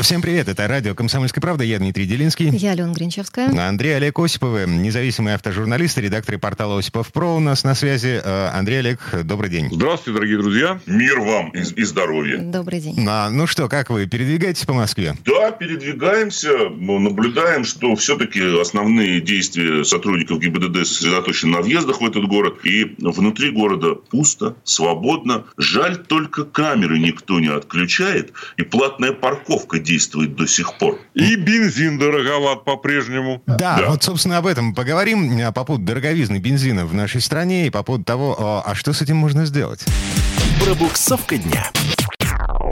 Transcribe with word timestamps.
Всем 0.00 0.22
привет, 0.22 0.46
это 0.46 0.68
радио 0.68 0.94
«Комсомольская 0.94 1.42
правда», 1.42 1.64
я 1.64 1.76
Дмитрий 1.80 2.06
Делинский. 2.06 2.50
Я 2.50 2.70
Алена 2.70 2.92
Гринчевская. 2.92 3.48
Андрей 3.68 3.96
Олег 3.96 4.16
Осиповы, 4.20 4.64
независимый 4.68 5.34
автожурналист 5.34 5.98
и 5.98 6.02
редактор 6.02 6.38
портала 6.38 6.78
«Осипов 6.78 7.12
Про» 7.12 7.34
у 7.34 7.40
нас 7.40 7.64
на 7.64 7.74
связи. 7.74 8.20
Э, 8.22 8.50
Андрей 8.54 8.78
Олег, 8.78 9.00
добрый 9.24 9.50
день. 9.50 9.68
Здравствуйте, 9.72 10.16
дорогие 10.16 10.38
друзья. 10.38 10.80
Мир 10.86 11.18
вам 11.18 11.50
и, 11.50 11.62
и 11.62 11.82
здоровья. 11.82 12.38
Добрый 12.38 12.78
день. 12.78 13.04
А, 13.08 13.28
ну 13.28 13.48
что, 13.48 13.68
как 13.68 13.90
вы, 13.90 14.06
передвигаетесь 14.06 14.64
по 14.66 14.72
Москве? 14.72 15.16
Да, 15.24 15.50
передвигаемся, 15.50 16.68
но 16.76 17.00
наблюдаем, 17.00 17.64
что 17.64 17.96
все-таки 17.96 18.40
основные 18.60 19.20
действия 19.20 19.84
сотрудников 19.84 20.38
ГИБДД 20.38 20.86
сосредоточены 20.86 21.56
на 21.56 21.62
въездах 21.62 22.00
в 22.00 22.06
этот 22.06 22.24
город. 22.28 22.58
И 22.62 22.94
внутри 22.98 23.50
города 23.50 23.96
пусто, 23.96 24.54
свободно. 24.62 25.46
Жаль, 25.56 25.96
только 25.96 26.44
камеры 26.44 27.00
никто 27.00 27.40
не 27.40 27.48
отключает. 27.48 28.32
И 28.56 28.62
платная 28.62 29.10
парковка 29.10 29.80
действует 29.88 30.36
до 30.36 30.46
сих 30.46 30.74
пор. 30.74 31.00
И 31.14 31.34
бензин 31.36 31.98
дороговат 31.98 32.64
по-прежнему. 32.64 33.42
Да, 33.46 33.78
да, 33.78 33.90
вот, 33.90 34.02
собственно, 34.02 34.36
об 34.36 34.46
этом 34.46 34.74
поговорим. 34.74 35.40
А, 35.42 35.50
по 35.50 35.64
поводу 35.64 35.86
дороговизны 35.86 36.38
бензина 36.38 36.84
в 36.84 36.94
нашей 36.94 37.20
стране 37.20 37.66
и 37.66 37.70
по 37.70 37.82
поводу 37.82 38.04
того, 38.04 38.36
а, 38.38 38.62
а 38.64 38.74
что 38.74 38.92
с 38.92 39.00
этим 39.00 39.16
можно 39.16 39.46
сделать. 39.46 39.84
Пробуксовка 40.62 41.38
дня. 41.38 41.70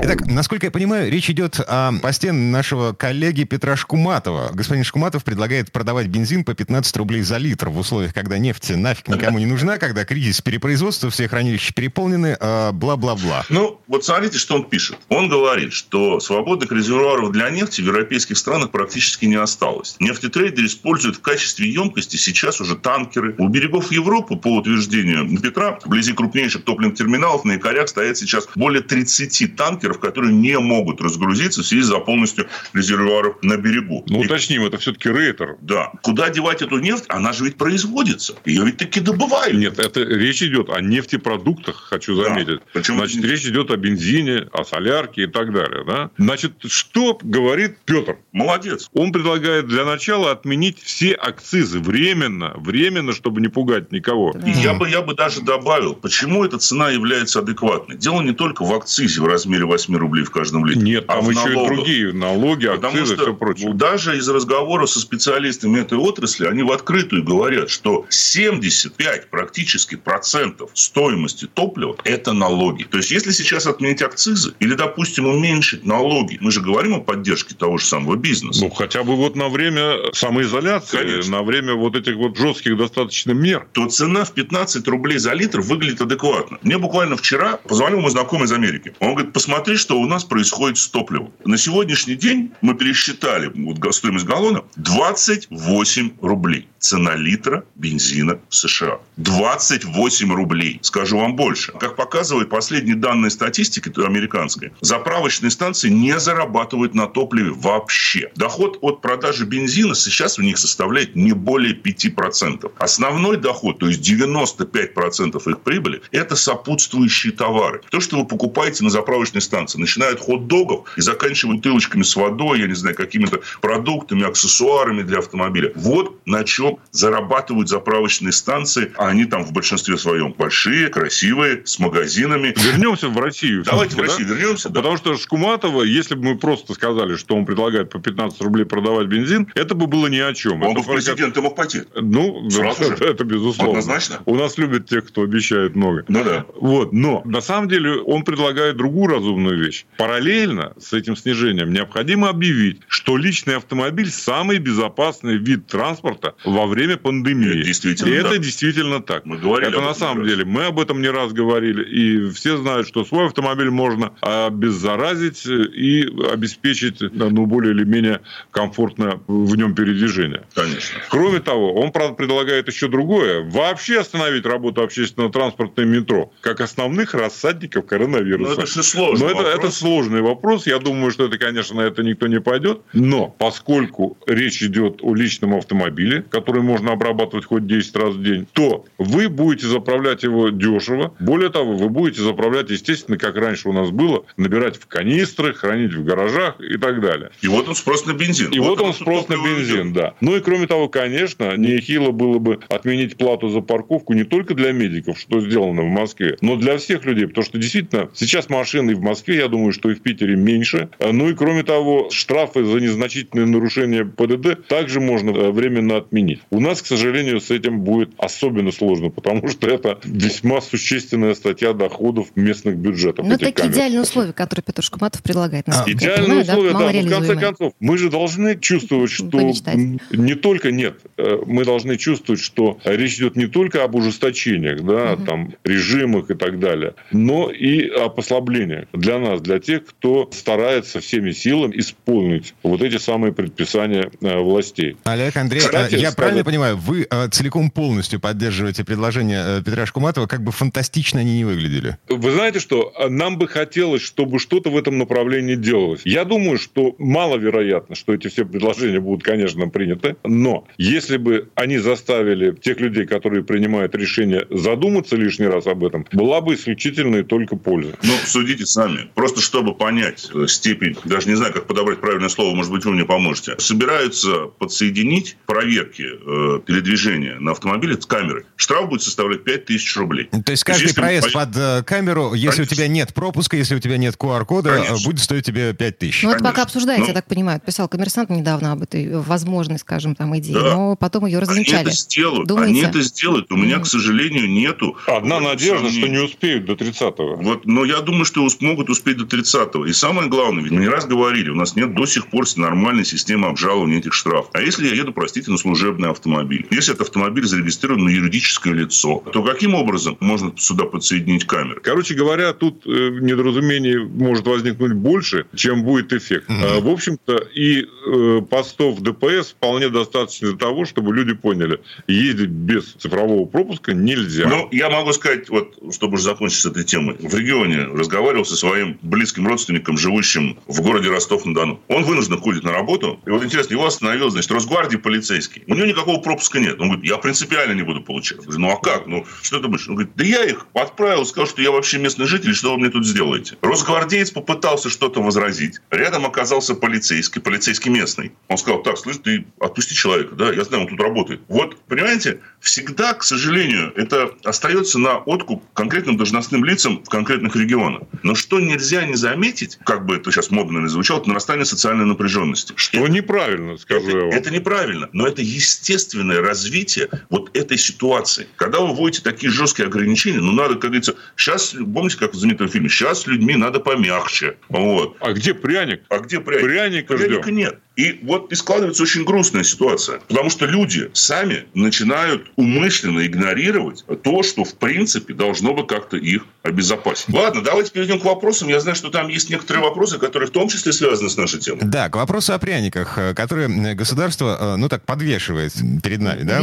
Итак, 0.03 0.27
насколько 0.27 0.67
я 0.67 0.71
понимаю, 0.71 1.11
речь 1.11 1.31
идет 1.31 1.59
о 1.67 1.93
посте 2.01 2.31
нашего 2.31 2.93
коллеги 2.93 3.45
Петра 3.45 3.77
Шкуматова. 3.77 4.51
Господин 4.53 4.85
Шкуматов 4.85 5.25
предлагает 5.25 5.73
продавать 5.73 6.07
бензин 6.09 6.45
по 6.45 6.55
15 6.55 6.97
рублей 6.99 7.23
за 7.23 7.39
литр 7.39 7.71
в 7.71 7.79
условиях, 7.79 8.13
когда 8.13 8.39
нефть 8.39 8.71
нафиг 8.77 9.09
никому 9.09 9.39
не 9.39 9.47
нужна, 9.47 9.79
когда 9.79 10.05
кризис 10.05 10.41
перепроизводства, 10.43 11.11
все 11.11 11.29
хранилища 11.29 11.73
переполнены, 11.73 12.37
э, 12.39 12.73
бла-бла-бла. 12.73 13.47
Ну, 13.49 13.81
вот 13.89 14.05
смотрите, 14.05 14.39
что 14.39 14.57
он 14.57 14.65
пишет. 14.65 14.99
Он 15.09 15.29
говорит, 15.29 15.73
что 15.73 16.21
свободных 16.21 16.71
резервуаров 16.73 17.33
для 17.33 17.49
нефти 17.51 17.81
в 17.81 17.87
европейских 17.87 18.37
странах 18.37 18.71
практически 18.71 19.25
не 19.25 19.37
осталось. 19.37 19.97
Нефтетрейдеры 19.99 20.67
используют 20.67 21.17
в 21.17 21.21
качестве 21.21 21.71
емкости 21.71 22.17
сейчас 22.17 22.61
уже 22.61 22.77
танкеры. 22.77 23.35
У 23.39 23.49
берегов 23.49 23.91
Европы, 23.91 24.37
по 24.37 24.57
утверждению 24.57 25.27
Петра, 25.41 25.79
вблизи 25.85 26.13
крупнейших 26.13 26.65
топливных 26.65 26.99
терминалов 26.99 27.45
на 27.45 27.53
якорях 27.53 27.89
стоят 27.89 28.19
сейчас 28.19 28.49
более 28.55 28.83
30 28.83 29.57
танкеров 29.57 29.86
танкеров, 29.87 30.01
которые 30.01 30.33
не 30.33 30.59
могут 30.59 31.01
разгрузиться 31.01 31.63
в 31.63 31.67
связи 31.67 31.83
с 31.83 31.97
полностью 32.01 32.49
резервуаров 32.73 33.37
на 33.43 33.57
берегу. 33.57 34.05
Ну, 34.09 34.21
уточним, 34.21 34.65
это 34.65 34.79
все-таки 34.79 35.09
рейтер. 35.09 35.57
Да. 35.61 35.93
Куда 36.03 36.31
девать 36.31 36.63
эту 36.63 36.79
нефть? 36.79 37.05
Она 37.09 37.33
же 37.33 37.45
ведь 37.45 37.57
производится. 37.57 38.35
Ее 38.45 38.65
ведь 38.65 38.77
таки 38.77 39.01
добывают. 39.01 39.57
Нет, 39.57 39.79
это 39.79 40.01
речь 40.01 40.43
идет 40.43 40.71
о 40.71 40.81
нефтепродуктах, 40.81 41.77
хочу 41.77 42.15
заметить. 42.15 42.59
Да. 42.59 42.65
Почему? 42.73 42.99
Значит, 42.99 43.25
речь 43.25 43.45
идет 43.47 43.71
о 43.71 43.77
бензине, 43.77 44.49
о 44.53 44.65
солярке 44.65 45.25
и 45.25 45.27
так 45.27 45.53
далее. 45.53 45.85
Да? 45.87 46.11
Значит, 46.19 46.53
что 46.67 47.19
говорит 47.23 47.79
Петр? 47.85 48.19
Молодец. 48.33 48.89
Он 48.93 49.13
предлагает 49.13 49.67
для 49.67 49.85
начала 49.85 50.33
отменить 50.33 50.79
все 50.83 51.13
акцизы 51.13 51.79
временно, 51.79 52.55
временно, 52.57 53.13
чтобы 53.13 53.41
не 53.41 53.49
пугать 53.49 53.93
никого. 53.93 54.33
Да. 54.33 54.47
Я 54.47 54.75
бы, 54.75 54.89
я 54.89 55.03
бы 55.03 55.15
даже 55.15 55.41
добавил, 55.41 55.95
почему 55.95 56.45
эта 56.45 56.59
цена 56.59 56.91
является 56.91 57.41
адекватной. 57.41 57.97
Дело 57.97 58.23
не 58.23 58.33
только 58.33 58.65
в 58.65 58.73
акцизе 58.75 59.21
в 59.21 59.27
размере 59.27 59.65
8 59.77 59.97
рублей 59.97 60.25
в 60.25 60.31
каждом 60.31 60.65
литре. 60.65 60.83
Нет, 60.83 61.05
а 61.07 61.21
там 61.21 61.31
еще 61.31 61.49
налогах. 61.49 61.73
и 61.73 61.77
другие 61.77 62.13
налоги, 62.13 62.67
акцизы 62.67 63.15
и 63.15 63.17
все 63.17 63.35
прочее. 63.35 63.75
Даже 63.75 64.17
из 64.17 64.29
разговоров 64.29 64.91
со 64.91 65.01
специалистами 65.01 65.81
этой 65.81 65.99
отрасли, 65.99 66.47
они 66.47 66.63
в 66.63 66.73
открытую 66.73 67.23
говорят, 67.25 67.69
что 67.69 68.07
75 68.09 69.29
практически 69.29 69.97
процентов 69.97 70.71
стоимости 70.73 71.47
топлива– 71.53 71.97
это 72.05 72.33
налоги. 72.33 72.85
То 72.85 72.97
есть, 72.97 73.11
если 73.11 73.33
сейчас 73.33 73.67
отменить 73.67 74.01
акцизы 74.01 74.55
или, 74.61 74.75
допустим, 74.75 75.27
уменьшить 75.27 75.85
налоги, 75.85 76.39
мы 76.41 76.51
же 76.51 76.61
говорим 76.63 76.95
о 76.95 77.01
поддержке 77.01 77.55
того 77.55 77.77
же 77.77 77.85
самого 77.85 78.17
бизнеса. 78.17 78.65
Ну, 78.65 78.71
хотя 78.71 79.03
бы 79.03 79.15
вот 79.17 79.37
на 79.37 79.49
время 79.49 79.97
самоизоляции, 80.13 80.97
Конечно. 80.97 81.39
на 81.39 81.43
время 81.43 81.75
вот 81.75 81.97
этих 81.97 82.17
вот 82.17 82.39
жестких 82.39 82.79
достаточно 82.79 83.33
мер. 83.33 83.67
То 83.73 83.87
цена 83.89 84.25
в 84.25 84.33
15 84.33 84.89
рублей 84.89 85.19
за 85.19 85.35
литр 85.35 85.61
выглядит 85.61 86.01
адекватно. 86.01 86.59
Мне 86.63 86.79
буквально 86.79 87.17
вчера 87.17 87.59
позвонил 87.59 88.01
мой 88.01 88.11
знакомый 88.11 88.47
из 88.47 88.53
Америки. 88.53 88.95
Он 89.01 89.15
говорит, 89.15 89.33
посмотри, 89.33 89.66
смотри, 89.67 89.79
что 89.83 90.01
у 90.01 90.07
нас 90.07 90.23
происходит 90.23 90.79
с 90.79 90.87
топливом. 90.87 91.33
На 91.45 91.59
сегодняшний 91.59 92.15
день 92.15 92.53
мы 92.61 92.75
пересчитали 92.75 93.51
вот, 93.53 93.79
стоимость 93.93 94.25
галлона 94.25 94.63
28 94.77 96.13
рублей. 96.23 96.69
Цена 96.79 97.17
литра 97.17 97.65
бензина 97.75 98.39
в 98.49 98.55
США. 98.55 99.01
28 99.17 100.33
рублей. 100.33 100.79
Скажу 100.83 101.19
вам 101.19 101.35
больше. 101.35 101.73
Как 101.73 101.97
показывают 101.97 102.49
последние 102.49 102.95
данные 102.95 103.31
статистики 103.31 103.91
американской, 104.07 104.73
заправочные 104.83 105.51
станции 105.51 105.89
не 105.89 106.17
зарабатывают 106.21 106.95
на 106.95 107.09
топливе 107.09 107.51
вообще. 107.51 108.31
Доход 108.37 108.79
от 108.83 109.01
продажи 109.01 109.47
бензина 109.47 109.97
сейчас 109.97 110.39
у 110.39 110.43
них 110.43 110.59
составляет 110.59 111.17
не 111.17 111.33
более 111.33 111.75
5%. 111.75 112.71
Основной 112.79 113.37
доход, 113.37 113.81
то 113.81 113.89
есть 113.89 114.09
95% 114.09 115.51
их 115.51 115.61
прибыли, 115.63 116.03
это 116.13 116.37
сопутствующие 116.37 117.33
товары. 117.33 117.81
То, 117.91 117.99
что 117.99 118.21
вы 118.21 118.27
покупаете 118.27 118.85
на 118.85 118.91
заправочной 118.91 119.41
станции 119.41 119.56
станции. 119.57 119.79
Начинают 119.79 120.21
хот-догов 120.21 120.87
и 120.97 121.01
заканчивают 121.01 121.59
бутылочками 121.59 122.03
с 122.03 122.15
водой, 122.15 122.61
я 122.61 122.67
не 122.67 122.75
знаю, 122.75 122.95
какими-то 122.95 123.41
продуктами, 123.61 124.25
аксессуарами 124.25 125.03
для 125.03 125.19
автомобиля. 125.19 125.73
Вот 125.75 126.17
на 126.27 126.45
чем 126.45 126.79
зарабатывают 126.93 127.69
заправочные 127.69 128.33
станции. 128.33 128.93
А 128.97 129.09
они 129.09 129.25
там 129.25 129.45
в 129.45 129.53
большинстве 129.53 129.97
своем 129.97 130.33
большие, 130.33 130.89
красивые, 130.89 131.63
с 131.65 131.79
магазинами. 131.79 132.55
Вернемся 132.57 133.09
в 133.09 133.19
Россию. 133.19 133.65
Давайте 133.65 133.97
в 133.97 134.01
Россию 134.01 134.29
да? 134.29 134.35
вернемся. 134.35 134.69
Да. 134.69 134.81
Потому 134.81 134.97
что 134.99 135.17
Шкуматова, 135.17 135.83
если 135.83 136.15
бы 136.15 136.25
мы 136.25 136.39
просто 136.39 136.75
сказали, 136.75 137.17
что 137.17 137.35
он 137.37 137.47
предлагает 137.47 137.91
по 137.91 137.99
15 137.99 138.41
рублей 138.43 138.65
продавать 138.65 139.07
бензин, 139.07 139.49
это 139.55 139.75
бы 139.75 139.87
было 139.87 140.09
ни 140.09 140.19
о 140.19 140.35
чем. 140.35 140.63
Он 140.63 140.73
это 140.73 140.81
бы 140.81 140.83
в 140.83 140.95
президенты 140.95 141.41
мог 141.41 141.57
пойти. 141.57 141.83
Ну, 141.95 142.51
Сразу 142.51 142.85
это, 142.85 142.97
же. 142.97 143.05
это 143.05 143.25
безусловно. 143.25 143.79
Однозначно. 143.79 144.21
У 144.27 144.35
нас 144.35 144.59
любят 144.59 144.87
тех, 144.87 145.07
кто 145.07 145.23
обещает 145.23 145.75
много. 145.75 146.05
Ну 146.09 146.25
да. 146.25 146.45
Вот. 146.61 146.93
Но 146.93 147.23
на 147.25 147.41
самом 147.41 147.69
деле 147.69 148.01
он 148.01 148.25
предлагает 148.25 148.77
другую 148.77 149.07
разумную 149.07 149.46
важную 149.47 149.65
вещь. 149.65 149.87
Параллельно 149.97 150.73
с 150.79 150.93
этим 150.93 151.17
снижением 151.17 151.73
необходимо 151.73 152.29
объявить, 152.29 152.81
что 152.89 153.17
личный 153.17 153.57
автомобиль 153.57 154.11
самый 154.11 154.59
безопасный 154.59 155.37
вид 155.37 155.67
транспорта 155.67 156.35
во 156.45 156.67
время 156.67 156.97
пандемии. 156.97 157.59
Это 157.59 157.65
действительно 157.65 158.09
и 158.09 158.23
так. 158.23 158.27
это 158.27 158.39
действительно 158.39 159.03
так. 159.03 159.27
Мы 159.27 159.39
говорили 159.39 159.73
это 159.73 159.81
на 159.81 159.95
самом 159.95 160.19
раз. 160.19 160.29
деле. 160.29 160.45
Мы 160.45 160.65
об 160.65 160.81
этом 160.81 161.01
не 161.01 161.09
раз 161.09 161.33
говорили. 161.33 161.85
И 161.85 162.31
все 162.31 162.57
знают, 162.57 162.89
что 162.89 163.05
свой 163.05 163.27
автомобиль 163.27 163.71
можно 163.71 164.13
обеззаразить 164.21 165.47
и 165.47 166.09
обеспечить 166.33 167.01
ну, 167.01 167.47
более 167.47 167.73
или 167.73 167.85
менее 167.85 168.21
комфортно 168.51 169.21
в 169.27 169.57
нем 169.57 169.75
передвижение. 169.75 170.43
Конечно. 170.55 171.01
Кроме 171.11 171.41
того, 171.41 171.75
он, 171.75 171.93
правда, 171.93 172.15
предлагает 172.15 172.69
еще 172.69 172.89
другое. 172.89 173.43
Вообще 173.43 174.01
остановить 174.01 174.47
работу 174.47 174.83
общественного 174.83 175.33
транспорта 175.33 175.83
и 175.83 175.85
метро, 175.85 176.33
как 176.41 176.61
основных 176.61 177.15
рассадников 177.15 177.87
коронавируса. 177.87 178.57
Но 178.57 178.63
это 178.63 178.67
же 178.67 178.83
сложно 178.83 179.36
это, 179.41 179.51
это 179.51 179.71
сложный 179.71 180.23
вопрос. 180.23 180.67
Я 180.67 180.79
думаю, 180.79 181.11
что 181.11 181.27
это, 181.27 181.39
конечно, 181.39 181.77
на 181.77 181.83
это 181.83 182.03
никто 182.03 182.27
не 182.27 182.41
пойдет. 182.41 182.81
Но 182.93 183.35
поскольку 183.39 184.17
речь 184.27 184.63
идет 184.63 185.01
о 185.03 185.15
личном 185.15 185.55
автомобиле, 185.55 186.23
который 186.23 186.63
можно 186.63 186.93
обрабатывать 186.93 187.45
хоть 187.45 187.67
10 187.67 187.97
раз 187.97 188.15
в 188.15 188.23
день, 188.23 188.47
то 188.53 188.85
вы 188.99 189.29
будете 189.29 189.67
заправлять 189.67 190.23
его 190.23 190.51
дешево. 190.51 191.15
Более 191.21 191.51
того, 191.51 191.77
вы 191.77 191.89
будете 191.89 192.23
заправлять, 192.23 192.71
естественно, 192.71 193.19
как 193.19 193.37
раньше 193.37 193.69
у 193.69 193.73
нас 193.73 193.91
было, 193.91 194.25
набирать 194.37 194.77
в 194.77 194.87
канистры, 194.87 195.55
хранить 195.55 195.95
в 195.95 196.05
гаражах 196.05 196.61
и 196.61 196.77
так 196.77 197.01
далее. 197.01 197.31
И 197.43 197.49
вот 197.49 197.69
он 197.69 197.75
спрос 197.75 198.07
на 198.07 198.13
бензин. 198.13 198.51
И 198.51 198.59
вот, 198.59 198.79
вот 198.79 198.81
он 198.81 198.95
спрос 198.95 199.29
на 199.29 199.35
бензин, 199.35 199.93
да. 199.93 200.15
Ну 200.21 200.37
и 200.37 200.41
кроме 200.41 200.67
того, 200.67 200.89
конечно, 200.89 201.57
нехило 201.57 202.11
было 202.11 202.39
бы 202.39 202.61
отменить 202.69 203.17
плату 203.17 203.49
за 203.49 203.61
парковку 203.61 204.13
не 204.13 204.25
только 204.25 204.55
для 204.55 204.73
медиков, 204.73 205.19
что 205.19 205.41
сделано 205.41 205.83
в 205.83 205.89
Москве, 205.89 206.37
но 206.41 206.57
для 206.57 206.79
всех 206.79 207.05
людей. 207.05 207.27
Потому 207.27 207.45
что 207.45 207.59
действительно 207.59 208.09
сейчас 208.15 208.49
машины 208.49 208.95
в 208.95 209.01
Москве 209.01 209.26
Москве, 209.27 209.43
я 209.43 209.49
думаю, 209.49 209.73
что 209.73 209.91
и 209.91 209.95
в 209.95 210.03
Питере 210.03 210.37
меньше. 210.37 210.89
Ну 211.01 211.29
и 211.29 211.35
кроме 211.35 211.65
того, 211.65 212.11
штрафы 212.11 212.65
за 212.65 212.79
незначительные 212.79 213.47
нарушения 213.47 214.05
ПДД 214.05 214.69
также 214.69 215.01
можно 215.01 215.31
э, 215.31 215.51
временно 215.51 215.97
отменить. 215.97 216.41
У 216.51 216.61
нас, 216.61 216.81
к 216.81 216.87
сожалению, 216.87 217.41
с 217.41 217.51
этим 217.51 217.81
будет 217.81 218.11
особенно 218.19 218.71
сложно, 218.71 219.11
потому 219.11 219.49
что 219.49 219.69
это 219.69 219.99
весьма 220.05 220.61
существенная 220.61 221.35
статья 221.35 221.73
доходов 221.73 222.29
местных 222.37 222.77
бюджетов. 222.77 223.27
Ну, 223.27 223.33
такие 223.33 223.53
камер. 223.53 223.73
идеальные 223.73 224.01
условия, 224.03 224.33
которые 224.33 224.63
Петр 224.63 224.83
Шкуматов 224.83 225.23
предлагает. 225.25 225.69
А, 225.69 225.85
идеальные 225.87 226.27
понимаю, 226.27 226.43
условия, 226.43 226.73
да, 226.73 226.79
да 226.79 227.03
но 227.03 227.25
в 227.25 227.27
конце 227.27 227.37
концов, 227.41 227.73
мы 227.81 227.99
же 227.99 228.11
должны 228.11 228.57
чувствовать, 228.57 229.11
что 229.11 229.39
Помечтать. 229.39 229.77
не 230.13 230.35
только, 230.35 230.71
нет, 230.71 231.01
э, 231.17 231.39
мы 231.47 231.65
должны 231.65 231.97
чувствовать, 231.97 232.41
что 232.41 232.79
речь 232.85 233.17
идет 233.17 233.35
не 233.35 233.47
только 233.47 233.83
об 233.83 233.97
ужесточениях, 233.97 234.83
да, 234.83 235.15
угу. 235.15 235.25
там, 235.25 235.55
режимах 235.65 236.31
и 236.31 236.35
так 236.35 236.61
далее, 236.61 236.95
но 237.11 237.51
и 237.51 237.89
о 237.89 238.09
послаблениях. 238.09 238.87
Для 238.93 239.16
для 239.19 239.31
нас, 239.31 239.41
для 239.41 239.59
тех, 239.59 239.85
кто 239.85 240.29
старается 240.33 241.01
всеми 241.01 241.33
силами 241.33 241.79
исполнить 241.79 242.55
вот 242.63 242.83
эти 242.83 242.99
самые 242.99 243.33
предписания 243.33 244.11
э, 244.21 244.39
властей. 244.39 244.97
Олег 245.05 245.37
Андрей, 245.37 245.61
Кстати, 245.61 245.95
я 245.95 245.99
сказать... 245.99 246.17
правильно 246.17 246.45
понимаю, 246.45 246.77
вы 246.77 247.07
э, 247.09 247.29
целиком 247.29 247.71
полностью 247.71 248.21
поддерживаете 248.21 248.85
предложение 248.85 249.59
э, 249.59 249.63
Петра 249.63 249.87
Шкуматова, 249.87 250.27
как 250.27 250.43
бы 250.43 250.53
фантастично 250.53 251.21
они 251.21 251.37
не 251.37 251.45
выглядели? 251.45 251.97
Вы 252.09 252.31
знаете 252.31 252.61
что, 252.61 252.93
нам 253.09 253.39
бы 253.39 253.49
хотелось, 253.49 254.03
чтобы 254.03 254.39
что-то 254.39 254.71
в 254.71 254.77
этом 254.77 254.99
направлении 254.99 255.55
делалось. 255.55 256.03
Я 256.05 256.25
думаю, 256.25 256.59
что 256.59 256.95
маловероятно, 256.99 257.95
что 257.95 258.15
эти 258.15 258.29
все 258.29 258.45
предложения 258.45 259.01
будут, 259.01 259.23
конечно, 259.23 259.69
приняты, 259.69 260.17
но 260.25 260.67
если 260.79 261.17
бы 261.17 261.49
они 261.55 261.79
заставили 261.79 262.55
тех 262.55 262.81
людей, 262.81 263.07
которые 263.07 263.45
принимают 263.45 263.95
решения, 263.95 264.47
задуматься 264.51 265.17
лишний 265.17 265.47
раз 265.47 265.67
об 265.67 265.85
этом, 265.85 266.07
была 266.13 266.41
бы 266.41 266.55
исключительно 266.55 267.17
и 267.17 267.23
только 267.23 267.57
польза. 267.57 267.93
Ну, 268.03 268.13
судите 268.25 268.67
сами. 268.67 268.96
Просто 269.15 269.41
чтобы 269.41 269.75
понять 269.75 270.31
э, 270.35 270.47
степень, 270.47 270.97
даже 271.05 271.29
не 271.29 271.35
знаю, 271.35 271.53
как 271.53 271.67
подобрать 271.67 272.01
правильное 272.01 272.29
слово, 272.29 272.55
может 272.55 272.73
быть, 272.73 272.85
вы 272.85 272.93
мне 272.93 273.05
поможете. 273.05 273.57
Собираются 273.59 274.47
подсоединить 274.59 275.37
проверки 275.47 276.03
э, 276.03 276.61
передвижения 276.61 277.39
на 277.39 277.53
автомобиле 277.53 278.01
с 278.01 278.07
камерой. 278.07 278.45
Штраф 278.57 278.89
будет 278.89 279.03
составлять 279.03 279.45
5000 279.45 279.97
рублей. 279.97 280.31
То 280.45 280.53
есть 280.53 280.65
каждый 280.65 280.85
есть, 280.85 280.97
проезд 280.97 281.33
по... 281.33 281.41
под 281.41 281.57
э, 281.57 281.83
камеру, 281.85 282.35
если 282.35 282.59
Конечно. 282.59 282.63
у 282.63 282.67
тебя 282.67 282.89
нет 282.89 283.15
пропуска, 283.15 283.57
если 283.57 283.75
у 283.75 283.79
тебя 283.79 283.97
нет 283.97 284.17
QR-кода, 284.17 284.71
э, 284.71 284.85
Конечно. 284.85 285.09
будет 285.09 285.21
стоить 285.21 285.45
тебе 285.45 285.73
5000. 285.75 286.23
Ну, 286.25 286.31
это 286.31 286.45
пока 286.45 286.63
обсуждается, 286.63 287.03
ну, 287.03 287.09
я 287.09 287.15
так 287.15 287.27
понимаю. 287.27 287.61
Писал 287.61 287.89
коммерсант 287.89 288.31
недавно 288.31 288.73
об 288.73 288.83
этой 288.83 289.19
возможной, 289.21 289.79
скажем, 289.79 290.15
там, 290.15 290.37
идее, 290.39 290.55
да. 290.55 290.75
но 290.75 290.97
потом 290.97 291.27
ее 291.27 291.39
развенчали. 291.39 291.81
Они 291.81 291.89
это 291.89 291.97
сделают. 291.97 292.49
Думаете? 292.49 292.71
Они 292.71 292.83
это 292.83 293.03
сделают. 293.03 293.51
У 293.53 293.57
меня, 293.57 293.77
mm. 293.77 293.83
к 293.83 293.87
сожалению, 293.87 294.49
нету... 294.49 294.97
Одна 295.07 295.41
надежда, 295.41 295.91
что 295.91 296.07
не 296.07 296.19
успеют 296.19 296.65
до 296.65 296.73
30-го. 296.75 297.37
Вот, 297.37 297.67
но 297.67 297.85
я 297.85 298.01
думаю, 298.01 298.25
что 298.25 298.49
смогут 298.49 298.86
успеть 298.91 299.19
до 299.19 299.25
30-го. 299.25 299.87
И 299.87 299.93
самое 299.93 300.29
главное, 300.29 300.63
ведь 300.63 300.73
мы 300.73 300.81
не 300.81 300.89
раз 300.89 301.07
говорили, 301.07 301.51
у 301.51 301.55
нас 301.55 301.77
нет 301.77 301.95
до 301.95 302.07
сих 302.07 302.29
пор 302.29 302.47
нормальной 302.57 303.05
системы 303.05 303.49
обжалования 303.49 303.99
этих 303.99 304.13
штрафов. 304.13 304.51
А 304.53 304.61
если 304.61 304.87
я 304.87 304.95
еду, 304.95 305.13
простите, 305.13 305.51
на 305.51 305.59
служебный 305.59 306.11
автомобиль? 306.11 306.67
Если 306.71 306.95
этот 306.95 307.09
автомобиль 307.09 307.45
зарегистрирован 307.45 308.05
на 308.05 308.11
юридическое 308.11 308.73
лицо, 308.73 309.23
то 309.33 309.43
каким 309.43 309.75
образом 309.75 310.17
можно 310.21 310.53
сюда 310.57 310.85
подсоединить 310.85 311.47
камеры? 311.47 311.81
Короче 311.81 312.15
говоря, 312.15 312.53
тут 312.53 312.87
э, 312.87 313.19
недоразумений 313.21 313.99
может 314.05 314.47
возникнуть 314.47 314.93
больше, 314.93 315.47
чем 315.55 315.83
будет 315.83 316.13
эффект. 316.13 316.49
Mm-hmm. 316.49 316.81
В 316.81 316.89
общем-то, 316.89 317.37
и 317.55 317.85
э, 317.85 318.41
постов 318.49 319.01
ДПС 319.01 319.51
вполне 319.51 319.89
достаточно 319.89 320.49
для 320.49 320.59
того, 320.59 320.85
чтобы 320.85 321.15
люди 321.15 321.35
поняли, 321.35 321.81
ездить 322.07 322.51
без 322.51 322.93
цифрового 322.93 323.47
пропуска 323.47 323.93
нельзя. 323.93 324.49
Ну, 324.49 324.69
я 324.71 324.91
могу 324.91 325.13
сказать, 325.13 325.49
вот, 325.49 325.75
чтобы 325.93 326.15
уже 326.15 326.25
закончить 326.25 326.61
с 326.61 326.67
этой 326.67 326.85
темой. 326.85 327.17
В 327.19 327.35
регионе 327.35 327.85
разговаривал 327.85 328.45
со 328.45 328.57
своим 328.77 328.99
близким 329.01 329.47
родственником, 329.47 329.97
живущим 329.97 330.59
в 330.67 330.83
городе 330.83 331.09
Ростов-на-Дону. 331.09 331.81
Он 331.89 332.05
вынужден 332.05 332.39
ходить 332.41 332.63
на 332.63 332.73
работу. 332.73 333.19
И 333.25 333.31
вот 333.31 333.43
интересно, 333.43 333.73
его 333.73 333.87
остановил, 333.87 334.29
значит, 334.29 334.51
Росгвардии 334.51 334.99
полицейский. 334.99 335.65
У 335.67 335.75
него 335.75 335.87
никакого 335.87 336.21
пропуска 336.21 336.59
нет. 336.59 336.79
Он 336.79 336.89
говорит, 336.89 337.09
я 337.09 337.17
принципиально 337.17 337.73
не 337.73 337.83
буду 337.83 338.03
получать. 338.03 338.39
Говорю, 338.39 338.61
ну 338.61 338.71
а 338.71 338.77
как? 338.77 339.07
Ну, 339.07 339.25
что 339.41 339.61
ты 339.61 339.69
будешь? 339.69 339.89
Он 339.89 339.95
говорит, 339.95 340.13
да 340.15 340.25
я 340.25 340.45
их 340.45 340.67
отправил, 340.75 341.25
сказал, 341.25 341.47
что 341.47 341.63
я 341.63 341.71
вообще 341.71 341.99
местный 341.99 342.27
житель, 342.27 342.55
что 342.55 342.73
вы 342.73 342.81
мне 342.81 342.91
тут 342.91 343.07
сделаете? 343.07 343.57
Росгвардеец 343.63 344.31
попытался 344.31 344.91
что-то 344.91 345.23
возразить. 345.23 345.81
Рядом 345.91 346.27
оказался 346.27 346.75
полицейский, 346.75 347.41
полицейский 347.41 347.91
местный. 347.91 348.33
Он 348.49 348.59
сказал, 348.59 348.83
так, 348.83 348.99
слышь, 348.99 349.17
ты 349.25 349.47
отпусти 349.59 349.95
человека, 349.95 350.35
да, 350.35 350.53
я 350.53 350.65
знаю, 350.65 350.83
он 350.83 350.91
тут 350.91 351.01
работает. 351.01 351.41
Вот, 351.49 351.79
понимаете, 351.87 352.41
всегда, 352.61 353.15
к 353.15 353.23
сожалению, 353.23 353.93
это 353.97 354.33
остается 354.45 354.99
на 354.99 355.17
откуп 355.17 355.63
конкретным 355.73 356.19
должностным 356.19 356.63
лицам 356.63 357.03
в 357.03 357.09
конкретных 357.09 357.57
регионах. 357.57 358.03
Но 358.23 358.35
что 358.35 358.61
нельзя 358.67 359.07
не 359.07 359.15
заметить, 359.15 359.79
как 359.85 360.05
бы 360.07 360.17
это 360.17 360.31
сейчас 360.31 360.51
модно 360.51 360.79
не 360.79 360.89
звучало, 360.89 361.23
нарастание 361.27 361.65
социальной 361.65 362.05
напряженности. 362.05 362.73
Что 362.77 362.99
это, 362.99 363.11
неправильно, 363.11 363.77
скажу 363.77 364.09
это, 364.09 364.17
я 364.17 364.25
вам. 364.25 364.31
Это 364.33 364.51
неправильно, 364.51 365.09
но 365.13 365.27
это 365.27 365.43
естественное 365.43 366.41
развитие 366.41 367.09
вот 367.31 367.57
этой 367.57 367.79
ситуации. 367.79 368.47
Когда 368.57 368.81
вы 368.81 368.95
вводите 368.95 369.23
такие 369.23 369.51
жесткие 369.51 369.87
ограничения, 369.87 370.41
ну, 370.41 370.53
надо, 370.53 370.75
как 370.75 370.91
говорится, 370.91 371.17
сейчас, 371.37 371.71
помните, 371.71 372.19
как 372.19 372.33
в 372.33 372.37
знаменитом 372.37 372.69
фильме, 372.69 372.89
сейчас 372.89 373.23
с 373.23 373.27
людьми 373.27 373.55
надо 373.57 373.81
помягче. 373.81 374.57
Вот. 374.69 375.17
А 375.21 375.33
где 375.33 375.55
пряник? 375.55 376.03
А 376.09 376.19
где 376.19 376.41
пряник? 376.41 376.65
Пряника, 376.65 377.15
Пряника 377.15 377.43
ждем. 377.43 377.57
нет. 377.57 377.79
И 377.97 378.21
вот 378.23 378.53
и 378.53 378.55
складывается 378.55 379.03
очень 379.03 379.25
грустная 379.25 379.65
ситуация. 379.65 380.21
Потому 380.29 380.51
что 380.51 380.67
люди 380.67 381.11
сами 381.15 381.67
начинают 381.73 382.53
умышленно 382.57 383.27
игнорировать 383.27 384.05
то, 384.23 384.43
что 384.43 384.65
в 384.65 384.75
принципе 384.75 385.33
должно 385.33 385.73
бы 385.73 385.87
как-то 385.87 386.19
их 386.19 386.45
обезопасить. 386.63 387.29
Ладно, 387.31 387.63
давайте 387.63 387.93
перейдем 387.93 388.21
к 388.21 388.25
вопросам. 388.25 388.69
Я 388.69 388.81
знаю, 388.81 388.97
что 388.97 389.09
там 389.09 389.29
есть 389.29 389.49
некоторые 389.49 389.83
вопросы, 389.83 390.19
которые 390.19 390.49
в 390.49 390.53
том 390.53 390.69
числе 390.69 390.93
связаны 390.93 391.31
с 391.31 391.37
нашей 391.39 391.59
темой. 391.61 391.81
Да, 391.85 392.11
к 392.11 392.17
вопросу 392.17 392.53
о 392.53 392.59
пряниках, 392.59 393.17
э, 393.17 393.35
которые 393.35 393.95
государство, 393.95 394.59
э, 394.61 394.77
ну 394.77 394.89
так, 394.89 395.05
подвешивает 395.05 395.73
перед 396.03 396.21
нами, 396.21 396.43
да? 396.43 396.63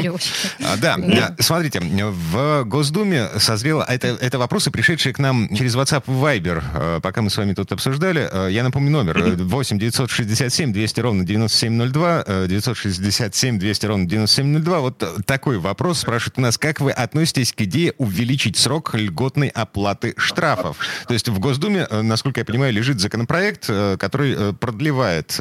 А, 0.60 0.78
да, 0.78 0.98
да, 0.98 1.36
смотрите, 1.40 1.80
в 1.82 2.64
Госдуме 2.66 3.30
созрело... 3.38 3.84
Это, 3.88 4.08
это 4.08 4.38
вопросы, 4.38 4.70
пришедшие 4.70 5.14
к 5.14 5.20
нам 5.20 5.50
через 5.56 5.76
WhatsApp 5.76 6.04
Viber, 6.06 6.64
э, 6.74 7.00
пока 7.02 7.22
мы 7.24 7.32
с 7.32 7.38
вами 7.38 7.54
тут 7.54 7.72
обсуждали. 7.72 8.52
Я 8.52 8.64
напомню 8.64 8.92
номер. 8.92 9.18
8 9.18 9.80
967 9.80 10.74
200 10.74 11.00
ровно 11.00 11.23
9702, 11.26 12.48
967 12.48 13.60
200 13.60 13.86
ровно 13.86 14.06
9702. 14.06 14.80
Вот 14.80 15.04
такой 15.26 15.58
вопрос 15.58 16.00
спрашивает 16.00 16.38
у 16.38 16.42
нас. 16.42 16.58
Как 16.58 16.80
вы 16.80 16.92
относитесь 16.92 17.54
к 17.54 17.62
идее 17.62 17.94
увеличить 17.98 18.58
срок 18.58 18.94
льготной 18.94 19.50
оплаты 19.50 20.14
штрафов? 20.18 20.78
То 21.08 21.14
есть 21.14 21.28
в 21.28 21.40
Госдуме, 21.40 21.88
э, 21.90 22.02
насколько 22.02 22.40
я 22.42 22.46
понимаю, 22.46 22.74
лежит 22.74 23.00
законопроект, 23.00 23.66
э, 23.70 23.98
который 23.98 24.36
э, 24.38 24.54
продлевает... 24.54 25.40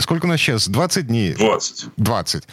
Сколько 0.00 0.26
у 0.26 0.28
нас 0.28 0.40
сейчас? 0.40 0.68
20 0.68 1.06
дней? 1.06 1.34
20. 1.34 1.86
20. 1.96 2.44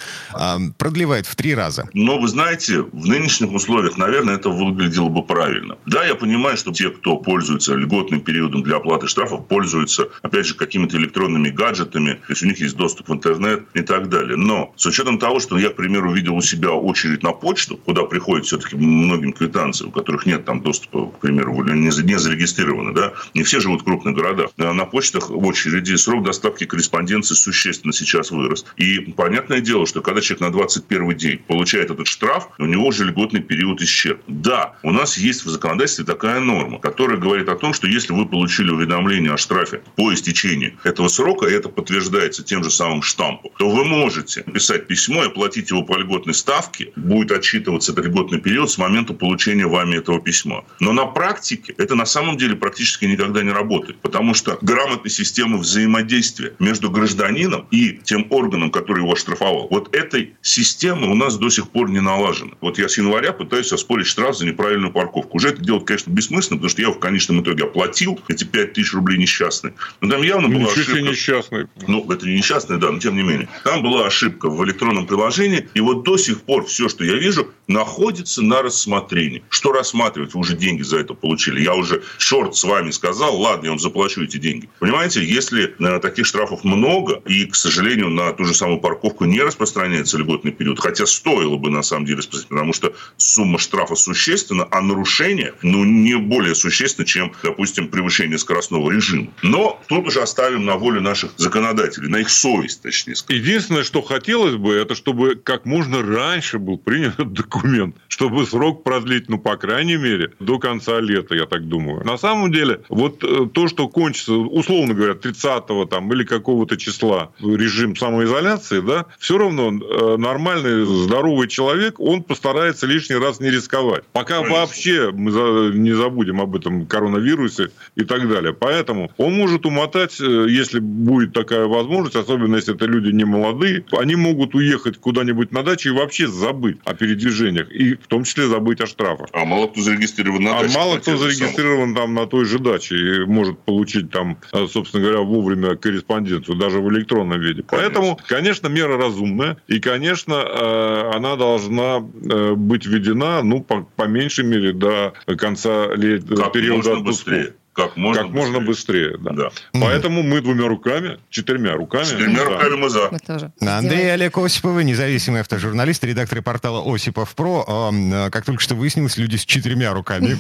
Продлевает 0.78 1.26
в 1.26 1.36
три 1.36 1.56
раза. 1.56 1.88
Но 1.94 2.20
вы 2.20 2.28
знаете, 2.28 2.82
в 2.82 3.06
нынешних 3.06 3.52
условиях, 3.52 3.98
наверное, 3.98 4.36
это 4.36 4.50
выглядело 4.50 5.10
бы 5.10 5.24
правильно. 5.24 5.78
Да, 5.86 6.04
я 6.04 6.16
понимаю, 6.16 6.58
что 6.58 6.72
те, 6.72 6.90
кто 6.90 7.18
пользуется 7.18 7.76
льготным 7.76 8.22
периодом 8.22 8.64
для 8.64 8.78
оплаты 8.78 9.08
штрафов, 9.08 9.48
пользуются, 9.48 10.08
опять 10.22 10.46
же, 10.46 10.56
какими-то 10.56 10.98
электронными 10.98 11.50
гаджетами. 11.50 12.14
То 12.14 12.30
есть 12.30 12.44
у 12.44 12.46
них 12.48 12.60
есть 12.60 12.71
доступ 12.74 13.10
в 13.10 13.14
интернет 13.14 13.64
и 13.74 13.82
так 13.82 14.10
далее. 14.10 14.38
Но 14.38 14.74
с 14.76 14.86
учетом 14.86 15.20
того, 15.20 15.40
что 15.40 15.58
я, 15.58 15.70
к 15.70 15.76
примеру, 15.76 16.14
видел 16.14 16.36
у 16.36 16.42
себя 16.42 16.72
очередь 16.72 17.24
на 17.24 17.32
почту, 17.32 17.78
куда 17.78 18.04
приходят 18.04 18.46
все-таки 18.46 18.76
многим 18.76 19.34
квитанции, 19.34 19.86
у 19.86 19.92
которых 19.92 20.26
нет 20.26 20.46
там 20.46 20.62
доступа, 20.62 21.08
к 21.08 21.20
примеру, 21.20 21.64
не, 21.64 21.92
зарегистрированы, 21.92 22.94
да, 22.94 23.14
не 23.34 23.44
все 23.44 23.60
живут 23.60 23.82
в 23.82 23.84
крупных 23.84 24.16
городах. 24.16 24.52
На 24.58 24.86
почтах 24.86 25.30
в 25.30 25.46
очереди 25.46 25.96
срок 25.96 26.24
доставки 26.24 26.66
корреспонденции 26.66 27.36
существенно 27.36 27.94
сейчас 27.94 28.32
вырос. 28.32 28.66
И 28.78 29.00
понятное 29.00 29.62
дело, 29.62 29.86
что 29.86 30.02
когда 30.02 30.22
человек 30.22 30.42
на 30.42 30.52
21 30.52 31.18
день 31.18 31.40
получает 31.40 31.92
этот 31.92 32.08
штраф, 32.08 32.50
у 32.58 32.66
него 32.66 32.88
уже 32.88 33.06
льготный 33.06 33.42
период 33.42 33.82
исчерпан. 33.82 34.24
Да, 34.28 34.76
у 34.84 34.92
нас 34.92 35.18
есть 35.18 35.46
в 35.46 35.50
законодательстве 35.50 36.06
такая 36.06 36.40
норма, 36.40 36.80
которая 36.80 37.18
говорит 37.18 37.50
о 37.50 37.56
том, 37.56 37.74
что 37.74 37.88
если 37.88 38.14
вы 38.14 38.26
получили 38.26 38.72
уведомление 38.72 39.34
о 39.34 39.38
штрафе 39.38 39.82
по 39.96 40.14
истечении 40.14 40.78
этого 40.84 41.08
срока, 41.08 41.46
это 41.46 41.70
подтверждается 41.70 42.44
тем 42.44 42.61
же 42.64 42.72
самым 42.72 43.02
штампом, 43.02 43.52
то 43.58 43.70
вы 43.70 43.84
можете 43.86 44.44
написать 44.46 44.88
письмо 44.88 45.24
и 45.24 45.28
оплатить 45.28 45.70
его 45.70 45.84
по 45.84 45.98
льготной 45.98 46.34
ставке. 46.34 46.92
Будет 46.96 47.32
отчитываться 47.32 47.92
этот 47.92 48.06
льготный 48.06 48.40
период 48.40 48.70
с 48.70 48.78
момента 48.78 49.14
получения 49.14 49.66
вами 49.66 49.98
этого 49.98 50.20
письма. 50.20 50.64
Но 50.80 50.94
на 50.94 51.06
практике 51.06 51.74
это 51.78 51.96
на 51.96 52.06
самом 52.06 52.38
деле 52.38 52.56
практически 52.56 53.06
никогда 53.06 53.44
не 53.44 53.52
работает, 53.52 54.00
потому 54.00 54.34
что 54.34 54.58
грамотной 54.62 55.10
системы 55.12 55.58
взаимодействия 55.58 56.54
между 56.60 56.90
гражданином 56.90 57.68
и 57.72 58.00
тем 58.04 58.28
органом, 58.30 58.72
который 58.72 59.02
его 59.02 59.14
оштрафовал, 59.14 59.68
вот 59.70 59.96
этой 59.96 60.34
системы 60.42 61.10
у 61.12 61.16
нас 61.16 61.38
до 61.38 61.50
сих 61.50 61.70
пор 61.70 61.90
не 61.90 62.02
налажена. 62.02 62.52
Вот 62.62 62.78
я 62.78 62.88
с 62.88 62.98
января 62.98 63.34
пытаюсь 63.34 63.72
оспорить 63.74 64.08
штраф 64.08 64.38
за 64.38 64.46
неправильную 64.46 64.92
парковку. 64.92 65.38
Уже 65.38 65.50
это 65.50 65.62
делать, 65.62 65.86
конечно, 65.86 66.12
бессмысленно, 66.12 66.58
потому 66.58 66.70
что 66.70 66.82
я 66.82 66.90
в 66.90 67.00
конечном 67.00 67.42
итоге 67.42 67.64
оплатил 67.64 68.20
эти 68.28 68.44
5 68.44 68.74
тысяч 68.74 68.94
рублей 68.94 69.18
несчастные. 69.18 69.74
Но 70.02 70.10
там 70.10 70.22
явно 70.22 70.48
была 70.48 70.60
Ничего 70.62 70.82
ошибка. 70.82 71.02
несчастный. 71.02 71.68
Ну, 71.88 72.12
это 72.12 72.26
не 72.26 72.36
несчастный, 72.36 72.51
да, 72.60 72.92
но 72.92 73.00
тем 73.00 73.16
не 73.16 73.24
менее. 73.24 73.50
Там 73.64 73.84
была 73.84 74.08
ошибка 74.08 74.50
в 74.50 74.64
электронном 74.66 75.08
приложении, 75.08 75.70
и 75.74 75.80
вот 75.80 76.04
до 76.04 76.18
сих 76.18 76.42
пор 76.42 76.66
все, 76.66 76.90
что 76.90 77.04
я 77.04 77.16
вижу, 77.16 77.50
находится 77.68 78.42
на 78.42 78.62
рассмотрении. 78.62 79.44
Что 79.50 79.72
рассматривать? 79.72 80.34
Вы 80.34 80.42
уже 80.42 80.56
деньги 80.56 80.82
за 80.82 80.98
это 81.00 81.14
получили. 81.14 81.62
Я 81.62 81.74
уже 81.76 82.04
шорт 82.18 82.56
с 82.56 82.64
вами 82.64 82.92
сказал, 82.92 83.40
ладно, 83.40 83.66
я 83.66 83.70
вам 83.72 83.80
заплачу 83.80 84.24
эти 84.24 84.38
деньги. 84.38 84.70
Понимаете, 84.80 85.24
если 85.24 85.76
э, 85.80 86.00
таких 86.00 86.26
штрафов 86.26 86.64
много, 86.64 87.22
и, 87.26 87.46
к 87.46 87.56
сожалению, 87.56 88.10
на 88.10 88.32
ту 88.34 88.44
же 88.46 88.54
самую 88.54 88.80
парковку 88.80 89.26
не 89.26 89.42
распространяется 89.42 90.18
льготный 90.18 90.52
период, 90.52 90.80
хотя 90.80 91.06
стоило 91.06 91.58
бы, 91.58 91.70
на 91.70 91.84
самом 91.84 92.06
деле, 92.06 92.20
распространять, 92.20 92.50
потому 92.50 92.74
что 92.74 92.94
сумма 93.18 93.60
штрафа 93.60 93.96
существенна, 93.96 94.68
а 94.72 94.82
нарушение, 94.82 95.54
ну, 95.62 95.84
не 95.84 96.18
более 96.18 96.56
существенно, 96.56 97.06
чем, 97.06 97.32
допустим, 97.44 97.88
превышение 97.88 98.38
скоростного 98.38 98.92
режима. 98.92 99.32
Но 99.42 99.82
тут 99.88 100.08
уже 100.08 100.22
оставим 100.22 100.66
на 100.66 100.76
волю 100.76 101.02
наших 101.02 101.32
законодателей, 101.38 102.10
на 102.10 102.18
их 102.18 102.30
совесть, 102.32 102.82
точнее 102.82 103.16
сказать. 103.16 103.42
Единственное, 103.42 103.84
что 103.84 104.02
хотелось 104.02 104.56
бы, 104.56 104.74
это 104.74 104.96
чтобы 104.96 105.36
как 105.36 105.66
можно 105.66 106.02
раньше 106.02 106.60
был 106.60 106.78
принят 106.78 107.14
этот 107.16 107.34
документ, 107.34 107.96
чтобы 108.08 108.46
срок 108.46 108.84
продлить, 108.84 109.30
ну, 109.30 109.38
по 109.38 109.58
крайней 109.58 109.98
мере, 109.98 110.32
до 110.40 110.60
конца 110.60 111.00
лета, 111.00 111.36
я 111.36 111.46
так 111.46 111.68
думаю. 111.68 112.06
На 112.06 112.18
самом 112.18 112.52
деле, 112.52 112.82
вот 112.90 113.24
э, 113.24 113.48
то, 113.54 113.68
что 113.68 113.88
кончится, 113.88 114.34
условно 114.34 114.94
говоря, 114.94 115.14
30-го 115.14 115.86
там 115.86 116.12
или 116.14 116.24
какого-то 116.24 116.78
числа 116.78 117.32
режим 117.40 117.96
самоизоляции, 117.96 118.82
да, 118.82 119.06
все 119.20 119.38
равно 119.38 119.72
э, 119.72 120.18
нормальный, 120.18 120.86
здоровый 120.86 121.48
человек, 121.48 122.00
он 122.00 122.24
постарается 122.24 122.88
лишний 122.88 123.16
раз 123.16 123.40
не 123.40 123.50
рисковать. 123.50 124.04
Пока 124.14 124.38
Конечно. 124.38 124.58
вообще 124.58 125.12
мы 125.12 125.32
не 125.76 125.94
забудем 125.94 126.42
об 126.42 126.56
этом 126.56 126.86
коронавирусе 126.86 127.72
и 127.96 128.04
так 128.04 128.28
далее. 128.30 128.54
Поэтому 128.54 129.12
он 129.18 129.34
может 129.34 129.66
умотать, 129.66 130.20
э, 130.20 130.46
если 130.50 130.80
будет 130.80 131.34
такая 131.34 131.66
возможность, 131.66 132.16
особенно 132.22 132.56
если 132.56 132.76
это 132.76 132.86
люди 132.86 133.12
не 133.12 133.26
молодые, 133.26 133.86
они 133.92 134.16
могут 134.16 134.56
уехать 134.56 134.98
куда-нибудь 134.98 135.52
на 135.52 135.64
дачу 135.64 135.90
и 135.90 135.92
вообще 135.92 136.28
забыть 136.28 136.78
о 136.86 136.94
передвижениях, 136.94 137.72
и 137.72 137.96
в 137.96 138.08
том 138.08 138.24
числе 138.24 138.48
забыть 138.48 138.82
о 138.82 138.88
штрафах. 138.88 139.28
А 139.34 139.46
мало 139.46 139.68
кто 139.68 139.82
зарегистрирован 139.82 140.44
на 140.44 140.58
а 140.58 140.62
даче. 140.64 140.76
А 140.76 140.80
мало 140.80 140.98
кто 141.00 141.18
зарегистрирован 141.18 141.96
там 141.96 142.14
на 142.14 142.28
той 142.28 142.46
же 142.46 142.60
даче 142.60 142.96
и 142.96 143.26
может 143.26 143.60
получить 143.60 144.10
там, 144.12 144.38
э, 144.54 144.68
собственно 144.68 145.04
говоря, 145.04 145.22
вовремя 145.22 145.76
корреспонденцию, 145.76 146.58
даже 146.58 146.80
в 146.80 146.90
электронном 146.92 147.40
виде. 147.40 147.64
Конечно. 147.64 147.90
Поэтому, 147.90 148.20
конечно, 148.28 148.68
мера 148.68 148.98
разумная, 148.98 149.58
и, 149.68 149.80
конечно, 149.80 150.34
э, 150.34 151.12
она 151.14 151.36
должна 151.36 152.00
быть 152.00 152.86
введена, 152.86 153.42
ну, 153.44 153.62
по, 153.62 153.82
по 153.96 154.04
меньшей 154.04 154.46
мере, 154.46 154.74
до 154.74 155.14
конца 155.38 155.88
как 155.88 156.54
периода 156.54 156.90
можно 156.90 157.00
быстрее. 157.00 157.54
Как 157.74 157.96
можно, 157.96 158.24
как 158.24 158.32
быстрее. 158.32 158.46
можно 158.46 158.68
быстрее. 158.68 159.18
Да. 159.20 159.32
Да. 159.32 159.50
Поэтому 159.74 160.24
мы 160.24 160.42
двумя 160.42 160.68
руками, 160.68 161.20
четырьмя 161.30 161.74
руками. 161.74 162.04
Четырьмя 162.04 162.44
да. 162.44 162.46
руками 162.46 162.76
мы 162.76 162.90
за. 162.90 163.10
Мы 163.12 163.20
тоже. 163.20 163.54
Андрей 163.62 164.14
Олег 164.14 164.38
Осиповый, 164.38 164.84
независимый 164.84 165.42
автожурналист, 165.42 166.04
редактор 166.04 166.42
портала 166.42 166.84
Осипов 166.94 167.34
Про. 167.34 167.66
А, 167.68 168.30
как 168.30 168.44
только 168.46 168.62
что 168.62 168.76
выяснилось, 168.76 169.16
люди 169.18 169.38
с 169.38 169.46
четырьмя 169.46 169.94
руками, 169.94 170.38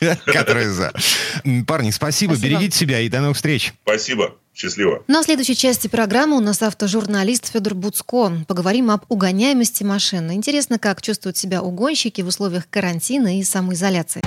которые 0.26 0.70
за. 0.70 0.92
Парни, 1.66 1.90
спасибо, 1.90 2.36
берегите 2.36 2.76
себя 2.76 3.00
и 3.00 3.08
до 3.08 3.20
новых 3.20 3.36
встреч. 3.36 3.74
Спасибо. 3.82 4.34
Счастливо. 4.54 5.02
На 5.08 5.22
следующей 5.22 5.56
части 5.56 5.88
программы 5.88 6.36
у 6.36 6.40
нас 6.40 6.60
автожурналист 6.62 7.50
Федор 7.50 7.74
Буцко. 7.74 8.30
Поговорим 8.46 8.90
об 8.90 9.04
угоняемости 9.08 9.82
машин. 9.82 10.30
Интересно, 10.30 10.78
как 10.78 11.00
чувствуют 11.00 11.38
себя 11.38 11.62
угонщики 11.62 12.20
в 12.20 12.26
условиях 12.26 12.68
карантина 12.68 13.38
и 13.38 13.42
самоизоляции. 13.44 14.22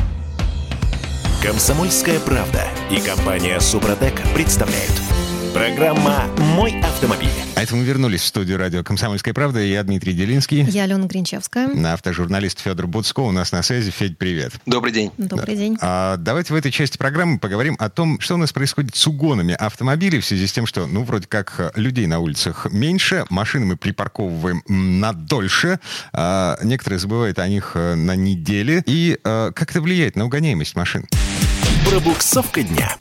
Комсомольская 1.45 2.19
правда 2.19 2.63
и 2.89 2.99
компания 2.99 3.59
Супротек 3.59 4.19
представляют. 4.33 4.99
Программа 5.53 6.23
«Мой 6.55 6.81
автомобиль». 6.81 7.29
А 7.55 7.61
это 7.61 7.75
мы 7.75 7.83
вернулись 7.83 8.21
в 8.21 8.25
студию 8.25 8.57
радио 8.57 8.83
«Комсомольская 8.83 9.31
правда». 9.31 9.59
Я 9.59 9.83
Дмитрий 9.83 10.13
Делинский. 10.13 10.63
Я 10.63 10.83
Алена 10.83 11.05
Гринчевская. 11.05 11.67
На 11.67 11.93
автожурналист 11.93 12.59
Федор 12.59 12.87
Буцко 12.87 13.19
у 13.19 13.31
нас 13.31 13.51
на 13.51 13.61
связи. 13.61 13.91
Федь, 13.91 14.17
привет. 14.17 14.53
Добрый 14.65 14.91
день. 14.91 15.11
Добрый 15.17 15.55
день. 15.55 15.77
А, 15.81 16.17
давайте 16.17 16.51
в 16.51 16.57
этой 16.57 16.71
части 16.71 16.97
программы 16.97 17.37
поговорим 17.37 17.75
о 17.77 17.89
том, 17.91 18.19
что 18.19 18.33
у 18.33 18.37
нас 18.37 18.51
происходит 18.51 18.95
с 18.95 19.07
угонами 19.07 19.53
автомобилей 19.53 20.19
в 20.19 20.25
связи 20.25 20.47
с 20.47 20.51
тем, 20.51 20.65
что, 20.65 20.87
ну, 20.87 21.03
вроде 21.03 21.27
как 21.27 21.71
людей 21.75 22.07
на 22.07 22.19
улицах 22.19 22.67
меньше, 22.71 23.25
машины 23.29 23.67
мы 23.67 23.77
припарковываем 23.77 24.63
на 24.67 25.13
дольше, 25.13 25.79
а 26.11 26.57
некоторые 26.63 26.99
забывают 26.99 27.37
о 27.37 27.47
них 27.47 27.73
э, 27.75 27.93
на 27.93 28.15
неделе. 28.15 28.83
И 28.87 29.19
а, 29.23 29.51
как 29.51 29.69
это 29.69 29.79
влияет 29.79 30.15
на 30.15 30.25
угоняемость 30.25 30.75
машин? 30.75 31.05
Пробуксовка 31.85 32.63
дня. 32.63 32.95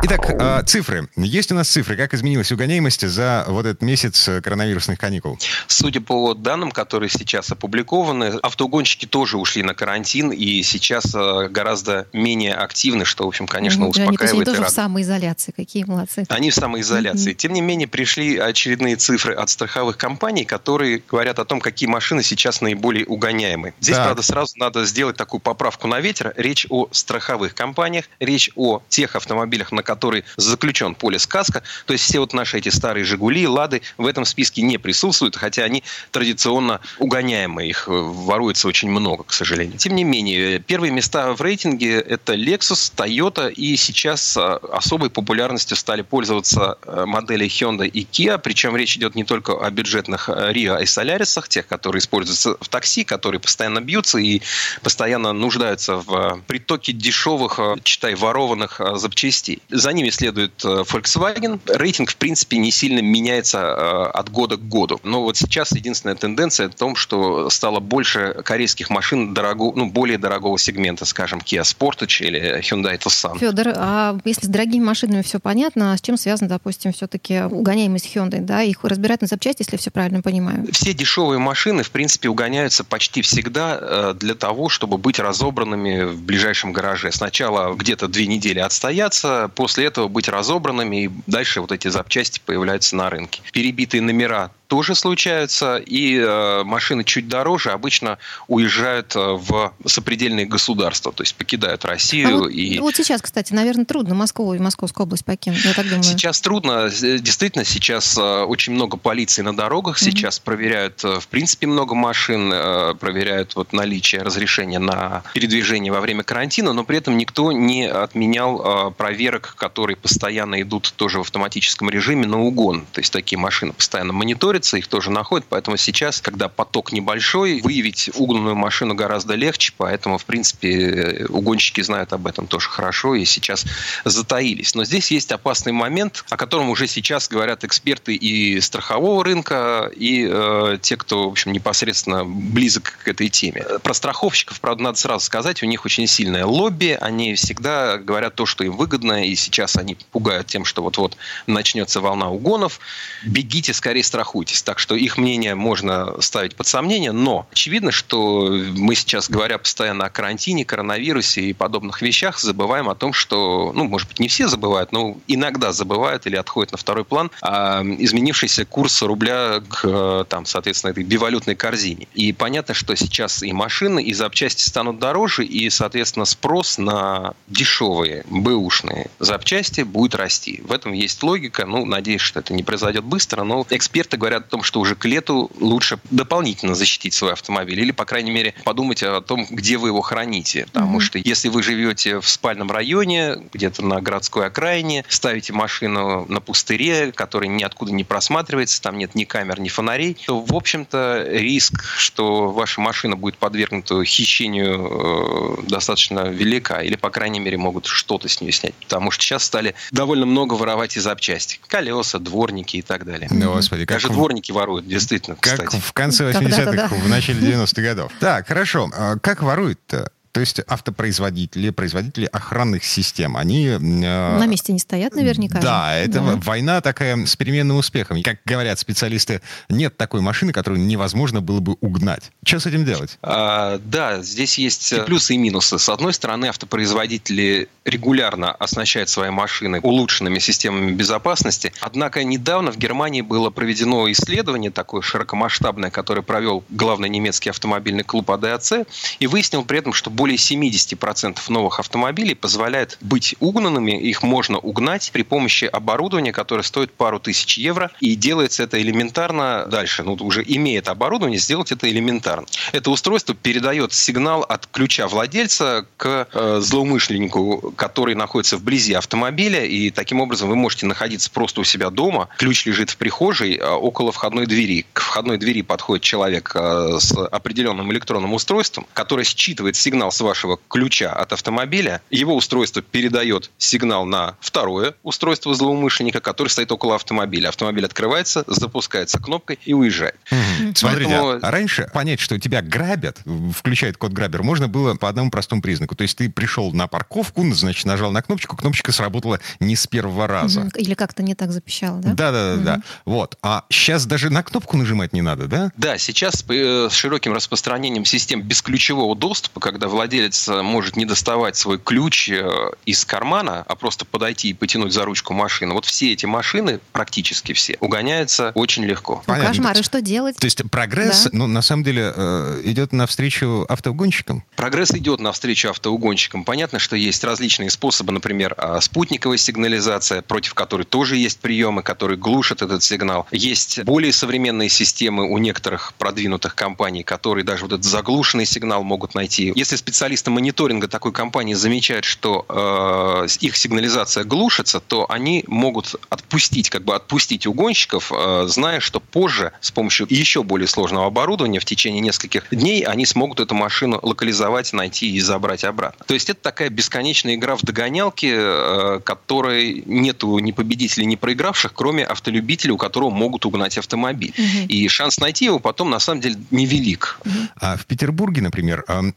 Итак, 0.00 0.30
а, 0.38 0.62
цифры. 0.62 1.08
Есть 1.16 1.50
у 1.50 1.56
нас 1.56 1.68
цифры, 1.68 1.96
как 1.96 2.14
изменилась 2.14 2.52
угоняемость 2.52 3.06
за 3.08 3.44
вот 3.48 3.66
этот 3.66 3.82
месяц 3.82 4.28
э, 4.28 4.40
коронавирусных 4.40 4.98
каникул? 4.98 5.38
Судя 5.66 6.00
по 6.00 6.34
данным, 6.34 6.70
которые 6.70 7.10
сейчас 7.10 7.50
опубликованы, 7.50 8.38
автоугонщики 8.42 9.06
тоже 9.06 9.38
ушли 9.38 9.62
на 9.62 9.74
карантин 9.74 10.30
и 10.30 10.62
сейчас 10.62 11.12
э, 11.14 11.48
гораздо 11.48 12.06
менее 12.12 12.54
активны, 12.54 13.04
что, 13.04 13.24
в 13.24 13.28
общем, 13.28 13.48
конечно, 13.48 13.84
ну, 13.84 13.90
успокаивает. 13.90 14.32
Они 14.32 14.44
тоже 14.44 14.68
в 14.68 14.70
самоизоляции. 14.70 15.52
Какие 15.56 15.84
молодцы. 15.84 16.26
Они 16.28 16.50
в 16.50 16.54
самоизоляции. 16.54 17.32
Mm-hmm. 17.32 17.36
Тем 17.36 17.52
не 17.52 17.60
менее, 17.60 17.88
пришли 17.88 18.38
очередные 18.38 18.96
цифры 18.96 19.34
от 19.34 19.50
страховых 19.50 19.96
компаний, 19.96 20.44
которые 20.44 21.02
говорят 21.08 21.40
о 21.40 21.44
том, 21.44 21.60
какие 21.60 21.88
машины 21.88 22.22
сейчас 22.22 22.60
наиболее 22.60 23.04
угоняемы. 23.04 23.74
Здесь, 23.80 23.96
так. 23.96 24.06
правда, 24.06 24.22
сразу 24.22 24.54
надо 24.58 24.84
сделать 24.84 25.16
такую 25.16 25.40
поправку 25.40 25.88
на 25.88 25.98
ветер. 26.00 26.32
Речь 26.36 26.66
о 26.70 26.88
страховых 26.92 27.54
компаниях, 27.54 28.04
речь 28.20 28.50
о 28.54 28.80
тех 28.88 29.16
автомобилях, 29.16 29.72
на 29.72 29.82
который 29.88 30.24
заключен 30.36 30.94
полис 30.94 31.26
каска. 31.26 31.62
То 31.86 31.94
есть 31.94 32.04
все 32.04 32.18
вот 32.18 32.34
наши 32.34 32.58
эти 32.58 32.68
старые 32.68 33.04
«Жигули», 33.04 33.46
«Лады» 33.46 33.80
в 33.96 34.04
этом 34.06 34.26
списке 34.26 34.60
не 34.60 34.76
присутствуют, 34.76 35.34
хотя 35.34 35.62
они 35.62 35.82
традиционно 36.10 36.80
угоняемые. 36.98 37.70
Их 37.70 37.88
э, 37.88 37.90
воруется 37.90 38.68
очень 38.68 38.90
много, 38.90 39.24
к 39.24 39.32
сожалению. 39.32 39.78
Тем 39.78 39.94
не 39.94 40.04
менее, 40.04 40.58
первые 40.58 40.92
места 40.92 41.32
в 41.32 41.40
рейтинге– 41.40 42.00
это 42.14 42.34
Lexus, 42.34 42.92
Toyota, 42.94 43.50
и 43.50 43.76
сейчас 43.76 44.36
э, 44.36 44.40
особой 44.72 45.08
популярностью 45.08 45.74
стали 45.74 46.02
пользоваться 46.02 46.76
э, 46.82 47.04
модели 47.06 47.46
Hyundai 47.46 47.88
и 47.88 48.04
Kia, 48.04 48.38
причем 48.38 48.76
речь 48.76 48.94
идет 48.98 49.14
не 49.14 49.24
только 49.24 49.52
о 49.52 49.70
бюджетных 49.70 50.28
Rio 50.28 50.78
и 50.82 50.84
Solaris, 50.84 51.48
тех, 51.48 51.66
которые 51.66 52.00
используются 52.00 52.58
в 52.60 52.68
такси, 52.68 53.04
которые 53.04 53.40
постоянно 53.40 53.80
бьются 53.80 54.18
и 54.18 54.42
постоянно 54.82 55.32
нуждаются 55.32 55.96
в 55.96 56.42
притоке 56.46 56.92
дешевых, 56.92 57.58
читай, 57.84 58.14
ворованных 58.14 58.80
запчастей. 58.96 59.62
За 59.78 59.92
ними 59.92 60.10
следует 60.10 60.64
э, 60.64 60.82
Volkswagen. 60.82 61.60
Рейтинг, 61.66 62.10
в 62.10 62.16
принципе, 62.16 62.58
не 62.58 62.72
сильно 62.72 62.98
меняется 62.98 63.58
э, 63.58 64.10
от 64.12 64.28
года 64.28 64.56
к 64.56 64.68
году. 64.68 64.98
Но 65.04 65.22
вот 65.22 65.36
сейчас 65.36 65.70
единственная 65.70 66.16
тенденция 66.16 66.68
в 66.68 66.74
том, 66.74 66.96
что 66.96 67.48
стало 67.48 67.78
больше 67.78 68.42
корейских 68.44 68.90
машин 68.90 69.34
дорого, 69.34 69.72
ну, 69.76 69.86
более 69.86 70.18
дорогого 70.18 70.58
сегмента, 70.58 71.04
скажем, 71.04 71.38
Kia 71.38 71.62
Sportage 71.62 72.26
или 72.26 72.58
Hyundai 72.58 72.98
Tucson. 72.98 73.38
Федор, 73.38 73.68
а 73.76 74.18
если 74.24 74.46
с 74.46 74.48
дорогими 74.48 74.82
машинами 74.82 75.22
все 75.22 75.38
понятно, 75.38 75.92
а 75.92 75.96
с 75.96 76.00
чем 76.00 76.16
связано, 76.16 76.48
допустим, 76.48 76.92
все-таки 76.92 77.42
угоняемость 77.42 78.10
Hyundai, 78.12 78.40
да? 78.40 78.62
Их 78.62 78.82
разбирать 78.82 79.20
на 79.20 79.28
запчасти, 79.28 79.62
если 79.62 79.74
я 79.74 79.78
все 79.78 79.92
правильно 79.92 80.22
понимаю? 80.22 80.66
Все 80.72 80.92
дешевые 80.92 81.38
машины, 81.38 81.84
в 81.84 81.92
принципе, 81.92 82.28
угоняются 82.28 82.82
почти 82.82 83.22
всегда 83.22 83.78
э, 83.80 84.14
для 84.18 84.34
того, 84.34 84.70
чтобы 84.70 84.98
быть 84.98 85.20
разобранными 85.20 86.02
в 86.02 86.20
ближайшем 86.20 86.72
гараже. 86.72 87.12
Сначала 87.12 87.74
где-то 87.76 88.08
две 88.08 88.26
недели 88.26 88.58
отстояться, 88.58 89.52
после 89.54 89.67
после 89.68 89.84
этого 89.84 90.08
быть 90.08 90.30
разобранными, 90.30 91.04
и 91.04 91.10
дальше 91.26 91.60
вот 91.60 91.72
эти 91.72 91.88
запчасти 91.88 92.40
появляются 92.42 92.96
на 92.96 93.10
рынке. 93.10 93.42
Перебитые 93.52 94.00
номера 94.00 94.50
тоже 94.68 94.94
случаются, 94.94 95.76
и 95.78 96.18
э, 96.18 96.62
машины 96.62 97.02
чуть 97.02 97.26
дороже 97.26 97.70
обычно 97.70 98.18
уезжают 98.46 99.16
э, 99.16 99.18
в 99.18 99.72
сопредельные 99.86 100.44
государства, 100.44 101.10
то 101.10 101.22
есть 101.22 101.34
покидают 101.34 101.86
Россию. 101.86 102.28
А 102.28 102.38
вот, 102.40 102.50
и... 102.50 102.78
вот 102.78 102.94
сейчас, 102.94 103.22
кстати, 103.22 103.54
наверное, 103.54 103.86
трудно 103.86 104.14
Москву 104.14 104.52
и 104.52 104.58
Московскую 104.58 105.06
область 105.06 105.24
покинуть, 105.24 105.64
я 105.64 105.72
так 105.72 105.86
думаю. 105.86 106.02
Сейчас 106.02 106.40
трудно, 106.42 106.90
действительно, 106.90 107.64
сейчас 107.64 108.16
э, 108.18 108.42
очень 108.42 108.74
много 108.74 108.98
полиции 108.98 109.40
на 109.40 109.56
дорогах, 109.56 109.98
сейчас 109.98 110.38
проверяют, 110.38 111.02
э, 111.02 111.18
в 111.18 111.28
принципе, 111.28 111.66
много 111.66 111.94
машин, 111.94 112.50
проверяют 112.98 113.56
вот 113.56 113.72
наличие 113.72 114.20
разрешения 114.20 114.78
на 114.78 115.22
передвижение 115.32 115.90
во 115.90 116.00
время 116.00 116.22
карантина, 116.22 116.74
но 116.74 116.84
при 116.84 116.98
этом 116.98 117.16
никто 117.16 117.52
не 117.52 117.86
отменял 117.86 118.90
проверок, 118.92 119.54
которые 119.56 119.96
постоянно 119.96 120.60
идут 120.60 120.92
тоже 120.94 121.18
в 121.18 121.22
автоматическом 121.22 121.88
режиме 121.88 122.26
на 122.26 122.42
угон, 122.42 122.84
то 122.92 123.00
есть 123.00 123.12
такие 123.12 123.38
машины 123.38 123.72
постоянно 123.72 124.12
мониторят, 124.12 124.57
мониторится, 124.58 124.76
их 124.76 124.88
тоже 124.88 125.10
находят, 125.10 125.46
поэтому 125.48 125.76
сейчас, 125.76 126.20
когда 126.20 126.48
поток 126.48 126.92
небольшой, 126.92 127.60
выявить 127.60 128.10
угнанную 128.14 128.56
машину 128.56 128.94
гораздо 128.94 129.34
легче, 129.34 129.72
поэтому, 129.76 130.18
в 130.18 130.24
принципе, 130.24 131.26
угонщики 131.28 131.80
знают 131.82 132.12
об 132.12 132.26
этом 132.26 132.46
тоже 132.46 132.68
хорошо 132.68 133.14
и 133.14 133.24
сейчас 133.24 133.64
затаились. 134.04 134.74
Но 134.74 134.84
здесь 134.84 135.10
есть 135.10 135.32
опасный 135.32 135.72
момент, 135.72 136.24
о 136.30 136.36
котором 136.36 136.70
уже 136.70 136.86
сейчас 136.86 137.28
говорят 137.28 137.64
эксперты 137.64 138.14
и 138.14 138.60
страхового 138.60 139.24
рынка, 139.24 139.90
и 139.94 140.28
э, 140.30 140.78
те, 140.80 140.96
кто, 140.96 141.28
в 141.28 141.32
общем, 141.32 141.52
непосредственно 141.52 142.24
близок 142.24 142.98
к 143.04 143.08
этой 143.08 143.28
теме. 143.28 143.64
Про 143.82 143.94
страховщиков, 143.94 144.60
правда, 144.60 144.82
надо 144.82 144.98
сразу 144.98 145.24
сказать, 145.24 145.62
у 145.62 145.66
них 145.66 145.84
очень 145.84 146.06
сильное 146.06 146.44
лобби, 146.44 146.98
они 147.00 147.34
всегда 147.34 147.98
говорят 147.98 148.34
то, 148.34 148.46
что 148.46 148.64
им 148.64 148.76
выгодно, 148.76 149.24
и 149.24 149.34
сейчас 149.34 149.76
они 149.76 149.96
пугают 150.12 150.46
тем, 150.46 150.64
что 150.64 150.82
вот-вот 150.82 151.16
начнется 151.46 152.00
волна 152.00 152.30
угонов. 152.30 152.80
Бегите, 153.24 153.72
скорее 153.72 154.02
страхуйте 154.02 154.47
интересуетесь. 154.48 154.62
Так 154.62 154.78
что 154.78 154.94
их 154.94 155.18
мнение 155.18 155.54
можно 155.54 156.20
ставить 156.20 156.54
под 156.54 156.66
сомнение, 156.66 157.12
но 157.12 157.46
очевидно, 157.52 157.90
что 157.90 158.48
мы 158.76 158.94
сейчас, 158.94 159.30
говоря 159.30 159.58
постоянно 159.58 160.06
о 160.06 160.10
карантине, 160.10 160.64
коронавирусе 160.64 161.42
и 161.42 161.52
подобных 161.52 162.02
вещах, 162.02 162.38
забываем 162.38 162.88
о 162.88 162.94
том, 162.94 163.12
что, 163.12 163.72
ну, 163.74 163.84
может 163.84 164.08
быть, 164.08 164.20
не 164.20 164.28
все 164.28 164.48
забывают, 164.48 164.92
но 164.92 165.16
иногда 165.26 165.72
забывают 165.72 166.26
или 166.26 166.36
отходят 166.36 166.72
на 166.72 166.78
второй 166.78 167.04
план 167.04 167.30
а 167.42 167.82
изменившийся 167.82 168.64
курс 168.64 169.02
рубля 169.02 169.60
к, 169.68 170.26
там, 170.28 170.46
соответственно, 170.46 170.92
этой 170.92 171.04
бивалютной 171.04 171.54
корзине. 171.54 172.06
И 172.14 172.32
понятно, 172.32 172.74
что 172.74 172.94
сейчас 172.94 173.42
и 173.42 173.52
машины, 173.52 174.02
и 174.02 174.14
запчасти 174.14 174.62
станут 174.62 174.98
дороже, 174.98 175.44
и, 175.44 175.70
соответственно, 175.70 176.24
спрос 176.24 176.78
на 176.78 177.34
дешевые, 177.48 178.24
бэушные 178.28 179.10
запчасти 179.18 179.82
будет 179.82 180.14
расти. 180.14 180.60
В 180.64 180.72
этом 180.72 180.92
есть 180.92 181.22
логика. 181.22 181.66
Ну, 181.66 181.84
надеюсь, 181.84 182.20
что 182.20 182.40
это 182.40 182.54
не 182.54 182.62
произойдет 182.62 183.04
быстро, 183.04 183.44
но 183.44 183.66
эксперты 183.70 184.16
говорят 184.16 184.37
о 184.46 184.50
том, 184.50 184.62
что 184.62 184.80
уже 184.80 184.94
к 184.94 185.04
лету 185.04 185.50
лучше 185.60 185.98
дополнительно 186.10 186.74
защитить 186.74 187.14
свой 187.14 187.32
автомобиль 187.32 187.80
или, 187.80 187.90
по 187.90 188.04
крайней 188.04 188.30
мере, 188.30 188.54
подумать 188.64 189.02
о 189.02 189.20
том, 189.20 189.46
где 189.50 189.76
вы 189.76 189.88
его 189.88 190.00
храните. 190.00 190.66
Потому 190.72 190.98
mm-hmm. 190.98 191.02
что 191.02 191.18
если 191.18 191.48
вы 191.48 191.62
живете 191.62 192.20
в 192.20 192.28
спальном 192.28 192.70
районе, 192.70 193.36
где-то 193.52 193.84
на 193.84 194.00
городской 194.00 194.46
окраине, 194.46 195.04
ставите 195.08 195.52
машину 195.52 196.26
на 196.28 196.40
пустыре, 196.40 197.12
который 197.12 197.48
ниоткуда 197.48 197.92
не 197.92 198.04
просматривается, 198.04 198.80
там 198.80 198.98
нет 198.98 199.14
ни 199.14 199.24
камер, 199.24 199.60
ни 199.60 199.68
фонарей, 199.68 200.16
то, 200.26 200.40
в 200.40 200.54
общем-то, 200.54 201.26
риск, 201.28 201.84
что 201.96 202.50
ваша 202.50 202.80
машина 202.80 203.16
будет 203.16 203.38
подвергнута 203.38 204.04
хищению, 204.04 205.58
э, 205.60 205.68
достаточно 205.68 206.28
велика. 206.28 206.82
Или, 206.82 206.96
по 206.96 207.10
крайней 207.10 207.40
мере, 207.40 207.56
могут 207.56 207.86
что-то 207.86 208.28
с 208.28 208.40
нее 208.40 208.52
снять. 208.52 208.74
Потому 208.74 209.10
что 209.10 209.24
сейчас 209.24 209.44
стали 209.44 209.74
довольно 209.90 210.26
много 210.26 210.54
воровать 210.54 210.96
и 210.96 211.00
запчасти. 211.00 211.60
Колеса, 211.66 212.18
дворники 212.18 212.76
и 212.76 212.82
так 212.82 213.04
далее. 213.04 213.28
Господи, 213.30 213.84
как 213.84 213.96
Даже 213.96 214.08
в... 214.08 214.16
дворники 214.28 214.52
воруют, 214.52 214.86
действительно, 214.86 215.36
Как 215.40 215.54
кстати. 215.60 215.80
в 215.80 215.92
конце 215.92 216.30
80-х, 216.30 216.72
да. 216.72 216.88
в 216.88 217.08
начале 217.08 217.40
90-х 217.40 217.82
годов. 217.82 218.12
Так, 218.20 218.46
хорошо. 218.46 218.90
А 218.94 219.16
как 219.18 219.42
воруют-то? 219.42 220.10
То 220.38 220.42
есть 220.42 220.60
автопроизводители, 220.68 221.70
производители 221.70 222.26
охранных 222.26 222.84
систем, 222.84 223.36
они... 223.36 223.66
Э, 223.66 223.78
На 223.78 224.46
месте 224.46 224.72
не 224.72 224.78
стоят 224.78 225.16
наверняка. 225.16 225.58
Да, 225.58 225.96
это 225.96 226.20
да. 226.20 226.36
война 226.36 226.80
такая 226.80 227.26
с 227.26 227.34
переменным 227.34 227.76
успехом. 227.76 228.22
Как 228.22 228.38
говорят 228.44 228.78
специалисты, 228.78 229.40
нет 229.68 229.96
такой 229.96 230.20
машины, 230.20 230.52
которую 230.52 230.80
невозможно 230.80 231.40
было 231.40 231.58
бы 231.58 231.76
угнать. 231.80 232.30
Что 232.44 232.60
с 232.60 232.66
этим 232.66 232.84
делать? 232.84 233.18
А, 233.20 233.80
да, 233.84 234.22
здесь 234.22 234.58
есть 234.58 234.92
э, 234.92 235.02
плюсы 235.02 235.34
и 235.34 235.38
минусы. 235.38 235.76
С 235.76 235.88
одной 235.88 236.14
стороны, 236.14 236.46
автопроизводители 236.46 237.68
регулярно 237.84 238.52
оснащают 238.52 239.08
свои 239.08 239.30
машины 239.30 239.80
улучшенными 239.80 240.38
системами 240.38 240.92
безопасности. 240.92 241.72
Однако 241.80 242.22
недавно 242.22 242.70
в 242.70 242.76
Германии 242.76 243.22
было 243.22 243.50
проведено 243.50 244.08
исследование 244.12 244.70
такое 244.70 245.02
широкомасштабное, 245.02 245.90
которое 245.90 246.22
провел 246.22 246.62
главный 246.68 247.08
немецкий 247.08 247.50
автомобильный 247.50 248.04
клуб 248.04 248.30
АДАЦ, 248.30 248.74
и 249.18 249.26
выяснил 249.26 249.64
при 249.64 249.80
этом, 249.80 249.92
что 249.92 250.10
более 250.10 250.27
более 250.28 250.36
70% 250.36 251.38
новых 251.48 251.80
автомобилей 251.80 252.34
позволяет 252.34 252.98
быть 253.00 253.34
угнанными. 253.40 253.92
Их 253.92 254.22
можно 254.22 254.58
угнать 254.58 255.10
при 255.10 255.22
помощи 255.22 255.64
оборудования, 255.64 256.32
которое 256.32 256.62
стоит 256.62 256.92
пару 256.92 257.18
тысяч 257.18 257.56
евро. 257.56 257.90
И 258.00 258.14
делается 258.14 258.62
это 258.64 258.78
элементарно 258.78 259.64
дальше. 259.70 260.02
Ну, 260.02 260.18
уже 260.20 260.44
имеет 260.46 260.88
оборудование, 260.88 261.38
сделать 261.38 261.72
это 261.72 261.90
элементарно. 261.90 262.46
Это 262.72 262.90
устройство 262.90 263.34
передает 263.34 263.94
сигнал 263.94 264.42
от 264.42 264.66
ключа 264.66 265.08
владельца 265.08 265.86
к 265.96 266.28
э, 266.30 266.60
злоумышленнику, 266.60 267.72
который 267.74 268.14
находится 268.14 268.58
вблизи 268.58 268.92
автомобиля. 268.92 269.64
И 269.64 269.88
таким 269.88 270.20
образом 270.20 270.50
вы 270.50 270.56
можете 270.56 270.84
находиться 270.84 271.30
просто 271.30 271.62
у 271.62 271.64
себя 271.64 271.88
дома. 271.88 272.28
Ключ 272.36 272.66
лежит 272.66 272.90
в 272.90 272.98
прихожей 272.98 273.56
э, 273.56 273.66
около 273.66 274.12
входной 274.12 274.44
двери. 274.44 274.84
К 274.92 275.00
входной 275.00 275.38
двери 275.38 275.62
подходит 275.62 276.02
человек 276.02 276.52
э, 276.54 276.98
с 277.00 277.16
определенным 277.16 277.90
электронным 277.92 278.34
устройством, 278.34 278.86
которое 278.92 279.24
считывает 279.24 279.74
сигнал 279.74 280.07
с 280.10 280.20
вашего 280.20 280.58
ключа 280.68 281.12
от 281.12 281.32
автомобиля, 281.32 282.00
его 282.10 282.34
устройство 282.34 282.82
передает 282.82 283.50
сигнал 283.58 284.04
на 284.04 284.36
второе 284.40 284.94
устройство 285.02 285.54
злоумышленника, 285.54 286.20
которое 286.20 286.50
стоит 286.50 286.72
около 286.72 286.94
автомобиля. 286.94 287.48
Автомобиль 287.48 287.84
открывается, 287.84 288.44
запускается 288.46 289.18
кнопкой 289.18 289.58
и 289.64 289.72
уезжает. 289.72 290.16
Угу. 290.30 290.72
Смотрите, 290.74 291.10
Поэтому... 291.10 291.38
а 291.42 291.50
раньше 291.50 291.88
понять, 291.92 292.20
что 292.20 292.38
тебя 292.38 292.62
грабят, 292.62 293.20
включает 293.54 293.96
код 293.96 294.12
грабер, 294.12 294.42
можно 294.42 294.68
было 294.68 294.94
по 294.94 295.08
одному 295.08 295.30
простому 295.30 295.62
признаку. 295.62 295.94
То 295.94 296.02
есть 296.02 296.16
ты 296.16 296.30
пришел 296.30 296.72
на 296.72 296.86
парковку, 296.86 297.44
значит, 297.52 297.86
нажал 297.86 298.10
на 298.10 298.22
кнопочку, 298.22 298.56
кнопочка 298.56 298.92
сработала 298.92 299.40
не 299.60 299.76
с 299.76 299.86
первого 299.86 300.26
раза. 300.26 300.68
Или 300.76 300.94
как-то 300.94 301.22
не 301.22 301.34
так 301.34 301.52
запищало, 301.52 301.98
да? 301.98 302.12
Да-да-да. 302.12 302.54
Угу. 302.54 302.64
да. 302.64 302.82
Вот. 303.04 303.38
А 303.42 303.64
сейчас 303.70 304.06
даже 304.06 304.30
на 304.30 304.42
кнопку 304.42 304.76
нажимать 304.76 305.12
не 305.12 305.22
надо, 305.22 305.46
да? 305.46 305.72
Да, 305.76 305.98
сейчас 305.98 306.44
э, 306.48 306.88
с 306.90 306.94
широким 306.94 307.32
распространением 307.32 308.04
систем 308.04 308.42
бесключевого 308.42 309.14
доступа, 309.16 309.60
когда 309.60 309.88
владелец 309.88 309.97
владелец 309.98 310.48
э, 310.48 310.62
может 310.62 310.96
не 310.96 311.04
доставать 311.04 311.56
свой 311.56 311.76
ключ 311.76 312.30
э, 312.30 312.48
из 312.86 313.04
кармана, 313.04 313.64
а 313.66 313.74
просто 313.74 314.04
подойти 314.04 314.50
и 314.50 314.52
потянуть 314.52 314.92
за 314.92 315.04
ручку 315.04 315.34
машины. 315.34 315.74
Вот 315.74 315.86
все 315.86 316.12
эти 316.12 316.24
машины, 316.24 316.78
практически 316.92 317.52
все, 317.52 317.76
угоняются 317.80 318.52
очень 318.54 318.84
легко. 318.84 319.24
Ну, 319.26 319.34
кошмар, 319.34 319.76
и 319.76 319.82
что 319.82 320.00
делать? 320.00 320.36
То 320.36 320.44
есть 320.44 320.62
прогресс, 320.70 321.24
да. 321.24 321.30
ну, 321.32 321.46
на 321.48 321.62
самом 321.62 321.82
деле, 321.82 322.12
э, 322.14 322.60
идет 322.64 322.92
навстречу 322.92 323.66
автоугонщикам? 323.68 324.44
Прогресс 324.54 324.92
идет 324.92 325.18
навстречу 325.18 325.68
автоугонщикам. 325.70 326.44
Понятно, 326.44 326.78
что 326.78 326.94
есть 326.94 327.24
различные 327.24 327.68
способы, 327.68 328.12
например, 328.12 328.54
а, 328.56 328.80
спутниковая 328.80 329.38
сигнализация, 329.38 330.22
против 330.22 330.54
которой 330.54 330.84
тоже 330.84 331.16
есть 331.16 331.40
приемы, 331.40 331.82
которые 331.82 332.18
глушат 332.18 332.62
этот 332.62 332.84
сигнал. 332.84 333.26
Есть 333.32 333.82
более 333.82 334.12
современные 334.12 334.68
системы 334.68 335.28
у 335.28 335.38
некоторых 335.38 335.92
продвинутых 335.94 336.54
компаний, 336.54 337.02
которые 337.02 337.44
даже 337.44 337.64
вот 337.64 337.72
этот 337.72 337.84
заглушенный 337.84 338.46
сигнал 338.46 338.84
могут 338.84 339.16
найти. 339.16 339.52
Если 339.56 339.74
специалисты 339.88 340.30
мониторинга 340.30 340.86
такой 340.86 341.12
компании 341.12 341.54
замечают, 341.54 342.04
что 342.04 342.44
э, 342.46 343.26
их 343.40 343.56
сигнализация 343.56 344.24
глушится, 344.24 344.80
то 344.80 345.10
они 345.10 345.44
могут 345.46 345.96
отпустить, 346.10 346.68
как 346.68 346.84
бы 346.84 346.94
отпустить 346.94 347.46
угонщиков, 347.46 348.12
э, 348.14 348.44
зная, 348.48 348.80
что 348.80 349.00
позже 349.00 349.52
с 349.62 349.70
помощью 349.70 350.06
еще 350.10 350.42
более 350.42 350.68
сложного 350.68 351.06
оборудования 351.06 351.58
в 351.58 351.64
течение 351.64 352.02
нескольких 352.02 352.48
дней 352.50 352.82
они 352.82 353.06
смогут 353.06 353.40
эту 353.40 353.54
машину 353.54 353.98
локализовать, 354.02 354.74
найти 354.74 355.10
и 355.10 355.20
забрать 355.20 355.64
обратно. 355.64 356.04
То 356.06 356.12
есть 356.12 356.28
это 356.28 356.42
такая 356.42 356.68
бесконечная 356.68 357.36
игра 357.36 357.56
в 357.56 357.62
догонялки, 357.62 358.30
э, 358.30 359.00
которой 359.02 359.82
нету 359.86 360.38
ни 360.38 360.52
победителей, 360.52 361.06
ни 361.06 361.16
проигравших, 361.16 361.72
кроме 361.72 362.04
автолюбителя, 362.04 362.74
у 362.74 362.76
которого 362.76 363.08
могут 363.08 363.46
угнать 363.46 363.78
автомобиль. 363.78 364.34
Угу. 364.36 364.66
И 364.68 364.86
шанс 364.88 365.18
найти 365.18 365.46
его 365.46 365.58
потом 365.58 365.88
на 365.88 365.98
самом 365.98 366.20
деле 366.20 366.36
невелик. 366.50 367.20
Угу. 367.24 367.32
А 367.56 367.76
в 367.78 367.86
Петербурге, 367.86 368.42
например, 368.42 368.84
э, 368.86 369.12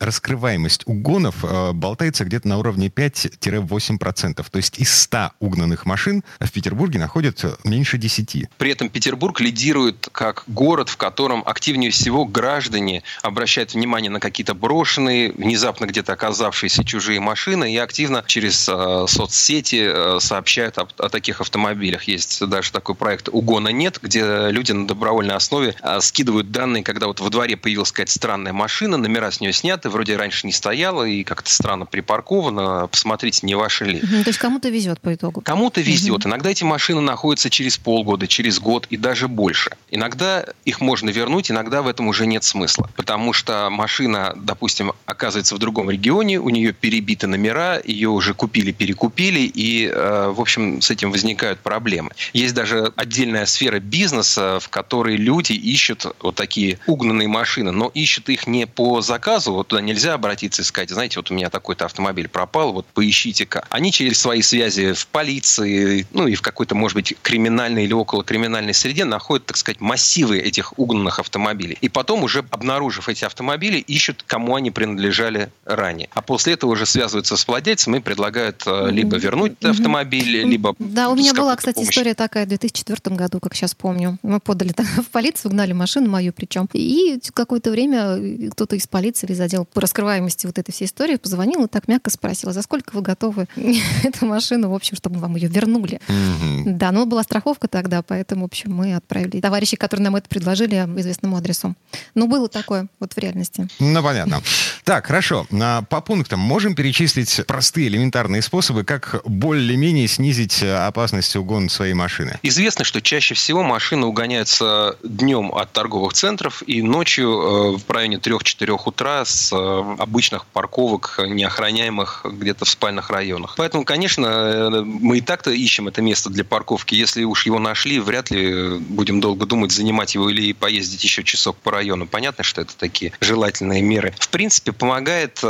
стоимость 0.62 0.84
угонов 0.86 1.44
э, 1.44 1.72
болтается 1.74 2.24
где-то 2.24 2.48
на 2.48 2.58
уровне 2.58 2.88
5-8%. 2.88 4.46
То 4.50 4.58
есть 4.58 4.80
из 4.80 4.94
100 5.02 5.32
угнанных 5.40 5.86
машин 5.86 6.24
в 6.40 6.52
Петербурге 6.52 7.00
находят 7.00 7.44
меньше 7.64 7.98
10. 7.98 8.50
При 8.58 8.72
этом 8.72 8.90
Петербург 8.90 9.40
лидирует 9.40 10.10
как 10.12 10.44
город, 10.48 10.90
в 10.90 10.98
котором 10.98 11.44
активнее 11.46 11.90
всего 11.92 12.26
граждане 12.26 13.04
обращают 13.24 13.74
внимание 13.74 14.12
на 14.12 14.20
какие-то 14.20 14.54
брошенные, 14.54 15.32
внезапно 15.32 15.86
где-то 15.86 16.14
оказавшиеся 16.14 16.84
чужие 16.84 17.20
машины 17.20 17.74
и 17.74 17.78
активно 17.78 18.24
через 18.28 18.70
э, 18.70 19.06
соцсети 19.08 19.90
э, 19.92 20.20
сообщают 20.20 20.78
о, 20.78 20.88
о 20.98 21.10
таких 21.10 21.42
автомобилях. 21.42 22.04
Есть 22.04 22.46
даже 22.46 22.72
такой 22.72 22.96
проект 22.96 23.30
«Угона 23.32 23.70
нет», 23.70 24.00
где 24.02 24.50
люди 24.50 24.72
на 24.72 24.88
добровольной 24.88 25.36
основе 25.36 25.76
э, 25.82 26.00
скидывают 26.02 26.52
данные, 26.52 26.84
когда 26.84 27.08
вот 27.08 27.20
во 27.20 27.30
дворе 27.30 27.58
появилась 27.58 27.92
какая-то 27.92 28.12
странная 28.12 28.54
машина, 28.54 28.98
номера 28.98 29.32
с 29.32 29.42
нее 29.42 29.54
сняты, 29.54 29.90
вроде 29.90 30.18
раньше 30.18 30.46
не 30.46 30.51
стояла 30.52 31.04
и 31.04 31.24
как-то 31.24 31.52
странно 31.52 31.86
припаркована. 31.86 32.88
Посмотрите, 32.88 33.46
не 33.46 33.56
ваши 33.56 33.86
ли. 33.86 33.98
Угу, 33.98 34.24
то 34.24 34.30
есть 34.30 34.40
кому-то 34.40 34.70
везет 34.70 35.00
по 35.00 35.14
итогу? 35.14 35.42
Кому-то 35.42 35.82
везет. 35.82 36.22
Угу. 36.26 36.30
Иногда 36.30 36.50
эти 36.50 36.64
машины 36.64 37.02
находятся 37.02 37.50
через 37.50 37.78
полгода, 37.78 38.28
через 38.28 38.60
год 38.60 38.88
и 38.90 38.98
даже 38.98 39.28
больше. 39.28 39.72
Иногда 39.90 40.46
их 40.66 40.82
можно 40.82 41.10
вернуть, 41.10 41.52
иногда 41.52 41.82
в 41.82 41.88
этом 41.88 42.08
уже 42.08 42.26
нет 42.26 42.44
смысла. 42.44 42.90
Потому 42.96 43.34
что 43.34 43.70
машина, 43.70 44.34
допустим, 44.36 44.94
оказывается 45.06 45.56
в 45.56 45.60
другом 45.60 45.90
регионе, 45.90 46.40
у 46.40 46.50
нее 46.50 46.74
перебиты 46.74 47.28
номера, 47.28 47.80
ее 47.84 48.10
уже 48.10 48.34
купили, 48.34 48.72
перекупили, 48.72 49.42
и, 49.42 49.88
э, 49.88 50.34
в 50.36 50.42
общем, 50.42 50.82
с 50.82 50.90
этим 50.90 51.12
возникают 51.12 51.60
проблемы. 51.60 52.12
Есть 52.34 52.54
даже 52.54 52.92
отдельная 52.96 53.46
сфера 53.46 53.80
бизнеса, 53.80 54.60
в 54.60 54.70
которой 54.70 55.16
люди 55.16 55.54
ищут 55.54 56.06
вот 56.20 56.36
такие 56.36 56.80
угнанные 56.88 57.28
машины, 57.28 57.72
но 57.72 57.92
ищут 57.94 58.30
их 58.30 58.48
не 58.48 58.68
по 58.68 59.02
заказу, 59.02 59.54
вот 59.54 59.68
туда 59.68 59.82
нельзя 59.82 60.14
обратиться 60.14 60.41
обратиться 60.42 60.62
и 60.62 60.66
сказать, 60.66 60.90
знаете, 60.90 61.20
вот 61.20 61.30
у 61.32 61.34
меня 61.34 61.50
такой-то 61.50 61.86
автомобиль 61.86 62.28
пропал, 62.28 62.74
вот 62.74 62.86
поищите-ка. 62.88 63.66
Они 63.70 63.92
через 63.92 64.20
свои 64.20 64.42
связи 64.42 64.94
в 64.94 65.08
полиции, 65.08 66.08
ну 66.14 66.28
и 66.28 66.36
в 66.36 66.42
какой-то, 66.42 66.76
может 66.76 66.96
быть, 66.96 67.16
криминальной 67.22 67.84
или 67.84 67.94
около 67.94 68.24
криминальной 68.24 68.74
среде 68.74 69.06
находят, 69.06 69.46
так 69.46 69.58
сказать, 69.58 69.82
массивы 69.82 70.40
этих 70.40 70.78
угнанных 70.80 71.20
автомобилей. 71.20 71.78
И 71.82 71.90
потом, 71.90 72.24
уже 72.24 72.40
обнаружив 72.50 73.10
эти 73.10 73.26
автомобили, 73.26 73.78
ищут, 73.78 74.24
кому 74.26 74.56
они 74.56 74.72
принадлежали 74.72 75.52
ранее. 75.66 76.10
А 76.14 76.22
после 76.22 76.54
этого 76.54 76.72
уже 76.72 76.86
связываются 76.86 77.38
с 77.38 77.48
владельцем 77.48 77.96
и 77.96 78.00
предлагают 78.00 78.64
э, 78.66 78.90
либо 78.92 79.18
вернуть 79.18 79.54
mm-hmm. 79.54 79.70
автомобиль, 79.70 80.46
либо... 80.46 80.76
Да, 80.80 81.10
у 81.10 81.16
меня 81.16 81.34
была, 81.34 81.56
кстати, 81.56 81.84
история 81.84 82.16
такая 82.16 82.46
в 82.46 82.50
2004 82.50 83.16
году, 83.16 83.40
как 83.40 83.56
сейчас 83.56 83.76
помню. 83.76 84.18
Мы 84.24 84.40
подали 84.40 84.74
в 85.02 85.10
полицию, 85.10 85.52
угнали 85.52 85.74
машину 85.74 86.10
мою 86.10 86.34
причем. 86.34 86.68
И 86.74 87.20
какое-то 87.34 87.72
время 87.72 88.50
кто-то 88.52 88.76
из 88.76 88.88
полиции 88.88 89.28
или 89.28 89.34
из 89.34 89.42
отдела 89.42 89.66
по 89.66 89.82
раскрываемости 89.82 90.31
вот 90.46 90.58
этой 90.58 90.72
всей 90.72 90.86
истории 90.86 91.16
позвонил 91.16 91.66
и 91.66 91.68
так 91.68 91.88
мягко 91.88 92.10
спросил, 92.10 92.52
за 92.52 92.62
сколько 92.62 92.94
вы 92.94 93.02
готовы 93.02 93.48
эту 94.04 94.26
машину, 94.26 94.70
в 94.70 94.74
общем, 94.74 94.96
чтобы 94.96 95.20
вам 95.20 95.36
ее 95.36 95.48
вернули. 95.48 96.00
Mm-hmm. 96.08 96.64
Да, 96.66 96.92
но 96.92 97.06
была 97.06 97.24
страховка 97.24 97.68
тогда, 97.68 98.02
поэтому, 98.02 98.44
в 98.44 98.46
общем, 98.46 98.74
мы 98.74 98.96
отправили 98.96 99.42
товарищей, 99.42 99.76
которые 99.76 100.06
нам 100.06 100.16
это 100.16 100.30
предложили, 100.30 100.76
известному 100.98 101.38
адресу. 101.38 101.76
Но 102.16 102.28
было 102.28 102.48
такое 102.48 102.88
вот 103.00 103.14
в 103.14 103.18
реальности. 103.18 103.68
Ну, 103.80 104.04
понятно. 104.04 104.42
Так, 104.84 105.08
хорошо. 105.08 105.48
По 105.90 106.02
пунктам 106.02 106.40
можем 106.40 106.76
перечислить 106.76 107.42
простые 107.48 107.88
элементарные 107.88 108.42
способы, 108.42 108.84
как 108.84 109.22
более-менее 109.26 110.08
снизить 110.08 110.64
опасность 110.64 111.36
угона 111.36 111.70
своей 111.70 111.94
машины? 111.94 112.40
Известно, 112.44 112.84
что 112.84 113.02
чаще 113.02 113.36
всего 113.36 113.64
машины 113.64 114.06
угоняются 114.06 114.98
днем 115.04 115.54
от 115.54 115.72
торговых 115.72 116.14
центров 116.14 116.64
и 116.66 116.82
ночью 116.82 117.30
э, 117.30 117.78
в 117.78 117.90
районе 117.90 118.18
3-4 118.18 118.80
утра 118.86 119.26
с 119.26 119.52
э, 119.54 119.96
обычных 120.22 120.46
парковок, 120.46 121.20
неохраняемых 121.26 122.26
где-то 122.30 122.66
в 122.66 122.70
спальных 122.70 123.10
районах. 123.10 123.56
Поэтому, 123.58 123.84
конечно, 123.84 124.28
э, 124.28 124.82
мы 124.84 125.18
и 125.18 125.22
так-то 125.22 125.50
ищем 125.50 125.88
это 125.88 126.04
место 126.04 126.30
для 126.30 126.44
парковки. 126.44 126.94
Если 126.94 127.24
уж 127.24 127.48
его 127.48 127.58
нашли, 127.58 128.00
вряд 128.00 128.30
ли 128.30 128.78
будем 128.78 129.20
долго 129.20 129.48
думать, 129.48 129.72
занимать 129.72 130.14
его 130.14 130.30
или 130.30 130.54
поездить 130.54 131.04
еще 131.04 131.24
часок 131.24 131.58
по 131.58 131.72
району. 131.72 132.06
Понятно, 132.06 132.44
что 132.44 132.62
это 132.62 132.78
такие 132.78 133.14
желательные 133.20 133.82
меры. 133.82 134.14
В 134.20 134.30
принципе, 134.30 134.72
помогает 134.72 135.42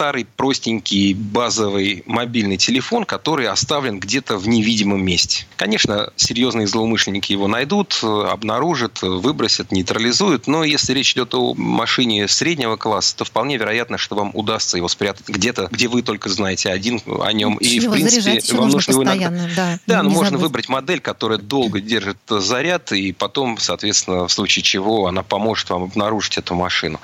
старый 0.00 0.24
простенький 0.24 1.12
базовый 1.12 2.02
мобильный 2.06 2.56
телефон, 2.56 3.04
который 3.04 3.46
оставлен 3.48 4.00
где-то 4.00 4.38
в 4.38 4.48
невидимом 4.48 5.04
месте. 5.04 5.44
Конечно, 5.56 6.10
серьезные 6.16 6.66
злоумышленники 6.66 7.32
его 7.32 7.48
найдут, 7.48 8.02
обнаружат, 8.02 9.02
выбросят, 9.02 9.72
нейтрализуют, 9.72 10.46
но 10.46 10.64
если 10.64 10.94
речь 10.94 11.12
идет 11.12 11.34
о 11.34 11.52
машине 11.52 12.28
среднего 12.28 12.76
класса, 12.76 13.14
то 13.14 13.26
вполне 13.26 13.58
вероятно, 13.58 13.98
что 13.98 14.16
вам 14.16 14.30
удастся 14.32 14.78
его 14.78 14.88
спрятать 14.88 15.28
где-то, 15.28 15.68
где 15.70 15.86
вы 15.86 16.00
только 16.00 16.30
знаете 16.30 16.70
один 16.70 17.02
о 17.20 17.30
нем. 17.34 17.56
И, 17.56 17.78
в 17.78 17.92
принципе, 17.92 18.40
вам 18.54 18.70
нужно 18.70 18.92
его 18.92 19.02
иногда... 19.04 19.30
Да, 19.54 19.78
да 19.86 20.02
но 20.02 20.08
можно 20.08 20.30
забыть. 20.30 20.42
выбрать 20.44 20.68
модель, 20.70 21.00
которая 21.00 21.38
долго 21.38 21.82
держит 21.82 22.16
заряд, 22.26 22.90
и 22.92 23.12
потом, 23.12 23.58
соответственно, 23.58 24.28
в 24.28 24.32
случае 24.32 24.62
чего 24.62 25.08
она 25.08 25.22
поможет 25.22 25.68
вам 25.68 25.82
обнаружить 25.82 26.38
эту 26.38 26.54
машину. 26.54 27.00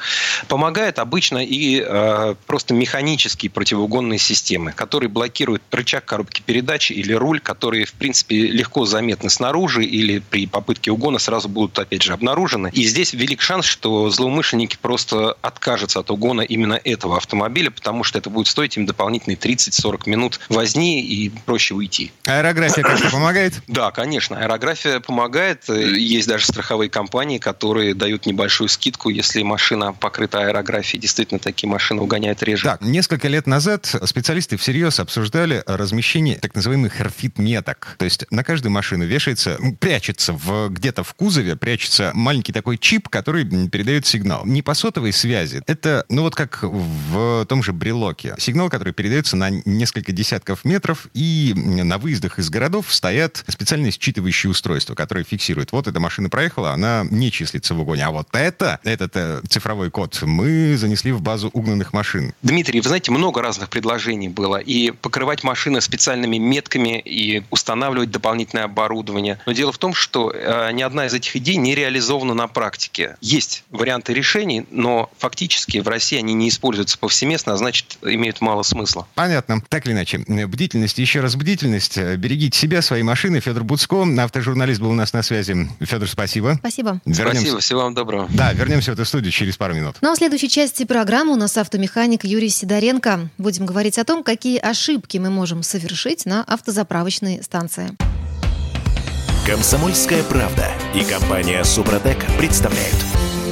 Помогает 0.49 0.99
обычно 0.99 1.45
и 1.45 1.85
э, 1.87 2.35
просто 2.47 2.73
механические 2.87 3.51
противоугонные 3.51 4.20
системы, 4.20 4.70
которые 4.70 5.09
блокируют 5.09 5.61
рычаг 5.72 6.05
коробки 6.05 6.40
передач 6.40 6.92
или 6.92 7.12
руль, 7.14 7.40
которые, 7.40 7.85
в 7.85 7.92
принципе, 7.94 8.37
легко 8.46 8.87
заметны 8.87 9.29
снаружи 9.29 9.85
или 9.85 10.20
при 10.20 10.46
попытке 10.46 10.92
угона 10.92 11.18
сразу 11.18 11.49
будут, 11.49 11.77
опять 11.81 12.05
же, 12.05 12.12
обнаружены. 12.12 12.70
И 12.72 12.85
здесь 12.85 13.12
велик 13.12 13.42
шанс, 13.42 13.66
что 13.66 14.09
злоумышленники 14.11 14.79
просто 14.81 15.37
откажутся 15.42 15.99
от 15.99 16.12
угона 16.12 16.42
именно 16.42 16.81
этого 16.85 17.16
автомобиля, 17.16 17.72
потому 17.72 18.05
что 18.05 18.18
это 18.18 18.31
будет 18.31 18.46
стоить 18.46 18.77
им 18.77 18.87
дополнительные 18.87 19.37
30-40 19.37 20.09
минут 20.09 20.38
возни 20.49 21.03
и 21.03 21.31
проще 21.44 21.75
уйти. 21.75 22.12
Аэрография 22.25 22.85
как-то 22.85 23.11
помогает? 23.11 23.55
Да, 23.66 23.90
конечно. 23.90 24.38
Аэрография 24.38 25.01
помогает. 25.01 25.68
Есть 25.68 26.29
даже 26.29 26.46
страховые 26.46 26.88
компании, 26.88 27.38
которые 27.38 27.94
дают 27.94 28.27
небольшую 28.27 28.68
скидку, 28.68 29.11
если 29.11 29.42
машина 29.42 29.92
покрыта 29.92 30.38
аэрографией. 30.38 31.01
Действительно, 31.01 31.40
такие 31.40 31.68
машины 31.68 32.01
угоняют 32.01 32.42
реже. 32.44 32.76
Так, 32.77 32.87
несколько 32.87 33.29
лет 33.29 33.47
назад 33.47 33.87
специалисты 34.05 34.59
всерьез 34.59 35.01
обсуждали 35.01 35.62
размещение 35.67 36.37
так 36.37 36.55
называемых 36.55 37.01
RFID-меток. 37.01 37.97
То 37.99 38.05
есть 38.05 38.27
на 38.31 38.45
каждую 38.45 38.71
машину 38.71 39.07
вешается, 39.07 39.59
прячется 39.81 40.35
в, 40.35 40.69
где-то 40.69 41.03
в 41.03 41.15
кузове, 41.15 41.57
прячется 41.57 42.11
маленький 42.15 42.53
такой 42.53 42.77
чип, 42.77 43.09
который 43.09 43.47
передает 43.69 44.05
сигнал. 44.05 44.45
Не 44.45 44.61
по 44.61 44.75
сотовой 44.75 45.12
связи. 45.12 45.62
Это, 45.67 46.05
ну 46.11 46.23
вот 46.23 46.35
как 46.35 46.62
в 46.62 47.47
том 47.47 47.62
же 47.62 47.73
брелоке. 47.73 48.35
Сигнал, 48.39 48.69
который 48.69 48.93
передается 48.93 49.37
на 49.37 49.49
несколько 49.49 50.12
десятков 50.12 50.65
метров, 50.67 51.07
и 51.15 51.55
на 51.57 51.97
выездах 51.97 52.39
из 52.39 52.51
городов 52.51 52.93
стоят 52.93 53.43
специальные 53.49 53.93
считывающие 53.93 54.51
устройства, 54.51 54.95
которые 54.95 55.25
фиксируют. 55.25 55.73
Вот 55.73 55.87
эта 55.87 55.99
машина 55.99 56.29
проехала, 56.29 56.73
она 56.73 57.07
не 57.11 57.33
числится 57.33 57.75
в 57.75 57.81
угоне. 57.81 58.05
А 58.05 58.11
вот 58.11 58.29
это, 58.33 58.81
этот 58.85 59.17
э, 59.17 59.41
цифровой 59.49 59.91
код, 59.91 60.21
мы 60.23 60.77
занесли 60.77 61.12
в 61.12 61.23
базу 61.23 61.49
угнанных 61.55 61.95
машин. 61.95 62.35
Дмитрий 62.43 62.65
Дмитрий, 62.66 62.81
вы 62.81 62.88
знаете, 62.88 63.12
много 63.12 63.42
разных 63.42 63.70
предложений 63.70 64.31
было. 64.31 64.57
И 64.57 64.90
покрывать 64.90 65.44
машины 65.44 65.81
специальными 65.81 66.37
метками, 66.37 66.98
и 66.98 67.44
устанавливать 67.50 68.11
дополнительное 68.11 68.64
оборудование. 68.64 69.38
Но 69.46 69.52
дело 69.52 69.70
в 69.70 69.79
том, 69.79 69.94
что 69.94 70.33
э, 70.35 70.72
ни 70.72 70.83
одна 70.83 71.07
из 71.07 71.14
этих 71.14 71.37
идей 71.37 71.57
не 71.57 71.76
реализована 71.76 72.35
на 72.35 72.48
практике. 72.48 73.16
Есть 73.20 73.62
варианты 73.70 74.14
решений, 74.14 74.66
но 74.72 75.11
фактически 75.16 75.79
в 75.79 75.87
России 75.87 76.18
они 76.18 76.35
не 76.35 76.48
используются 76.48 76.98
повсеместно, 76.98 77.52
а 77.52 77.57
значит, 77.57 77.98
имеют 78.02 78.40
мало 78.40 78.64
смысла. 78.64 79.07
Понятно. 79.14 79.62
Так 79.68 79.87
или 79.87 79.92
иначе, 79.92 80.18
бдительность, 80.18 80.98
еще 80.98 81.20
раз 81.20 81.37
бдительность. 81.37 81.96
Берегите 81.96 82.59
себя, 82.59 82.83
свои 82.83 83.05
машины. 83.05 83.38
Федор 83.38 83.62
Буцко, 83.62 84.05
автожурналист, 84.18 84.81
был 84.81 84.90
у 84.90 84.94
нас 84.94 85.12
на 85.12 85.22
связи. 85.22 85.68
Федор, 85.81 86.09
спасибо. 86.09 86.57
Спасибо. 86.59 87.00
Вернемся. 87.05 87.40
Спасибо, 87.42 87.61
всего 87.61 87.81
вам 87.83 87.94
доброго. 87.94 88.29
Да, 88.31 88.52
вернемся 88.52 88.90
в 88.90 88.94
эту 88.94 89.05
студию 89.05 89.31
через 89.31 89.57
пару 89.57 89.74
минут. 89.74 89.98
Ну 90.00 90.11
а 90.11 90.14
в 90.14 90.18
следующей 90.18 90.48
части 90.48 90.85
программы 90.85 91.35
у 91.35 91.37
нас 91.37 91.57
автомеханик 91.57 92.24
Юрий 92.24 92.46
Сидоренко. 92.49 93.31
Будем 93.39 93.67
говорить 93.67 93.99
о 93.99 94.05
том, 94.05 94.23
какие 94.23 94.59
ошибки 94.59 95.19
мы 95.19 95.31
можем 95.31 95.63
совершить 95.63 96.27
на 96.27 96.43
автозаправочной 96.45 97.43
станции. 97.43 97.91
Комсомольская 99.47 100.23
правда 100.25 100.67
и 100.95 101.05
компания 101.05 101.63
Супротек 101.63 102.19
представляют. 102.39 102.97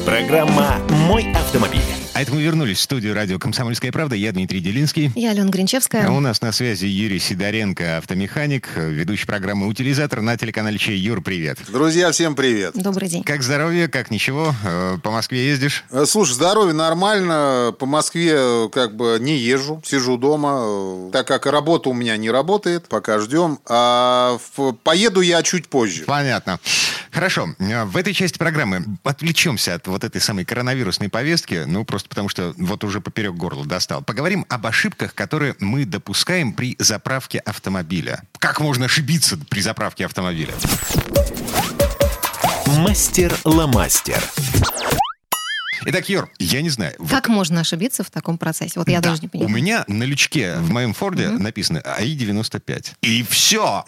Программа 0.04 0.78
«Мой 0.90 1.32
автомобиль». 1.32 2.03
А 2.14 2.22
это 2.22 2.32
мы 2.32 2.42
вернулись 2.42 2.78
в 2.78 2.80
студию 2.80 3.12
радио 3.12 3.40
«Комсомольская 3.40 3.90
правда». 3.90 4.14
Я 4.14 4.30
Дмитрий 4.30 4.60
Делинский. 4.60 5.10
Я 5.16 5.32
Алена 5.32 5.50
Гринчевская. 5.50 6.06
А 6.06 6.12
у 6.12 6.20
нас 6.20 6.40
на 6.42 6.52
связи 6.52 6.86
Юрий 6.86 7.18
Сидоренко, 7.18 7.96
автомеханик, 7.96 8.68
ведущий 8.76 9.26
программы 9.26 9.66
«Утилизатор» 9.66 10.20
на 10.20 10.36
телеканале 10.36 10.78
Чей. 10.78 10.96
Юр, 10.96 11.22
привет. 11.22 11.58
Друзья, 11.66 12.12
всем 12.12 12.36
привет. 12.36 12.74
Добрый 12.76 13.08
день. 13.08 13.24
Как 13.24 13.42
здоровье, 13.42 13.88
как 13.88 14.12
ничего? 14.12 14.54
Э, 14.64 14.96
по 15.02 15.10
Москве 15.10 15.44
ездишь? 15.44 15.84
Э, 15.90 16.04
слушай, 16.06 16.34
здоровье 16.34 16.72
нормально. 16.72 17.74
По 17.80 17.86
Москве 17.86 18.32
э, 18.32 18.68
как 18.72 18.94
бы 18.94 19.18
не 19.20 19.36
езжу, 19.36 19.82
сижу 19.84 20.16
дома, 20.16 21.10
так 21.10 21.26
как 21.26 21.46
работа 21.46 21.88
у 21.88 21.94
меня 21.94 22.16
не 22.16 22.30
работает, 22.30 22.86
пока 22.86 23.18
ждем. 23.18 23.58
А 23.66 24.38
поеду 24.84 25.20
я 25.20 25.42
чуть 25.42 25.66
позже. 25.66 26.04
Понятно. 26.04 26.60
Хорошо. 27.10 27.48
В 27.58 27.96
этой 27.96 28.12
части 28.12 28.38
программы 28.38 28.84
отвлечемся 29.04 29.74
от 29.74 29.86
вот 29.86 30.02
этой 30.02 30.20
самой 30.20 30.44
коронавирусной 30.44 31.08
повестки. 31.08 31.62
Ну, 31.64 31.84
просто 31.84 32.03
просто 32.04 32.08
потому 32.08 32.28
что 32.28 32.54
вот 32.58 32.84
уже 32.84 33.00
поперек 33.00 33.34
горла 33.34 33.64
достал. 33.64 34.02
Поговорим 34.02 34.44
об 34.48 34.66
ошибках, 34.66 35.14
которые 35.14 35.54
мы 35.60 35.84
допускаем 35.84 36.52
при 36.52 36.76
заправке 36.78 37.38
автомобиля. 37.38 38.22
Как 38.38 38.60
можно 38.60 38.86
ошибиться 38.86 39.36
при 39.48 39.60
заправке 39.60 40.06
автомобиля? 40.06 40.52
Мастер-ломастер. 42.66 44.22
Итак, 45.86 46.08
Юр, 46.08 46.30
я 46.38 46.62
не 46.62 46.70
знаю. 46.70 46.94
Как 47.10 47.28
вот... 47.28 47.34
можно 47.34 47.60
ошибиться 47.60 48.02
в 48.04 48.10
таком 48.10 48.38
процессе? 48.38 48.72
Вот 48.76 48.88
я 48.88 49.00
да, 49.00 49.10
даже 49.10 49.22
не 49.22 49.28
понимаю. 49.28 49.52
У 49.52 49.54
меня 49.54 49.84
на 49.86 50.04
лючке 50.04 50.56
в 50.56 50.70
моем 50.70 50.94
Форде 50.94 51.28
угу. 51.28 51.42
написано 51.42 51.80
АИ-95. 51.80 52.92
И 53.02 53.22
все. 53.22 53.84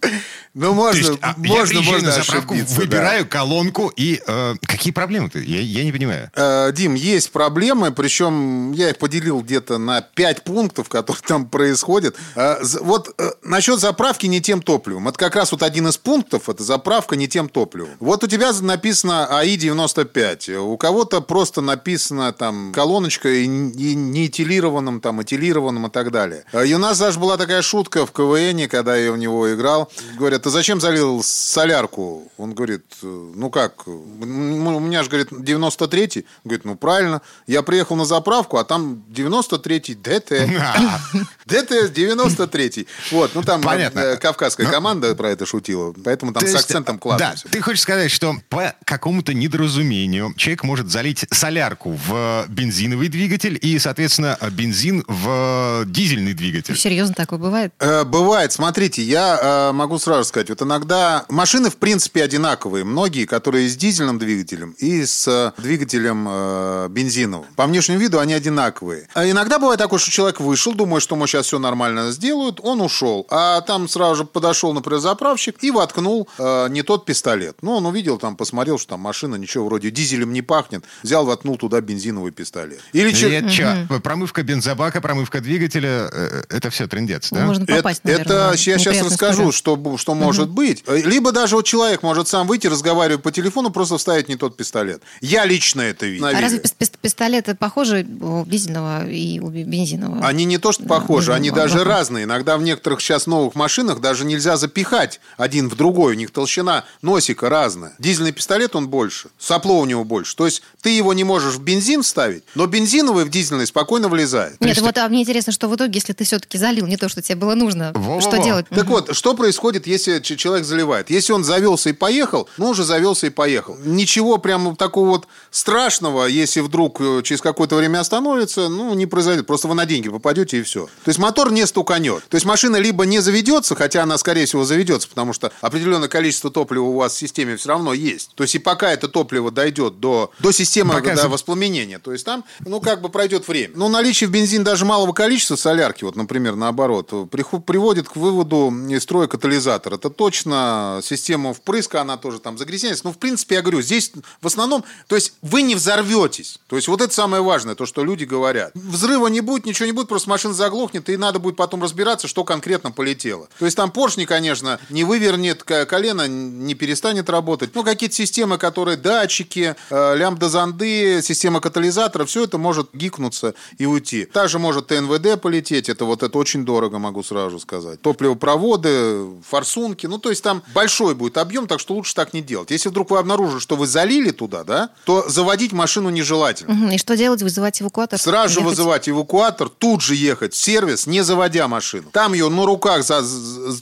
Ну, 0.58 0.72
можно, 0.72 0.98
есть, 0.98 1.18
а, 1.20 1.34
можно, 1.36 1.80
я 1.80 1.82
можно 1.82 2.06
на 2.06 2.12
заправку, 2.12 2.54
выбираю 2.54 3.24
да. 3.24 3.28
колонку 3.28 3.92
и... 3.94 4.22
Э, 4.26 4.54
какие 4.62 4.90
проблемы-то? 4.90 5.38
Я, 5.38 5.60
я 5.60 5.84
не 5.84 5.92
понимаю. 5.92 6.30
Э, 6.34 6.72
Дим, 6.72 6.94
есть 6.94 7.30
проблемы, 7.30 7.92
причем 7.92 8.72
я 8.72 8.88
их 8.88 8.96
поделил 8.96 9.42
где-то 9.42 9.76
на 9.76 10.00
5 10.00 10.44
пунктов, 10.44 10.88
которые 10.88 11.20
там 11.20 11.46
происходят. 11.50 12.16
Э, 12.36 12.56
вот 12.80 13.14
э, 13.18 13.32
насчет 13.42 13.80
заправки 13.80 14.24
не 14.24 14.40
тем 14.40 14.62
топливом. 14.62 15.08
Это 15.08 15.18
как 15.18 15.36
раз 15.36 15.52
вот 15.52 15.62
один 15.62 15.88
из 15.88 15.98
пунктов, 15.98 16.48
это 16.48 16.62
заправка 16.62 17.16
не 17.16 17.28
тем 17.28 17.50
топливом. 17.50 17.90
Вот 18.00 18.24
у 18.24 18.26
тебя 18.26 18.50
написано 18.54 19.28
АИ-95, 19.38 20.56
у 20.56 20.78
кого-то 20.78 21.20
просто 21.20 21.60
написано 21.60 22.32
там 22.32 22.72
колоночка 22.72 23.28
и, 23.28 23.44
и 23.44 23.94
не 23.94 24.26
этилированным, 24.28 25.02
там, 25.02 25.22
этилированным 25.22 25.88
и 25.88 25.90
так 25.90 26.10
далее. 26.10 26.44
Э, 26.54 26.66
и 26.66 26.72
у 26.72 26.78
нас 26.78 26.98
даже 26.98 27.20
была 27.20 27.36
такая 27.36 27.60
шутка 27.60 28.06
в 28.06 28.12
КВН, 28.12 28.70
когда 28.70 28.96
я 28.96 29.12
в 29.12 29.18
него 29.18 29.52
играл, 29.52 29.85
говорят, 30.16 30.42
ты 30.42 30.50
зачем 30.50 30.80
залил 30.80 31.22
солярку? 31.22 32.30
Он 32.36 32.54
говорит, 32.54 32.84
ну 33.02 33.50
как, 33.50 33.86
у 33.86 33.90
меня 33.90 35.02
же, 35.02 35.10
говорит, 35.10 35.32
93-й. 35.32 36.26
Говорит, 36.44 36.64
ну 36.64 36.76
правильно, 36.76 37.22
я 37.46 37.62
приехал 37.62 37.96
на 37.96 38.04
заправку, 38.04 38.58
а 38.58 38.64
там 38.64 39.04
93-й 39.10 39.94
ДТ. 39.94 40.30
ДТ 41.46 41.72
93-й. 41.96 42.86
Вот, 43.10 43.34
ну 43.34 43.42
там 43.42 43.62
Понятно. 43.62 44.00
Э, 44.00 44.16
кавказская 44.16 44.66
ну, 44.66 44.72
команда 44.72 45.14
про 45.14 45.30
это 45.30 45.46
шутила, 45.46 45.94
поэтому 46.04 46.32
там 46.32 46.46
с 46.46 46.54
акцентом 46.54 46.98
классно. 46.98 47.34
Да, 47.34 47.50
ты 47.50 47.60
хочешь 47.60 47.82
сказать, 47.82 48.10
что 48.10 48.36
по 48.48 48.74
какому-то 48.84 49.34
недоразумению 49.34 50.34
человек 50.36 50.64
может 50.64 50.90
залить 50.90 51.26
солярку 51.30 51.98
в 52.06 52.46
бензиновый 52.48 53.08
двигатель 53.08 53.58
и, 53.60 53.78
соответственно, 53.78 54.38
бензин 54.50 55.04
в 55.06 55.84
дизельный 55.86 56.34
двигатель. 56.34 56.76
Серьезно 56.76 57.14
такое 57.14 57.38
бывает? 57.38 57.72
Э, 57.78 58.04
бывает. 58.04 58.52
Смотрите, 58.52 59.02
я 59.02 59.68
э, 59.70 59.72
могу 59.76 59.98
сразу 59.98 60.24
сказать, 60.24 60.48
вот 60.48 60.62
иногда 60.62 61.24
машины 61.28 61.70
в 61.70 61.76
принципе 61.76 62.22
одинаковые. 62.22 62.84
Многие, 62.84 63.26
которые 63.26 63.68
с 63.68 63.76
дизельным 63.76 64.18
двигателем 64.18 64.74
и 64.78 65.04
с 65.04 65.28
э, 65.28 65.60
двигателем 65.60 66.26
э, 66.28 66.88
бензиновым. 66.90 67.46
По 67.54 67.66
внешнему 67.66 68.00
виду 68.00 68.18
они 68.18 68.34
одинаковые. 68.34 69.08
А 69.14 69.28
иногда 69.28 69.58
бывает 69.58 69.78
такое, 69.78 69.98
что 69.98 70.10
человек 70.10 70.40
вышел, 70.40 70.74
думает, 70.74 71.02
что 71.02 71.16
мы 71.16 71.26
сейчас 71.26 71.46
все 71.46 71.58
нормально 71.58 72.10
сделают, 72.10 72.60
он 72.62 72.80
ушел. 72.80 73.26
А 73.30 73.60
там 73.60 73.88
сразу 73.88 74.16
же 74.16 74.24
подошел, 74.24 74.72
например, 74.72 75.00
заправщик 75.00 75.56
и 75.62 75.70
воткнул 75.70 76.28
э, 76.38 76.68
не 76.70 76.82
тот 76.82 77.04
пистолет. 77.04 77.58
Ну, 77.62 77.76
он 77.76 77.86
увидел, 77.86 78.18
там, 78.18 78.36
посмотрел, 78.36 78.78
что 78.78 78.90
там 78.90 79.00
машина 79.00 79.36
ничего 79.36 79.66
вроде 79.66 79.90
дизелем 79.90 80.32
не 80.32 80.42
пахнет, 80.42 80.84
взял, 81.02 81.26
воткнул 81.26 81.56
туда 81.56 81.80
бензиновый 81.80 82.32
пистолет. 82.32 82.80
Или 82.92 83.12
Нет, 83.12 83.50
че, 83.50 83.86
промывка 84.02 84.42
бензобака, 84.42 85.00
промывка 85.00 85.40
двигателя, 85.40 86.08
э, 86.12 86.42
это 86.48 86.70
все 86.70 86.86
трендец, 86.86 87.30
да? 87.30 87.44
Можно 87.44 87.66
попасть, 87.66 88.00
это, 88.04 88.08
наверное, 88.08 88.52
это 88.54 88.70
я 88.70 88.78
сейчас 88.78 89.02
расскажу, 89.02 89.52
что, 89.52 89.65
что 89.96 90.14
может 90.14 90.50
быть. 90.50 90.84
Либо 90.86 91.32
даже 91.32 91.56
вот 91.56 91.66
человек 91.66 92.02
может 92.02 92.28
сам 92.28 92.46
выйти, 92.46 92.66
разговаривать 92.66 93.22
по 93.22 93.32
телефону, 93.32 93.70
просто 93.70 93.98
вставить 93.98 94.28
не 94.28 94.36
тот 94.36 94.56
пистолет. 94.56 95.02
Я 95.20 95.44
лично 95.44 95.80
это 95.82 96.06
видел. 96.06 96.26
А 96.26 96.40
разве 96.40 96.62
пистолеты 97.00 97.54
похожи 97.54 98.06
у 98.20 98.44
дизельного 98.44 99.08
и 99.08 99.40
у 99.40 99.48
бензинового? 99.48 100.26
Они 100.26 100.44
не 100.44 100.58
то 100.58 100.72
что 100.72 100.84
похожи, 100.84 101.32
они 101.32 101.50
даже 101.50 101.84
разные. 101.84 102.24
Иногда 102.24 102.56
в 102.56 102.62
некоторых 102.62 103.00
сейчас 103.00 103.26
новых 103.26 103.54
машинах 103.54 104.00
даже 104.00 104.24
нельзя 104.24 104.56
запихать 104.56 105.20
один 105.36 105.68
в 105.68 105.76
другой. 105.76 106.14
У 106.14 106.16
них 106.16 106.30
толщина 106.30 106.84
носика 107.02 107.48
разная. 107.48 107.94
Дизельный 107.98 108.32
пистолет, 108.32 108.76
он 108.76 108.88
больше. 108.88 109.28
Сопло 109.38 109.78
у 109.78 109.84
него 109.84 110.04
больше. 110.04 110.36
То 110.36 110.46
есть 110.46 110.62
ты 110.82 110.90
его 110.90 111.12
не 111.12 111.24
можешь 111.24 111.54
в 111.54 111.62
бензин 111.62 112.02
вставить, 112.02 112.44
но 112.54 112.66
бензиновый 112.66 113.24
в 113.24 113.30
дизельный 113.30 113.66
спокойно 113.66 114.08
влезает. 114.08 114.60
Нет, 114.60 114.78
вот 114.80 114.96
а 114.98 115.08
мне 115.08 115.22
интересно, 115.22 115.52
что 115.52 115.68
в 115.68 115.76
итоге, 115.76 115.94
если 115.94 116.12
ты 116.12 116.24
все-таки 116.24 116.58
залил 116.58 116.86
не 116.86 116.96
то, 116.96 117.08
что 117.08 117.22
тебе 117.22 117.36
было 117.36 117.54
нужно, 117.54 117.92
Во-во-во. 117.94 118.20
что 118.20 118.36
делать? 118.42 118.66
Так 118.68 118.84
угу. 118.84 118.92
вот, 118.92 119.16
что 119.16 119.34
происходит, 119.34 119.55
если 119.86 120.20
человек 120.20 120.64
заливает? 120.64 121.10
Если 121.10 121.32
он 121.32 121.44
завелся 121.44 121.90
и 121.90 121.92
поехал, 121.92 122.48
ну 122.56 122.70
уже 122.70 122.84
завелся 122.84 123.26
и 123.26 123.30
поехал. 123.30 123.76
Ничего 123.84 124.38
прямо 124.38 124.76
такого 124.76 125.08
вот 125.08 125.28
страшного, 125.50 126.26
если 126.26 126.60
вдруг 126.60 127.00
э, 127.00 127.22
через 127.22 127.40
какое-то 127.40 127.76
время 127.76 128.00
остановится, 128.00 128.68
ну 128.68 128.94
не 128.94 129.06
произойдет. 129.06 129.46
Просто 129.46 129.68
вы 129.68 129.74
на 129.74 129.86
деньги 129.86 130.08
попадете 130.08 130.58
и 130.58 130.62
все. 130.62 130.86
То 131.04 131.08
есть 131.08 131.18
мотор 131.18 131.52
не 131.52 131.66
стуканет. 131.66 132.24
То 132.28 132.36
есть 132.36 132.46
машина 132.46 132.76
либо 132.76 133.06
не 133.06 133.20
заведется, 133.20 133.74
хотя 133.74 134.02
она, 134.02 134.18
скорее 134.18 134.46
всего, 134.46 134.64
заведется, 134.64 135.08
потому 135.08 135.32
что 135.32 135.52
определенное 135.60 136.08
количество 136.08 136.50
топлива 136.50 136.84
у 136.84 136.96
вас 136.96 137.14
в 137.14 137.18
системе 137.18 137.56
все 137.56 137.70
равно 137.70 137.92
есть. 137.92 138.30
То 138.34 138.44
есть 138.44 138.54
и 138.54 138.58
пока 138.58 138.92
это 138.92 139.08
топливо 139.08 139.50
дойдет 139.50 140.00
до, 140.00 140.30
до 140.38 140.52
системы 140.52 140.94
пока... 140.94 141.14
до 141.14 141.28
воспламенения, 141.28 141.98
то 141.98 142.12
есть 142.12 142.24
там, 142.24 142.44
ну, 142.60 142.80
как 142.80 143.00
бы 143.00 143.08
пройдет 143.08 143.48
время. 143.48 143.74
Но 143.76 143.88
наличие 143.88 144.28
в 144.28 144.30
бензин 144.30 144.64
даже 144.64 144.84
малого 144.84 145.12
количества 145.12 145.56
солярки, 145.56 146.04
вот, 146.04 146.16
например, 146.16 146.56
наоборот, 146.56 147.10
приводит 147.30 148.08
к 148.08 148.16
выводу 148.16 148.72
из 148.88 149.02
строя 149.02 149.26
катализатор. 149.46 149.94
Это 149.94 150.10
точно 150.10 151.00
система 151.02 151.54
впрыска, 151.54 152.00
она 152.00 152.16
тоже 152.16 152.40
там 152.40 152.58
загрязнение. 152.58 152.98
Но, 153.04 153.12
в 153.12 153.18
принципе, 153.18 153.54
я 153.56 153.62
говорю, 153.62 153.80
здесь 153.80 154.10
в 154.40 154.46
основном, 154.46 154.84
то 155.06 155.14
есть 155.14 155.34
вы 155.40 155.62
не 155.62 155.76
взорветесь. 155.76 156.58
То 156.66 156.76
есть 156.76 156.88
вот 156.88 157.00
это 157.00 157.14
самое 157.14 157.42
важное, 157.42 157.76
то, 157.76 157.86
что 157.86 158.04
люди 158.04 158.24
говорят. 158.24 158.72
Взрыва 158.74 159.28
не 159.28 159.40
будет, 159.40 159.64
ничего 159.64 159.86
не 159.86 159.92
будет, 159.92 160.08
просто 160.08 160.28
машина 160.28 160.52
заглохнет, 160.52 161.08
и 161.08 161.16
надо 161.16 161.38
будет 161.38 161.56
потом 161.56 161.82
разбираться, 161.82 162.26
что 162.26 162.42
конкретно 162.42 162.90
полетело. 162.90 163.48
То 163.58 163.66
есть 163.66 163.76
там 163.76 163.92
поршни, 163.92 164.24
конечно, 164.24 164.80
не 164.90 165.04
вывернет 165.04 165.62
колено, 165.62 166.26
не 166.26 166.74
перестанет 166.74 167.30
работать. 167.30 167.70
Ну, 167.74 167.84
какие-то 167.84 168.16
системы, 168.16 168.58
которые 168.58 168.96
датчики, 168.96 169.76
э, 169.90 170.16
лямбда-зонды, 170.16 171.20
система 171.22 171.60
катализатора, 171.60 172.24
все 172.24 172.44
это 172.44 172.58
может 172.58 172.88
гикнуться 172.92 173.54
и 173.78 173.86
уйти. 173.86 174.24
Также 174.24 174.58
может 174.58 174.88
ТНВД 174.88 175.40
полететь, 175.40 175.88
это 175.88 176.04
вот 176.04 176.24
это 176.24 176.36
очень 176.36 176.64
дорого, 176.64 176.98
могу 176.98 177.22
сразу 177.22 177.60
сказать. 177.60 178.00
Топливопроводы, 178.02 179.35
форсунки, 179.42 180.06
ну, 180.06 180.18
то 180.18 180.30
есть 180.30 180.42
там 180.42 180.62
большой 180.74 181.14
будет 181.14 181.38
объем, 181.38 181.66
так 181.66 181.80
что 181.80 181.94
лучше 181.94 182.14
так 182.14 182.32
не 182.32 182.42
делать. 182.42 182.70
Если 182.70 182.88
вдруг 182.88 183.10
вы 183.10 183.18
обнаружили, 183.18 183.60
что 183.60 183.76
вы 183.76 183.86
залили 183.86 184.30
туда, 184.30 184.64
да, 184.64 184.90
то 185.04 185.28
заводить 185.28 185.72
машину 185.72 186.10
нежелательно. 186.10 186.92
И 186.92 186.98
что 186.98 187.16
делать? 187.16 187.42
Вызывать 187.42 187.80
эвакуатор? 187.82 188.18
Сразу 188.18 188.54
же 188.54 188.60
вызывать 188.60 189.08
эвакуатор, 189.08 189.68
тут 189.68 190.02
же 190.02 190.14
ехать 190.14 190.54
в 190.54 190.56
сервис, 190.56 191.06
не 191.06 191.22
заводя 191.22 191.68
машину. 191.68 192.10
Там 192.12 192.32
ее 192.32 192.48
на 192.48 192.64
руках 192.64 193.04
за, 193.04 193.22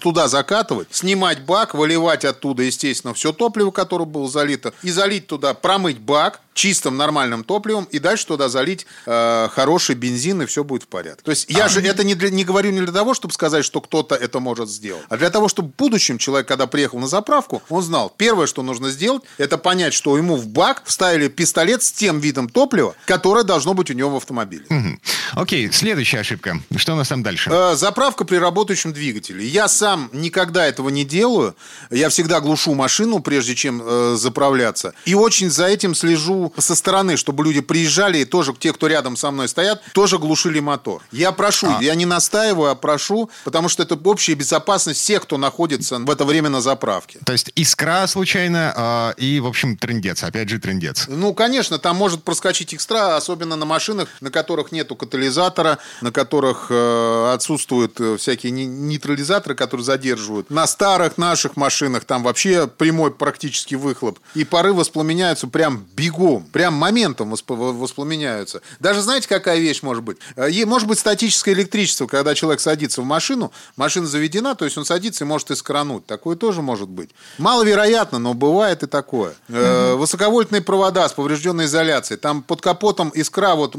туда 0.00 0.28
закатывать, 0.28 0.88
снимать 0.90 1.44
бак, 1.44 1.74
выливать 1.74 2.24
оттуда, 2.24 2.62
естественно, 2.62 3.14
все 3.14 3.32
топливо, 3.32 3.70
которое 3.70 4.04
было 4.06 4.28
залито, 4.28 4.74
и 4.82 4.90
залить 4.90 5.26
туда, 5.26 5.54
промыть 5.54 5.98
бак, 5.98 6.40
чистым 6.54 6.96
нормальным 6.96 7.44
топливом 7.44 7.84
и 7.90 7.98
дальше 7.98 8.26
туда 8.26 8.48
залить 8.48 8.86
э, 9.06 9.48
хороший 9.52 9.96
бензин 9.96 10.42
и 10.42 10.46
все 10.46 10.64
будет 10.64 10.84
в 10.84 10.88
порядке. 10.88 11.22
То 11.24 11.30
есть 11.30 11.50
я 11.50 11.64
а, 11.64 11.68
же 11.68 11.82
это 11.82 12.04
не, 12.04 12.14
для, 12.14 12.30
не 12.30 12.44
говорю 12.44 12.70
не 12.70 12.80
для 12.80 12.92
того, 12.92 13.12
чтобы 13.12 13.34
сказать, 13.34 13.64
что 13.64 13.80
кто-то 13.80 14.14
это 14.14 14.40
может 14.40 14.70
сделать, 14.70 15.04
а 15.08 15.16
для 15.16 15.30
того, 15.30 15.43
чтобы 15.48 15.70
в 15.70 15.76
будущем 15.76 16.18
человек, 16.18 16.48
когда 16.48 16.66
приехал 16.66 16.98
на 16.98 17.06
заправку, 17.06 17.62
он 17.68 17.82
знал, 17.82 18.12
первое, 18.16 18.46
что 18.46 18.62
нужно 18.62 18.90
сделать, 18.90 19.22
это 19.38 19.58
понять, 19.58 19.94
что 19.94 20.16
ему 20.16 20.36
в 20.36 20.46
бак 20.46 20.82
вставили 20.84 21.28
пистолет 21.28 21.82
с 21.82 21.92
тем 21.92 22.20
видом 22.20 22.48
топлива, 22.48 22.94
которое 23.06 23.44
должно 23.44 23.74
быть 23.74 23.90
у 23.90 23.94
него 23.94 24.10
в 24.10 24.16
автомобиле. 24.16 24.64
Угу. 24.70 25.40
Окей, 25.40 25.70
следующая 25.72 26.20
ошибка. 26.20 26.60
Что 26.76 26.92
у 26.94 26.96
нас 26.96 27.08
там 27.08 27.22
дальше? 27.22 27.50
Э, 27.52 27.74
заправка 27.74 28.24
при 28.24 28.36
работающем 28.36 28.92
двигателе. 28.92 29.46
Я 29.46 29.68
сам 29.68 30.10
никогда 30.12 30.66
этого 30.66 30.88
не 30.88 31.04
делаю. 31.04 31.54
Я 31.90 32.08
всегда 32.08 32.40
глушу 32.40 32.74
машину, 32.74 33.20
прежде 33.20 33.54
чем 33.54 33.82
э, 33.84 34.16
заправляться. 34.16 34.94
И 35.04 35.14
очень 35.14 35.50
за 35.50 35.66
этим 35.66 35.94
слежу 35.94 36.52
со 36.58 36.74
стороны, 36.74 37.16
чтобы 37.16 37.44
люди 37.44 37.60
приезжали 37.60 38.18
и 38.18 38.24
тоже 38.24 38.54
те, 38.58 38.72
кто 38.72 38.86
рядом 38.86 39.16
со 39.16 39.30
мной 39.30 39.48
стоят, 39.48 39.82
тоже 39.92 40.18
глушили 40.18 40.60
мотор. 40.60 41.02
Я 41.12 41.32
прошу, 41.32 41.68
а. 41.68 41.82
я 41.82 41.94
не 41.94 42.06
настаиваю, 42.06 42.70
а 42.70 42.74
прошу, 42.74 43.30
потому 43.44 43.68
что 43.68 43.82
это 43.82 43.98
общая 44.04 44.34
безопасность 44.34 45.00
всех, 45.00 45.22
кто 45.22 45.33
находится 45.36 45.98
в 45.98 46.10
это 46.10 46.24
время 46.24 46.48
на 46.48 46.60
заправке. 46.60 47.18
То 47.24 47.32
есть 47.32 47.50
искра 47.54 48.06
случайно 48.06 49.14
э, 49.18 49.20
и, 49.20 49.40
в 49.40 49.46
общем, 49.46 49.76
трендец. 49.76 50.22
Опять 50.22 50.48
же, 50.48 50.58
трендец. 50.58 51.06
Ну, 51.08 51.34
конечно, 51.34 51.78
там 51.78 51.96
может 51.96 52.22
проскочить 52.24 52.74
экстра, 52.74 53.16
особенно 53.16 53.56
на 53.56 53.66
машинах, 53.66 54.08
на 54.20 54.30
которых 54.30 54.72
нету 54.72 54.96
катализатора, 54.96 55.78
на 56.00 56.12
которых 56.12 56.66
э, 56.70 57.32
отсутствуют 57.34 58.00
э, 58.00 58.16
всякие 58.16 58.52
нейтрализаторы, 58.52 59.54
которые 59.54 59.84
задерживают. 59.84 60.50
На 60.50 60.66
старых 60.66 61.18
наших 61.18 61.56
машинах 61.56 62.04
там 62.04 62.22
вообще 62.22 62.66
прямой 62.66 63.10
практически 63.10 63.74
выхлоп. 63.74 64.18
И 64.34 64.44
пары 64.44 64.72
воспламеняются 64.72 65.46
прям 65.46 65.86
бегом 65.94 66.44
прям 66.52 66.74
моментом 66.74 67.30
воспламеняются. 67.30 68.62
Даже 68.80 69.02
знаете, 69.02 69.28
какая 69.28 69.58
вещь 69.58 69.82
может 69.82 70.02
быть? 70.02 70.18
Э, 70.36 70.50
может 70.64 70.88
быть 70.88 70.98
статическое 70.98 71.54
электричество, 71.54 72.06
когда 72.06 72.34
человек 72.34 72.60
садится 72.60 73.02
в 73.02 73.04
машину, 73.04 73.52
машина 73.76 74.06
заведена, 74.06 74.54
то 74.54 74.64
есть 74.64 74.76
он 74.76 74.84
садится 74.84 75.13
и 75.22 75.24
может 75.24 75.50
искрануть. 75.50 76.06
Такое 76.06 76.36
тоже 76.36 76.62
может 76.62 76.88
быть. 76.88 77.10
Маловероятно, 77.38 78.18
но 78.18 78.34
бывает 78.34 78.82
и 78.82 78.86
такое. 78.86 79.34
Угу. 79.48 79.98
Высоковольтные 79.98 80.62
провода 80.62 81.08
с 81.08 81.12
поврежденной 81.12 81.66
изоляцией. 81.66 82.18
Там 82.18 82.42
под 82.42 82.60
капотом 82.60 83.10
искра. 83.10 83.54
Вот 83.54 83.76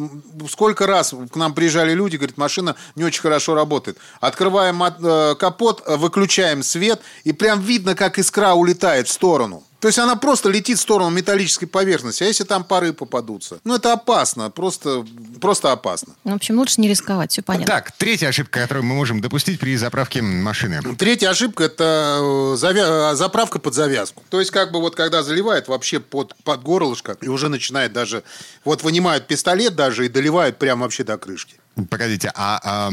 сколько 0.50 0.88
раз 0.88 1.14
к 1.32 1.36
нам 1.36 1.54
приезжали 1.54 1.94
люди, 1.94 2.18
говорят, 2.18 2.38
машина 2.38 2.76
не 2.96 3.04
очень 3.04 3.22
хорошо 3.22 3.56
работает. 3.56 3.98
Открываем 4.20 4.82
э, 4.84 5.36
капот, 5.36 5.84
выключаем 5.88 6.64
свет, 6.64 7.02
и 7.24 7.34
прям 7.34 7.62
видно, 7.62 7.96
как 7.96 8.20
искра 8.20 8.54
улетает 8.54 9.08
в 9.08 9.12
сторону. 9.12 9.64
То 9.86 9.90
есть 9.90 10.00
она 10.00 10.16
просто 10.16 10.50
летит 10.50 10.80
в 10.80 10.82
сторону 10.82 11.12
металлической 11.12 11.68
поверхности. 11.68 12.24
А 12.24 12.26
если 12.26 12.44
там 12.44 12.64
пары 12.64 12.92
попадутся? 12.92 13.60
Ну, 13.64 13.76
это 13.76 13.94
опасно. 13.94 14.50
Просто, 14.50 15.06
просто 15.40 15.72
опасно. 15.72 16.16
Ну, 16.24 16.32
в 16.32 16.36
общем, 16.38 16.58
лучше 16.58 16.82
не 16.82 16.90
рисковать. 16.90 17.34
Все 17.34 17.44
понятно. 17.44 17.68
Так, 17.68 17.92
третья 17.92 18.30
ошибка, 18.30 18.62
которую 18.62 18.84
мы 18.84 18.96
можем 18.96 19.22
допустить 19.22 19.60
при 19.60 19.78
заправке 19.78 20.24
машины. 20.24 20.82
Третья 20.98 21.30
ошибка– 21.30 21.64
это 21.66 22.18
э, 22.20 22.58
завя... 22.58 23.12
Э, 23.12 23.16
заправка 23.16 23.60
под 23.60 23.76
завязку. 23.76 24.24
То 24.32 24.40
есть, 24.40 24.50
как 24.50 24.72
бы 24.72 24.82
вот 24.82 24.96
когда 24.96 25.22
заливает 25.22 25.68
вообще 25.68 26.00
под, 26.00 26.36
под 26.44 26.64
горлышко, 26.64 27.16
и 27.22 27.28
уже 27.28 27.50
начинает 27.50 27.94
даже... 27.94 28.24
Вот 28.64 28.82
вынимают 28.82 29.28
пистолет 29.28 29.76
даже 29.76 30.08
и 30.08 30.10
доливают 30.10 30.58
прямо 30.58 30.86
вообще 30.86 31.04
до 31.04 31.20
крышки. 31.20 31.58
Погодите, 31.90 32.32
а, 32.36 32.60
а 32.64 32.90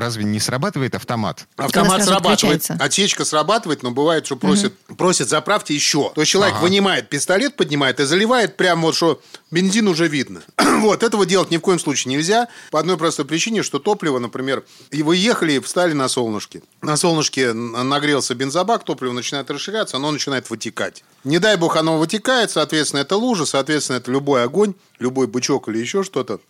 разве 0.00 0.24
не 0.24 0.40
срабатывает 0.40 0.96
автомат? 0.96 1.46
Автомат 1.56 2.04
срабатывает, 2.04 2.68
отсечка 2.80 3.24
срабатывает, 3.24 3.84
но 3.84 3.92
бывает, 3.92 4.26
что 4.26 4.36
просит, 4.36 4.74
угу. 4.88 4.96
просит 4.96 5.28
заправьте 5.28 5.74
еще. 5.74 6.10
То 6.12 6.22
есть 6.22 6.32
человек 6.32 6.56
ага. 6.56 6.62
вынимает 6.64 7.08
пистолет, 7.08 7.54
поднимает 7.54 8.00
и 8.00 8.04
заливает 8.04 8.56
прямо 8.56 8.82
вот, 8.82 8.96
что 8.96 9.22
бензин 9.52 9.86
уже 9.86 10.08
видно. 10.08 10.42
вот, 10.80 11.04
этого 11.04 11.24
делать 11.24 11.52
ни 11.52 11.56
в 11.56 11.60
коем 11.60 11.78
случае 11.78 12.16
нельзя. 12.16 12.48
По 12.72 12.80
одной 12.80 12.96
простой 12.96 13.26
причине, 13.26 13.62
что 13.62 13.78
топливо, 13.78 14.18
например, 14.18 14.64
и 14.90 15.04
вы 15.04 15.16
ехали 15.16 15.52
и 15.52 15.60
встали 15.60 15.92
на 15.92 16.08
солнышке. 16.08 16.62
На 16.82 16.96
солнышке 16.96 17.52
нагрелся 17.52 18.34
бензобак, 18.34 18.82
топливо 18.82 19.12
начинает 19.12 19.48
расширяться, 19.52 19.98
оно 19.98 20.10
начинает 20.10 20.50
вытекать. 20.50 21.04
Не 21.22 21.38
дай 21.38 21.56
бог 21.56 21.76
оно 21.76 21.98
вытекает, 21.98 22.50
соответственно, 22.50 23.00
это 23.00 23.16
лужа, 23.16 23.46
соответственно, 23.46 23.98
это 23.98 24.10
любой 24.10 24.42
огонь, 24.42 24.74
любой 24.98 25.28
бычок 25.28 25.68
или 25.68 25.78
еще 25.78 26.02
что-то. 26.02 26.40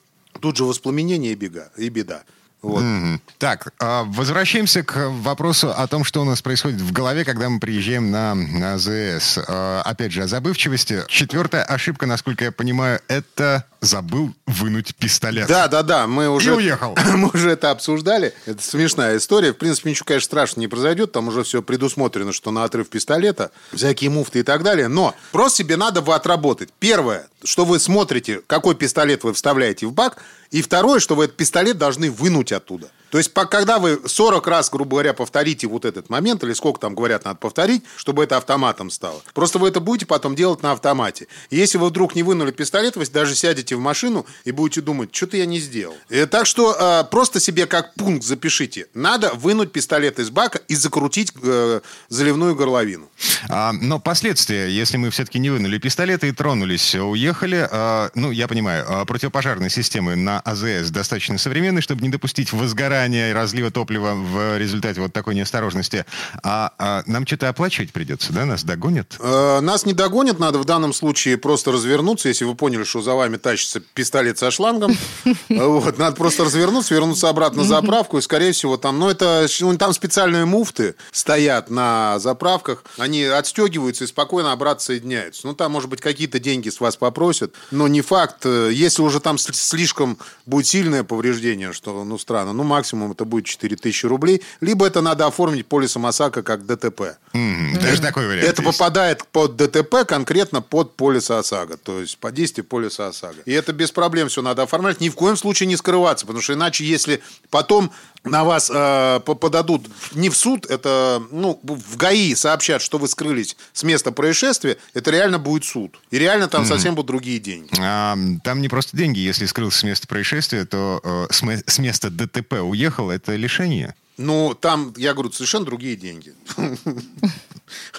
Тут 0.41 0.57
же 0.57 0.65
воспламенение 0.65 1.33
и, 1.33 1.37
бега, 1.37 1.73
и 1.77 1.89
беда. 1.89 2.25
Вот. 2.63 2.83
Mm-hmm. 2.83 3.21
Так, 3.39 3.73
а, 3.79 4.05
возвращаемся 4.05 4.83
к 4.83 5.09
вопросу 5.09 5.71
о 5.71 5.87
том, 5.87 6.05
что 6.05 6.23
у 6.23 6.25
нас 6.25 6.43
происходит 6.43 6.81
в 6.81 6.93
голове, 6.93 7.25
когда 7.25 7.49
мы 7.49 7.61
приезжаем 7.61 8.11
на, 8.11 8.33
АЗС. 8.75 9.39
А, 9.47 9.83
опять 9.85 10.13
же, 10.13 10.23
о 10.23 10.27
забывчивости. 10.27 11.05
Четвертая 11.09 11.63
ошибка, 11.63 12.07
насколько 12.07 12.45
я 12.45 12.53
понимаю, 12.53 13.01
это 13.09 13.65
забыл 13.81 14.35
вынуть 14.47 14.97
пистолет. 14.97 15.49
Да, 15.49 15.69
да, 15.69 15.83
да. 15.83 16.07
Мы 16.07 16.29
уже, 16.29 16.53
и 16.53 16.57
уехал. 16.57 16.97
Мы 17.15 17.29
уже 17.33 17.51
это 17.51 17.71
обсуждали. 17.71 18.35
Это 18.47 18.63
смешная 18.63 19.19
история. 19.19 19.53
В 19.53 19.59
принципе, 19.59 19.91
ничего, 19.91 20.07
конечно, 20.07 20.27
страшного 20.27 20.61
не 20.61 20.69
произойдет. 20.69 21.13
Там 21.13 21.29
уже 21.29 21.45
все 21.45 21.63
предусмотрено, 21.63 22.33
что 22.33 22.51
на 22.51 22.65
отрыв 22.65 22.89
пистолета, 22.89 23.51
всякие 23.73 24.11
муфты 24.11 24.41
и 24.41 24.43
так 24.43 24.63
далее. 24.63 24.89
Но 24.89 25.15
просто 25.31 25.59
себе 25.59 25.77
надо 25.77 26.03
бы 26.03 26.15
отработать. 26.15 26.71
Первое, 26.79 27.29
что 27.45 27.65
вы 27.65 27.79
смотрите, 27.79 28.41
какой 28.47 28.75
пистолет 28.75 29.25
вы 29.25 29.33
вставляете 29.35 29.87
в 29.87 29.93
бак. 29.93 30.23
И 30.51 30.63
второе, 30.63 31.01
что 31.01 31.15
вы 31.15 31.25
этот 31.25 31.37
пистолет 31.37 31.79
должны 31.79 32.11
вынуть 32.11 32.53
оттуда. 32.53 32.91
То 33.11 33.19
есть, 33.19 33.33
когда 33.33 33.79
вы 33.79 34.01
40 34.05 34.47
раз, 34.47 34.71
грубо 34.71 34.97
говоря, 34.97 35.15
повторите 35.15 35.67
вот 35.67 35.85
этот 35.85 36.11
момент, 36.11 36.43
или 36.43 36.53
сколько 36.53 36.81
там 36.81 36.95
говорят, 36.95 37.25
надо 37.25 37.39
повторить, 37.39 37.85
чтобы 37.97 38.25
это 38.25 38.37
автоматом 38.37 38.91
стало. 38.91 39.23
Просто 39.35 39.59
вы 39.59 39.69
это 39.69 39.81
будете 39.81 40.07
потом 40.07 40.35
делать 40.35 40.63
на 40.63 40.73
автомате. 40.73 41.29
Если 41.51 41.79
вы 41.79 41.89
вдруг 41.89 42.15
не 42.15 42.23
вынули 42.23 42.51
пистолет, 42.51 42.97
вы 42.97 43.07
даже 43.07 43.35
сядете 43.35 43.77
в 43.77 43.81
машину 43.81 44.27
и 44.45 44.51
будете 44.51 44.81
думать, 44.81 45.15
что-то 45.15 45.37
я 45.37 45.47
не 45.47 45.61
сделал. 45.61 45.95
И, 46.09 46.17
э, 46.17 46.27
так 46.27 46.47
что 46.47 46.77
э, 46.79 47.05
просто 47.11 47.41
себе 47.41 47.67
как 47.67 47.95
пункт 47.95 48.25
запишите. 48.25 48.87
Надо 48.95 49.33
вынуть 49.35 49.73
пистолет 49.73 50.19
из 50.19 50.31
бака 50.31 50.61
и 50.69 50.75
закрутить 50.75 51.33
э, 51.43 51.81
заливную 52.09 52.57
горловину. 52.57 53.09
А, 53.49 53.73
но 53.73 54.01
последствия, 54.01 54.69
если 54.69 54.97
мы 54.97 55.11
все-таки 55.11 55.39
не 55.39 55.51
вынули 55.51 55.79
пистолеты 55.79 56.29
и 56.29 56.33
тронулись, 56.33 56.95
уехали, 56.95 57.69
э, 57.71 58.11
ну, 58.15 58.31
я 58.31 58.49
понимаю, 58.49 58.85
э, 58.89 59.05
противопожарные 59.05 59.71
системы 59.71 60.17
на 60.17 60.41
АЗС 60.41 60.91
достаточно 60.91 61.39
современные, 61.39 61.83
чтобы 61.83 62.03
не 62.03 62.09
допустить 62.09 62.53
возгорания 62.53 62.96
возгорания 62.97 63.31
и 63.31 63.33
разлива 63.33 63.71
топлива 63.71 64.15
в 64.15 64.59
результате 64.59 65.01
вот 65.01 65.13
такой 65.13 65.35
неосторожности. 65.35 66.05
А, 66.43 66.73
а 66.79 67.03
нам 67.07 67.27
что-то 67.27 67.49
оплачивать 67.49 67.93
придется, 67.93 68.33
да? 68.33 68.45
Нас 68.45 68.65
догонят? 68.65 69.17
Э, 69.21 69.61
нас 69.61 69.85
не 69.85 69.93
догонят. 69.93 70.39
Надо 70.39 70.59
в 70.59 70.65
данном 70.65 70.93
случае 70.93 71.37
просто 71.37 71.73
развернуться. 71.73 72.29
Если 72.29 72.45
вы 72.45 72.55
поняли, 72.55 72.85
что 72.85 73.03
за 73.03 73.15
вами 73.15 73.37
тащится 73.37 73.81
пистолет 73.81 74.39
со 74.39 74.51
шлангом, 74.51 74.97
вот, 75.49 75.99
надо 75.99 76.17
просто 76.17 76.45
развернуться, 76.45 76.95
вернуться 76.95 77.29
обратно 77.29 77.63
на 77.63 77.69
заправку. 77.69 78.19
И, 78.19 78.23
скорее 78.23 78.53
всего, 78.53 78.77
там, 78.77 78.99
ну, 78.99 79.09
это, 79.09 79.47
ну, 79.61 79.77
там 79.77 79.93
специальные 79.93 80.45
муфты 80.45 80.95
стоят 81.13 81.71
на 81.71 82.19
заправках. 82.19 82.85
Они 82.99 83.25
отстегиваются 83.25 84.05
и 84.05 84.07
спокойно 84.07 84.53
обратно 84.53 84.81
соединяются. 84.81 85.47
Ну, 85.47 85.55
там, 85.55 85.73
может 85.73 85.91
быть, 85.91 86.01
какие-то 86.01 86.39
деньги 86.39 86.71
с 86.71 86.81
вас 86.81 86.97
попросят, 86.97 87.55
но 87.71 87.89
не 87.89 88.01
факт. 88.01 88.47
Если 88.47 89.03
уже 89.03 89.21
там 89.21 89.39
слишком 89.39 90.19
будет 90.47 90.67
сильное 90.67 91.05
повреждение, 91.05 91.73
что, 91.73 92.05
ну, 92.05 92.19
странно, 92.19 92.53
ну, 92.53 92.63
максимум 92.63 92.86
максимум 92.87 93.13
это 93.13 93.25
будет 93.25 93.47
4000 93.47 94.07
рублей, 94.07 94.43
либо 94.61 94.87
это 94.87 95.01
надо 95.01 95.27
оформить 95.27 95.67
полисом 95.67 96.07
ОСАГО 96.07 96.43
как 96.43 96.67
ДТП. 96.67 97.17
Даже 97.33 98.01
такой 98.01 98.27
вариант 98.27 98.49
Это 98.49 98.63
есть. 98.63 98.79
попадает 98.79 99.25
под 99.27 99.57
ДТП 99.57 100.07
конкретно 100.07 100.63
под 100.63 100.97
полис 100.97 101.31
ОСАГО, 101.31 101.77
то 101.77 102.01
есть 102.01 102.19
по 102.19 102.31
действию 102.31 102.65
полиса 102.65 103.09
ОСАГО. 103.09 103.43
И 103.45 103.53
это 103.53 103.73
без 103.73 103.91
проблем 103.91 104.29
все 104.29 104.43
надо 104.43 104.63
оформлять, 104.63 105.01
ни 105.01 105.09
в 105.09 105.15
коем 105.15 105.37
случае 105.37 105.67
не 105.67 105.77
скрываться, 105.77 106.27
потому 106.27 106.43
что 106.43 106.53
иначе, 106.53 106.85
если 106.85 107.21
потом 107.51 107.91
на 108.27 108.45
вас 108.45 108.71
э, 108.73 109.21
подадут 109.21 109.87
не 110.13 110.29
в 110.29 110.37
суд, 110.37 110.67
это 110.67 111.23
ну, 111.31 111.59
в 111.63 111.97
ГАИ 111.97 112.35
сообщат, 112.35 112.83
что 112.83 112.99
вы 112.99 113.09
скрылись 113.09 113.57
с 113.73 113.83
места 113.83 114.13
происшествия, 114.13 114.77
это 114.95 115.11
реально 115.11 115.39
будет 115.39 115.65
суд. 115.65 115.99
И 116.11 116.19
реально 116.19 116.49
там 116.49 116.65
mm. 116.65 116.67
совсем 116.67 116.95
будут 116.95 117.07
другие 117.07 117.39
деньги. 117.39 117.71
А, 117.81 118.17
там 118.45 118.61
не 118.61 118.69
просто 118.69 118.97
деньги. 118.97 119.19
Если 119.19 119.47
скрылся 119.47 119.79
с 119.79 119.83
места 119.85 120.07
происшествия, 120.07 120.65
то 120.65 121.01
э, 121.03 121.27
с, 121.31 121.43
с 121.67 121.79
места 121.79 122.11
ДТП 122.11 122.55
уехал, 122.63 123.11
это 123.11 123.37
лишение. 123.37 123.95
Ну, 124.19 124.55
там, 124.55 124.95
я 124.97 125.13
говорю, 125.13 125.31
совершенно 125.31 125.65
другие 125.65 125.97
деньги. 125.97 126.35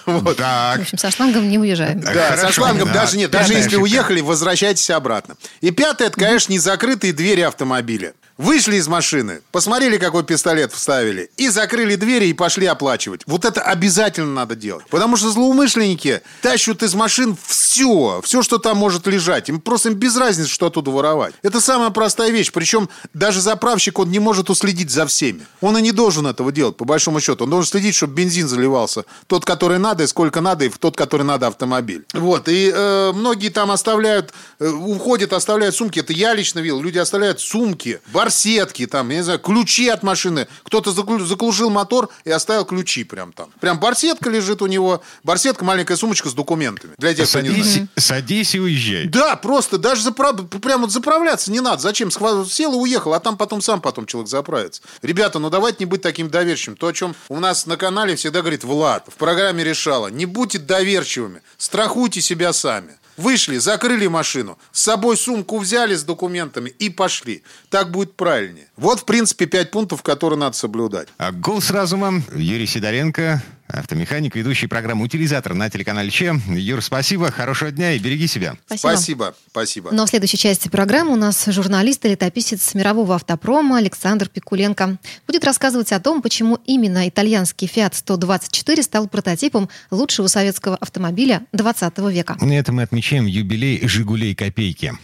Вот. 0.06 0.38
Так. 0.38 0.78
В 0.78 0.82
общем, 0.82 0.96
со 0.96 1.10
шлангом 1.10 1.46
не 1.46 1.58
уезжаем. 1.58 2.00
Да, 2.00 2.10
Хорошо, 2.10 2.46
со 2.46 2.52
шлангом 2.54 2.88
да. 2.88 2.94
даже 2.94 3.18
нет. 3.18 3.30
Даже 3.30 3.52
если 3.52 3.76
уехали, 3.76 4.22
возвращайтесь 4.22 4.88
обратно. 4.88 5.36
И 5.60 5.70
пятое, 5.70 6.08
это, 6.08 6.18
конечно, 6.18 6.50
незакрытые 6.50 7.12
двери 7.12 7.42
автомобиля. 7.42 8.14
Вышли 8.38 8.76
из 8.76 8.86
машины, 8.86 9.40
посмотрели, 9.50 9.98
какой 9.98 10.22
пистолет 10.22 10.72
вставили, 10.72 11.28
и 11.36 11.48
закрыли 11.48 11.96
двери 11.96 12.26
и 12.26 12.32
пошли 12.32 12.66
оплачивать. 12.66 13.22
Вот 13.26 13.44
это 13.44 13.60
обязательно 13.62 14.32
надо 14.32 14.54
делать. 14.54 14.86
Потому 14.90 15.16
что 15.16 15.32
злоумышленники 15.32 16.22
тащут 16.40 16.84
из 16.84 16.94
машин 16.94 17.36
все, 17.44 18.20
все, 18.22 18.42
что 18.42 18.58
там 18.58 18.76
может 18.76 19.08
лежать. 19.08 19.48
Им 19.48 19.60
просто 19.60 19.88
им 19.88 19.96
без 19.96 20.16
разницы, 20.16 20.48
что 20.50 20.68
оттуда 20.68 20.92
воровать. 20.92 21.34
Это 21.42 21.60
самая 21.60 21.90
простая 21.90 22.30
вещь. 22.30 22.52
Причем 22.52 22.88
даже 23.12 23.40
заправщик, 23.40 23.98
он 23.98 24.12
не 24.12 24.20
может 24.20 24.50
уследить 24.50 24.90
за 24.90 25.08
всеми. 25.08 25.44
Он 25.60 25.76
и 25.76 25.82
не 25.82 25.90
должен 25.90 26.24
этого 26.28 26.52
делать, 26.52 26.76
по 26.76 26.84
большому 26.84 27.18
счету. 27.18 27.42
Он 27.42 27.50
должен 27.50 27.68
следить, 27.68 27.96
чтобы 27.96 28.14
бензин 28.14 28.46
заливался. 28.46 29.04
Тот, 29.26 29.44
который 29.44 29.80
надо, 29.80 30.04
и 30.04 30.06
сколько 30.06 30.40
надо, 30.40 30.64
и 30.64 30.68
в 30.68 30.78
тот, 30.78 30.96
который 30.96 31.24
надо 31.24 31.48
автомобиль. 31.48 32.06
Вот. 32.12 32.48
И 32.48 32.72
э, 32.72 33.12
многие 33.16 33.48
там 33.48 33.72
оставляют, 33.72 34.32
э, 34.60 34.68
уходят, 34.68 35.32
оставляют 35.32 35.74
сумки. 35.74 35.98
Это 35.98 36.12
я 36.12 36.34
лично 36.34 36.60
видел. 36.60 36.80
Люди 36.80 36.98
оставляют 36.98 37.40
сумки, 37.40 38.00
бар 38.12 38.27
барсетки, 38.28 38.86
там, 38.86 39.08
я 39.08 39.16
не 39.16 39.22
знаю, 39.22 39.38
ключи 39.38 39.88
от 39.88 40.02
машины. 40.02 40.48
Кто-то 40.64 40.92
заглушил 40.92 41.70
мотор 41.70 42.10
и 42.24 42.30
оставил 42.30 42.66
ключи 42.66 43.04
прям 43.04 43.32
там. 43.32 43.48
Прям 43.58 43.80
барсетка 43.80 44.28
лежит 44.28 44.60
у 44.60 44.66
него. 44.66 45.02
Барсетка, 45.24 45.64
маленькая 45.64 45.96
сумочка 45.96 46.28
с 46.28 46.34
документами. 46.34 46.92
Для 46.98 47.14
тех, 47.14 47.26
садись, 47.26 47.50
кто 47.50 47.56
не 47.56 47.62
знает. 47.62 47.90
Садись 47.96 48.54
и 48.54 48.60
уезжай. 48.60 49.06
Да, 49.06 49.36
просто 49.36 49.78
даже 49.78 50.02
заправ... 50.02 50.46
прям 50.60 50.82
вот 50.82 50.92
заправляться 50.92 51.50
не 51.50 51.60
надо. 51.60 51.80
Зачем? 51.80 52.10
Сел 52.10 52.72
и 52.74 52.76
уехал, 52.76 53.14
а 53.14 53.20
там 53.20 53.38
потом 53.38 53.62
сам 53.62 53.80
потом 53.80 54.04
человек 54.04 54.28
заправится. 54.28 54.82
Ребята, 55.00 55.38
ну 55.38 55.48
давайте 55.48 55.78
не 55.80 55.86
быть 55.86 56.02
таким 56.02 56.28
доверчивым. 56.28 56.76
То, 56.76 56.88
о 56.88 56.92
чем 56.92 57.14
у 57.28 57.40
нас 57.40 57.64
на 57.64 57.78
канале 57.78 58.14
всегда 58.14 58.40
говорит 58.40 58.62
Влад 58.64 59.06
в 59.08 59.14
программе 59.14 59.64
решала. 59.64 60.08
Не 60.08 60.26
будьте 60.26 60.58
доверчивыми. 60.58 61.40
Страхуйте 61.56 62.20
себя 62.20 62.52
сами. 62.52 62.97
Вышли, 63.18 63.58
закрыли 63.58 64.06
машину, 64.06 64.58
с 64.70 64.82
собой 64.82 65.16
сумку 65.16 65.58
взяли 65.58 65.96
с 65.96 66.04
документами 66.04 66.70
и 66.70 66.88
пошли. 66.88 67.42
Так 67.68 67.90
будет 67.90 68.14
правильнее. 68.14 68.68
Вот, 68.76 69.00
в 69.00 69.04
принципе, 69.04 69.46
пять 69.46 69.72
пунктов, 69.72 70.02
которые 70.02 70.38
надо 70.38 70.56
соблюдать. 70.56 71.08
А 71.18 71.32
голос 71.32 71.70
разума 71.70 72.22
Юрий 72.32 72.66
Сидоренко, 72.66 73.42
автомеханик, 73.68 74.34
ведущий 74.34 74.66
программу 74.66 75.04
«Утилизатор» 75.04 75.54
на 75.54 75.70
телеканале 75.70 76.10
Че. 76.10 76.40
Юр, 76.48 76.82
спасибо, 76.82 77.30
хорошего 77.30 77.70
дня 77.70 77.92
и 77.92 77.98
береги 77.98 78.26
себя. 78.26 78.56
Спасибо. 78.66 78.88
Спасибо. 78.88 79.34
спасибо. 79.50 79.90
Но 79.92 80.06
в 80.06 80.08
следующей 80.08 80.38
части 80.38 80.68
программы 80.68 81.12
у 81.12 81.16
нас 81.16 81.46
журналист 81.46 82.04
и 82.04 82.08
летописец 82.08 82.74
мирового 82.74 83.14
автопрома 83.14 83.78
Александр 83.78 84.28
Пикуленко 84.28 84.98
будет 85.26 85.44
рассказывать 85.44 85.92
о 85.92 86.00
том, 86.00 86.22
почему 86.22 86.58
именно 86.66 87.08
итальянский 87.08 87.70
Fiat 87.72 87.94
124 87.94 88.82
стал 88.82 89.08
прототипом 89.08 89.68
лучшего 89.90 90.26
советского 90.26 90.76
автомобиля 90.76 91.42
20 91.52 91.98
века. 92.10 92.36
На 92.40 92.58
этом 92.58 92.76
мы 92.76 92.82
отмечаем 92.82 93.26
юбилей 93.26 93.86
«Жигулей 93.86 94.34
Копейки». 94.34 94.94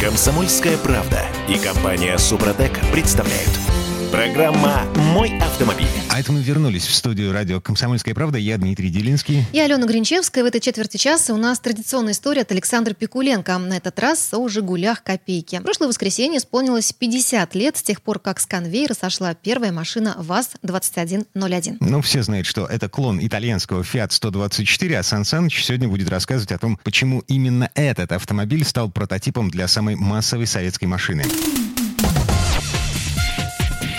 Комсомольская 0.00 0.78
правда 0.78 1.26
и 1.48 1.58
компания 1.58 2.16
«Супротек» 2.16 2.72
представляют– 2.92 3.50
Программа 4.10 4.86
«Мой 5.14 5.38
автомобиль». 5.38 5.86
А 6.08 6.18
это 6.18 6.32
мы 6.32 6.42
вернулись 6.42 6.84
в 6.84 6.92
студию 6.92 7.32
радио 7.32 7.60
«Комсомольская 7.60 8.12
правда». 8.12 8.38
Я 8.38 8.58
Дмитрий 8.58 8.90
Делинский. 8.90 9.44
Я 9.52 9.66
Алена 9.66 9.86
Гринчевская. 9.86 10.42
В 10.42 10.48
этой 10.48 10.60
четверти 10.60 10.96
часа 10.96 11.32
у 11.32 11.36
нас 11.36 11.60
традиционная 11.60 12.12
история 12.12 12.42
от 12.42 12.50
Александра 12.50 12.92
Пикуленко. 12.92 13.56
На 13.58 13.76
этот 13.76 13.98
раз 14.00 14.34
о 14.34 14.48
«Жигулях 14.48 15.04
копейки». 15.04 15.60
В 15.60 15.62
прошлое 15.62 15.88
воскресенье 15.88 16.38
исполнилось 16.38 16.92
50 16.92 17.54
лет 17.54 17.76
с 17.76 17.82
тех 17.82 18.02
пор, 18.02 18.18
как 18.18 18.40
с 18.40 18.46
конвейера 18.46 18.94
сошла 18.94 19.32
первая 19.34 19.70
машина 19.70 20.16
ВАЗ-2101. 20.18 21.76
Ну, 21.78 22.02
все 22.02 22.24
знают, 22.24 22.48
что 22.48 22.66
это 22.66 22.88
клон 22.88 23.24
итальянского 23.24 23.82
Fiat 23.82 24.08
124, 24.10 24.98
а 24.98 25.02
Сан 25.04 25.24
Саныч 25.24 25.64
сегодня 25.64 25.86
будет 25.86 26.08
рассказывать 26.08 26.50
о 26.50 26.58
том, 26.58 26.80
почему 26.82 27.22
именно 27.28 27.70
этот 27.74 28.10
автомобиль 28.10 28.64
стал 28.64 28.90
прототипом 28.90 29.50
для 29.50 29.68
самой 29.68 29.94
массовой 29.94 30.48
советской 30.48 30.86
машины. 30.86 31.24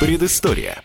Предыстория. 0.01 0.81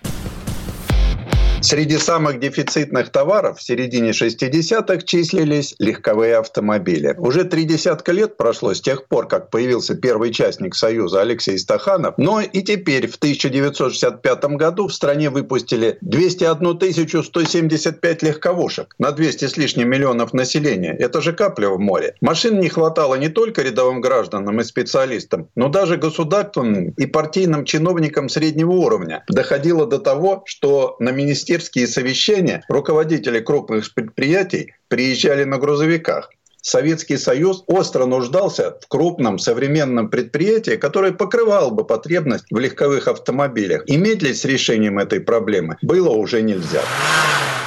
Среди 1.66 1.98
самых 1.98 2.38
дефицитных 2.38 3.10
товаров 3.10 3.58
в 3.58 3.62
середине 3.62 4.10
60-х 4.10 5.00
числились 5.04 5.74
легковые 5.80 6.36
автомобили. 6.36 7.16
Уже 7.18 7.42
три 7.42 7.64
десятка 7.64 8.12
лет 8.12 8.36
прошло 8.36 8.72
с 8.72 8.80
тех 8.80 9.08
пор, 9.08 9.26
как 9.26 9.50
появился 9.50 9.96
первый 9.96 10.28
участник 10.30 10.76
Союза 10.76 11.22
Алексей 11.22 11.58
Стаханов, 11.58 12.14
но 12.18 12.40
и 12.40 12.62
теперь 12.62 13.08
в 13.08 13.16
1965 13.16 14.44
году 14.54 14.86
в 14.86 14.94
стране 14.94 15.28
выпустили 15.28 15.98
201 16.02 17.24
175 17.24 18.22
легковушек 18.22 18.94
на 19.00 19.10
200 19.10 19.46
с 19.46 19.56
лишним 19.56 19.90
миллионов 19.90 20.32
населения. 20.34 20.94
Это 20.96 21.20
же 21.20 21.32
капля 21.32 21.70
в 21.70 21.80
море. 21.80 22.14
Машин 22.20 22.60
не 22.60 22.68
хватало 22.68 23.16
не 23.16 23.28
только 23.28 23.62
рядовым 23.62 24.00
гражданам 24.00 24.60
и 24.60 24.62
специалистам, 24.62 25.48
но 25.56 25.68
даже 25.68 25.96
государственным 25.96 26.90
и 26.90 27.06
партийным 27.06 27.64
чиновникам 27.64 28.28
среднего 28.28 28.70
уровня. 28.70 29.24
Доходило 29.26 29.84
до 29.84 29.98
того, 29.98 30.44
что 30.46 30.94
на 31.00 31.10
министерские 31.56 31.86
совещания 31.86 32.62
руководители 32.68 33.40
крупных 33.40 33.92
предприятий 33.94 34.74
приезжали 34.88 35.44
на 35.44 35.58
грузовиках. 35.58 36.30
Советский 36.66 37.16
Союз 37.16 37.62
остро 37.68 38.06
нуждался 38.06 38.76
в 38.80 38.88
крупном 38.88 39.38
современном 39.38 40.10
предприятии, 40.10 40.72
которое 40.72 41.12
покрывало 41.12 41.70
бы 41.70 41.84
потребность 41.84 42.46
в 42.50 42.58
легковых 42.58 43.06
автомобилях. 43.06 43.84
И 43.86 43.96
медлить 43.96 44.38
с 44.38 44.44
решением 44.44 44.98
этой 44.98 45.20
проблемы 45.20 45.76
было 45.80 46.08
уже 46.08 46.42
нельзя. 46.42 46.82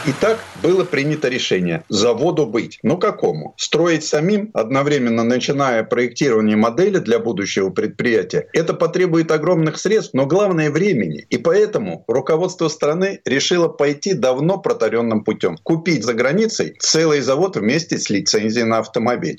Итак, 0.05 0.39
было 0.63 0.85
принято 0.85 1.27
решение 1.27 1.83
заводу 1.89 2.45
быть. 2.45 2.79
Ну 2.83 2.97
какому? 2.97 3.53
Строить 3.57 4.05
самим, 4.05 4.49
одновременно 4.53 5.23
начиная 5.23 5.83
проектирование 5.83 6.55
модели 6.55 6.99
для 6.99 7.19
будущего 7.19 7.69
предприятия. 7.69 8.47
Это 8.53 8.73
потребует 8.73 9.29
огромных 9.31 9.77
средств, 9.77 10.13
но 10.13 10.25
главное 10.25 10.71
времени. 10.71 11.25
И 11.29 11.37
поэтому 11.37 12.05
руководство 12.07 12.69
страны 12.69 13.19
решило 13.25 13.67
пойти 13.67 14.13
давно 14.13 14.57
протаренным 14.57 15.23
путем. 15.23 15.57
Купить 15.63 16.05
за 16.05 16.13
границей 16.13 16.75
целый 16.79 17.19
завод 17.19 17.57
вместе 17.57 17.97
с 17.97 18.09
лицензией 18.09 18.65
на 18.65 18.79
автомобиль. 18.79 18.88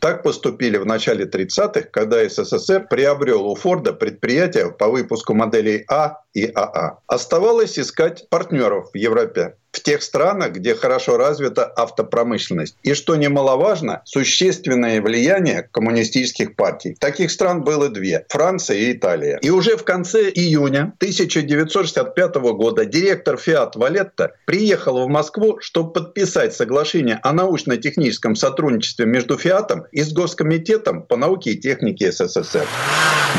Так 0.01 0.23
поступили 0.23 0.77
в 0.77 0.87
начале 0.87 1.25
30-х, 1.25 1.83
когда 1.93 2.29
СССР 2.29 2.87
приобрел 2.89 3.47
у 3.47 3.55
Форда 3.55 3.93
предприятие 3.93 4.71
по 4.71 4.89
выпуску 4.89 5.35
моделей 5.35 5.85
А 5.89 6.23
и 6.35 6.51
АА. 6.55 6.99
Оставалось 7.07 7.79
искать 7.79 8.29
партнеров 8.29 8.91
в 8.93 8.97
Европе 8.97 9.57
в 9.73 9.81
тех 9.81 10.03
странах, 10.03 10.53
где 10.53 10.75
хорошо 10.75 11.17
развита 11.17 11.65
автопромышленность. 11.77 12.77
И 12.83 12.95
что 12.95 13.17
немаловажно, 13.17 14.03
существенное 14.05 15.01
влияние 15.01 15.69
коммунистических 15.71 16.57
партий. 16.57 16.97
Таких 16.99 17.31
стран 17.31 17.63
было 17.63 17.89
две– 17.89 18.27
Франция 18.29 18.77
и 18.79 18.93
Италия. 18.93 19.39
И 19.43 19.51
уже 19.51 19.77
в 19.77 19.85
конце 19.85 20.31
июня 20.31 20.93
1965 20.99 22.35
года 22.35 22.85
директор 22.85 23.37
Фиат 23.37 23.77
Валетта 23.77 24.35
приехал 24.45 25.05
в 25.05 25.09
Москву, 25.09 25.59
чтобы 25.61 25.93
подписать 25.93 26.55
соглашение 26.55 27.21
о 27.23 27.33
научно-техническом 27.33 28.37
сотрудничестве 28.37 29.07
между 29.07 29.39
Фиатом 29.39 29.85
и 29.93 30.03
с 30.03 30.13
Госкомитетом 30.13 31.03
по 31.03 31.17
науке 31.17 31.53
и 31.53 31.61
технике 31.61 32.13
СССР. 32.13 32.67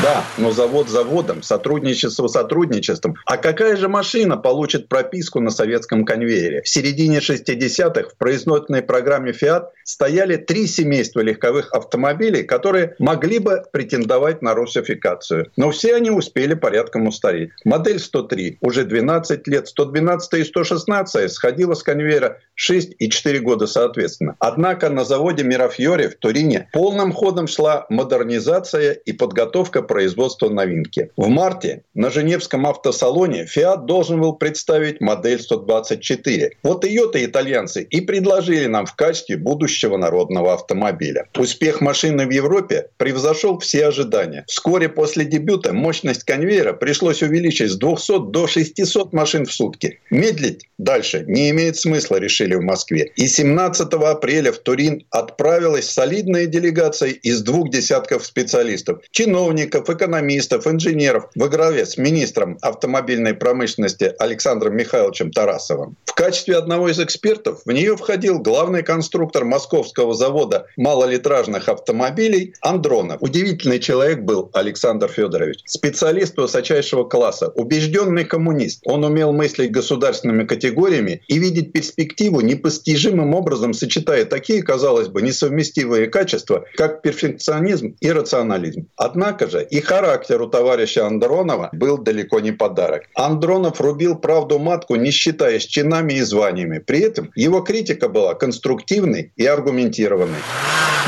Да, 0.02 0.24
но 0.38 0.52
завод 0.52 0.88
заводом, 0.88 1.42
сотрудничество 1.42 2.26
сотрудничеством. 2.26 3.14
А 3.26 3.36
какая 3.36 3.76
же 3.76 3.88
машина 3.88 4.36
получит 4.36 4.88
прописку 4.88 5.40
на 5.40 5.50
советском 5.50 6.04
конвейере? 6.04 6.21
Конвейере. 6.22 6.62
В 6.62 6.68
середине 6.68 7.18
60-х 7.18 8.10
в 8.10 8.16
производственной 8.16 8.82
программе 8.82 9.32
Fiat 9.32 9.66
стояли 9.84 10.36
три 10.36 10.66
семейства 10.66 11.20
легковых 11.20 11.72
автомобилей, 11.72 12.44
которые 12.44 12.94
могли 12.98 13.38
бы 13.38 13.62
претендовать 13.72 14.42
на 14.42 14.54
русификацию. 14.54 15.50
Но 15.56 15.70
все 15.70 15.96
они 15.96 16.10
успели 16.10 16.54
порядком 16.54 17.06
устареть. 17.06 17.50
Модель 17.64 17.98
103 17.98 18.58
уже 18.60 18.84
12 18.84 19.46
лет, 19.48 19.68
112 19.68 20.34
и 20.34 20.44
116 20.44 21.32
сходила 21.32 21.74
с 21.74 21.82
конвейера 21.82 22.38
6 22.54 22.96
и 22.98 23.10
4 23.10 23.40
года 23.40 23.66
соответственно. 23.66 24.36
Однако 24.38 24.88
на 24.88 25.04
заводе 25.04 25.44
Мирафьори 25.44 26.08
в 26.08 26.16
Турине 26.16 26.68
полным 26.72 27.12
ходом 27.12 27.46
шла 27.46 27.86
модернизация 27.88 28.92
и 28.92 29.12
подготовка 29.12 29.82
производства 29.82 30.48
новинки. 30.48 31.10
В 31.16 31.28
марте 31.28 31.82
на 31.94 32.10
Женевском 32.10 32.66
автосалоне 32.66 33.44
Fiat 33.44 33.86
должен 33.86 34.20
был 34.20 34.34
представить 34.34 35.00
модель 35.00 35.40
124 35.40 36.11
4. 36.16 36.56
Вот 36.62 36.84
ее-то 36.84 37.24
итальянцы 37.24 37.82
и 37.82 38.00
предложили 38.00 38.66
нам 38.66 38.86
в 38.86 38.94
качестве 38.94 39.36
будущего 39.36 39.96
народного 39.96 40.52
автомобиля. 40.54 41.28
Успех 41.38 41.80
машины 41.80 42.26
в 42.26 42.30
Европе 42.30 42.88
превзошел 42.98 43.58
все 43.58 43.86
ожидания. 43.86 44.44
Вскоре 44.48 44.88
после 44.88 45.24
дебюта 45.24 45.72
мощность 45.72 46.24
конвейера 46.24 46.72
пришлось 46.72 47.22
увеличить 47.22 47.70
с 47.70 47.76
200 47.76 48.30
до 48.30 48.46
600 48.46 49.12
машин 49.12 49.46
в 49.46 49.52
сутки. 49.52 50.00
Медлить 50.10 50.68
дальше 50.78 51.24
не 51.26 51.50
имеет 51.50 51.76
смысла, 51.76 52.16
решили 52.16 52.54
в 52.54 52.62
Москве. 52.62 53.12
И 53.16 53.26
17 53.26 53.92
апреля 53.94 54.52
в 54.52 54.58
Турин 54.58 55.04
отправилась 55.10 55.88
солидная 55.90 56.46
делегация 56.46 57.10
из 57.10 57.42
двух 57.42 57.70
десятков 57.70 58.26
специалистов. 58.26 59.00
Чиновников, 59.10 59.88
экономистов, 59.88 60.66
инженеров 60.66 61.30
во 61.34 61.48
главе 61.48 61.86
с 61.86 61.96
министром 61.96 62.58
автомобильной 62.60 63.34
промышленности 63.34 64.12
Александром 64.18 64.76
Михайловичем 64.76 65.30
Тарасовым. 65.30 65.96
В 66.04 66.14
качестве 66.14 66.56
одного 66.56 66.88
из 66.88 67.00
экспертов 67.00 67.62
в 67.64 67.72
нее 67.72 67.96
входил 67.96 68.38
главный 68.38 68.82
конструктор 68.82 69.44
московского 69.44 70.14
завода 70.14 70.66
малолитражных 70.76 71.68
автомобилей 71.68 72.54
Андронов. 72.60 73.18
Удивительный 73.20 73.78
человек 73.78 74.20
был 74.20 74.50
Александр 74.52 75.08
Федорович. 75.08 75.60
Специалист 75.64 76.36
высочайшего 76.36 77.04
класса, 77.04 77.48
убежденный 77.48 78.24
коммунист. 78.24 78.82
Он 78.84 79.04
умел 79.04 79.32
мыслить 79.32 79.70
государственными 79.70 80.44
категориями 80.44 81.22
и 81.28 81.38
видеть 81.38 81.72
перспективу 81.72 82.40
непостижимым 82.40 83.34
образом, 83.34 83.72
сочетая 83.72 84.24
такие, 84.24 84.62
казалось 84.62 85.08
бы, 85.08 85.22
несовместимые 85.22 86.08
качества, 86.08 86.64
как 86.76 87.02
перфекционизм 87.02 87.96
и 88.00 88.12
рационализм. 88.12 88.86
Однако 88.96 89.48
же 89.48 89.64
и 89.64 89.80
характер 89.80 90.42
у 90.42 90.48
товарища 90.48 91.06
Андронова 91.06 91.70
был 91.72 91.98
далеко 91.98 92.40
не 92.40 92.52
подарок. 92.52 93.04
Андронов 93.14 93.80
рубил 93.80 94.16
правду 94.16 94.58
матку, 94.58 94.96
не 94.96 95.10
считаясь 95.10 95.64
чинами 95.64 95.91
чинами 95.92 96.14
и 96.14 96.22
званиями. 96.22 96.78
При 96.78 97.00
этом 97.00 97.30
его 97.34 97.60
критика 97.60 98.08
была 98.08 98.34
конструктивной 98.34 99.32
и 99.36 99.46
аргументированной. 99.46 100.40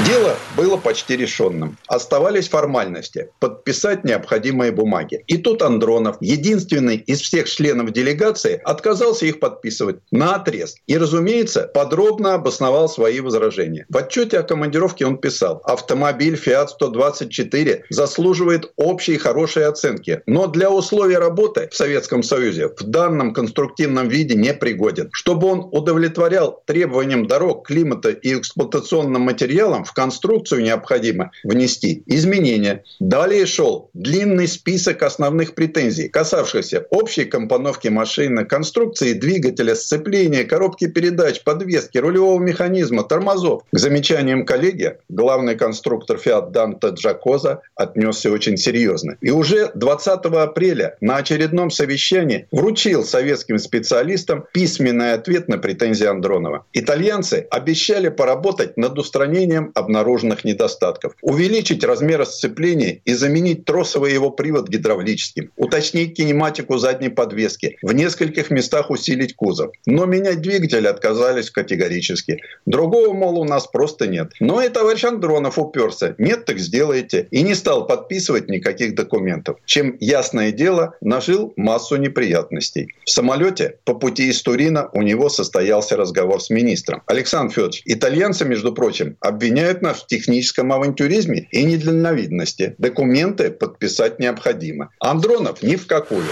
Дело 0.04 0.34
было 0.56 0.76
почти 0.76 1.16
решенным. 1.16 1.78
Оставались 1.86 2.48
формальности– 2.48 3.28
подписать 3.38 4.02
необходимые 4.02 4.72
бумаги. 4.72 5.22
И 5.28 5.38
тут 5.38 5.62
Андронов, 5.62 6.16
единственный 6.20 6.96
из 6.96 7.20
всех 7.20 7.48
членов 7.48 7.92
делегации, 7.92 8.60
отказался 8.64 9.26
их 9.26 9.38
подписывать 9.38 9.98
на 10.10 10.34
отрез. 10.34 10.74
И, 10.88 10.98
разумеется, 10.98 11.70
подробно 11.72 12.34
обосновал 12.34 12.88
свои 12.88 13.20
возражения. 13.20 13.86
В 13.88 13.96
отчете 13.96 14.40
о 14.40 14.42
командировке 14.42 15.06
он 15.06 15.16
писал, 15.16 15.62
автомобиль 15.64 16.34
Fiat 16.34 16.68
124 16.68 17.84
заслуживает 17.88 18.72
общей 18.76 19.16
хорошей 19.16 19.66
оценки, 19.66 20.22
но 20.26 20.48
для 20.48 20.72
условий 20.72 21.16
работы 21.16 21.68
в 21.70 21.76
Советском 21.76 22.24
Союзе 22.24 22.66
в 22.66 22.82
данном 22.82 23.32
конструктивном 23.32 24.08
виде 24.08 24.34
не 24.34 24.52
пригоден. 24.54 24.73
Чтобы 25.12 25.48
он 25.48 25.68
удовлетворял 25.72 26.62
требованиям 26.66 27.26
дорог, 27.26 27.66
климата 27.66 28.10
и 28.10 28.38
эксплуатационным 28.38 29.22
материалам, 29.22 29.84
в 29.84 29.92
конструкцию 29.92 30.62
необходимо 30.62 31.30
внести 31.44 32.02
изменения. 32.06 32.84
Далее 33.00 33.46
шел 33.46 33.90
длинный 33.94 34.48
список 34.48 35.02
основных 35.02 35.54
претензий, 35.54 36.08
касавшихся 36.08 36.86
общей 36.90 37.24
компоновки 37.24 37.88
машины, 37.88 38.44
конструкции 38.44 39.12
двигателя, 39.12 39.74
сцепления, 39.74 40.44
коробки 40.44 40.86
передач, 40.86 41.42
подвески, 41.42 41.98
рулевого 41.98 42.40
механизма, 42.40 43.04
тормозов. 43.04 43.62
К 43.72 43.78
замечаниям 43.78 44.44
коллеги 44.44 44.98
главный 45.08 45.56
конструктор 45.56 46.16
Fiat 46.16 46.50
Данте 46.50 46.88
Джакоза 46.88 47.62
отнесся 47.74 48.30
очень 48.30 48.56
серьезно. 48.56 49.16
И 49.20 49.30
уже 49.30 49.70
20 49.74 50.24
апреля 50.26 50.96
на 51.00 51.16
очередном 51.16 51.70
совещании 51.70 52.46
вручил 52.50 53.04
советским 53.04 53.58
специалистам 53.58 54.44
письменный 54.64 55.12
ответ 55.12 55.46
на 55.48 55.58
претензии 55.58 56.06
Андронова. 56.06 56.64
Итальянцы 56.72 57.46
обещали 57.50 58.08
поработать 58.08 58.78
над 58.78 58.98
устранением 58.98 59.72
обнаруженных 59.74 60.42
недостатков, 60.42 61.12
увеличить 61.20 61.84
размер 61.84 62.24
сцепления 62.24 63.02
и 63.04 63.12
заменить 63.12 63.66
тросовый 63.66 64.14
его 64.14 64.30
привод 64.30 64.70
гидравлическим, 64.70 65.50
уточнить 65.58 66.16
кинематику 66.16 66.78
задней 66.78 67.10
подвески, 67.10 67.76
в 67.82 67.92
нескольких 67.92 68.50
местах 68.50 68.88
усилить 68.88 69.36
кузов. 69.36 69.70
Но 69.84 70.06
менять 70.06 70.40
двигатель 70.40 70.88
отказались 70.88 71.50
категорически. 71.50 72.40
Другого, 72.64 73.12
мол, 73.12 73.40
у 73.40 73.44
нас 73.44 73.66
просто 73.66 74.06
нет. 74.06 74.32
Но 74.40 74.62
и 74.62 74.70
товарищ 74.70 75.04
Андронов 75.04 75.58
уперся. 75.58 76.14
Нет, 76.16 76.46
так 76.46 76.58
сделайте. 76.58 77.28
И 77.30 77.42
не 77.42 77.54
стал 77.54 77.86
подписывать 77.86 78.48
никаких 78.48 78.94
документов. 78.94 79.58
Чем, 79.66 79.98
ясное 80.00 80.52
дело, 80.52 80.94
нажил 81.02 81.52
массу 81.56 81.96
неприятностей. 81.96 82.94
В 83.04 83.10
самолете 83.10 83.76
по 83.84 83.92
пути 83.94 84.30
из 84.30 84.38
Турина 84.54 84.88
у 84.92 85.02
него 85.02 85.30
состоялся 85.30 85.96
разговор 85.96 86.40
с 86.40 86.48
министром. 86.48 87.02
Александр 87.06 87.52
Федорович, 87.52 87.82
итальянцы, 87.86 88.44
между 88.44 88.72
прочим, 88.72 89.16
обвиняют 89.18 89.82
нас 89.82 90.02
в 90.02 90.06
техническом 90.06 90.72
авантюризме 90.72 91.48
и 91.50 91.64
недальновидности. 91.64 92.76
Документы 92.78 93.50
подписать 93.50 94.20
необходимо. 94.20 94.90
Андронов 95.00 95.64
ни 95.64 95.74
в 95.74 95.88
какую. 95.88 96.22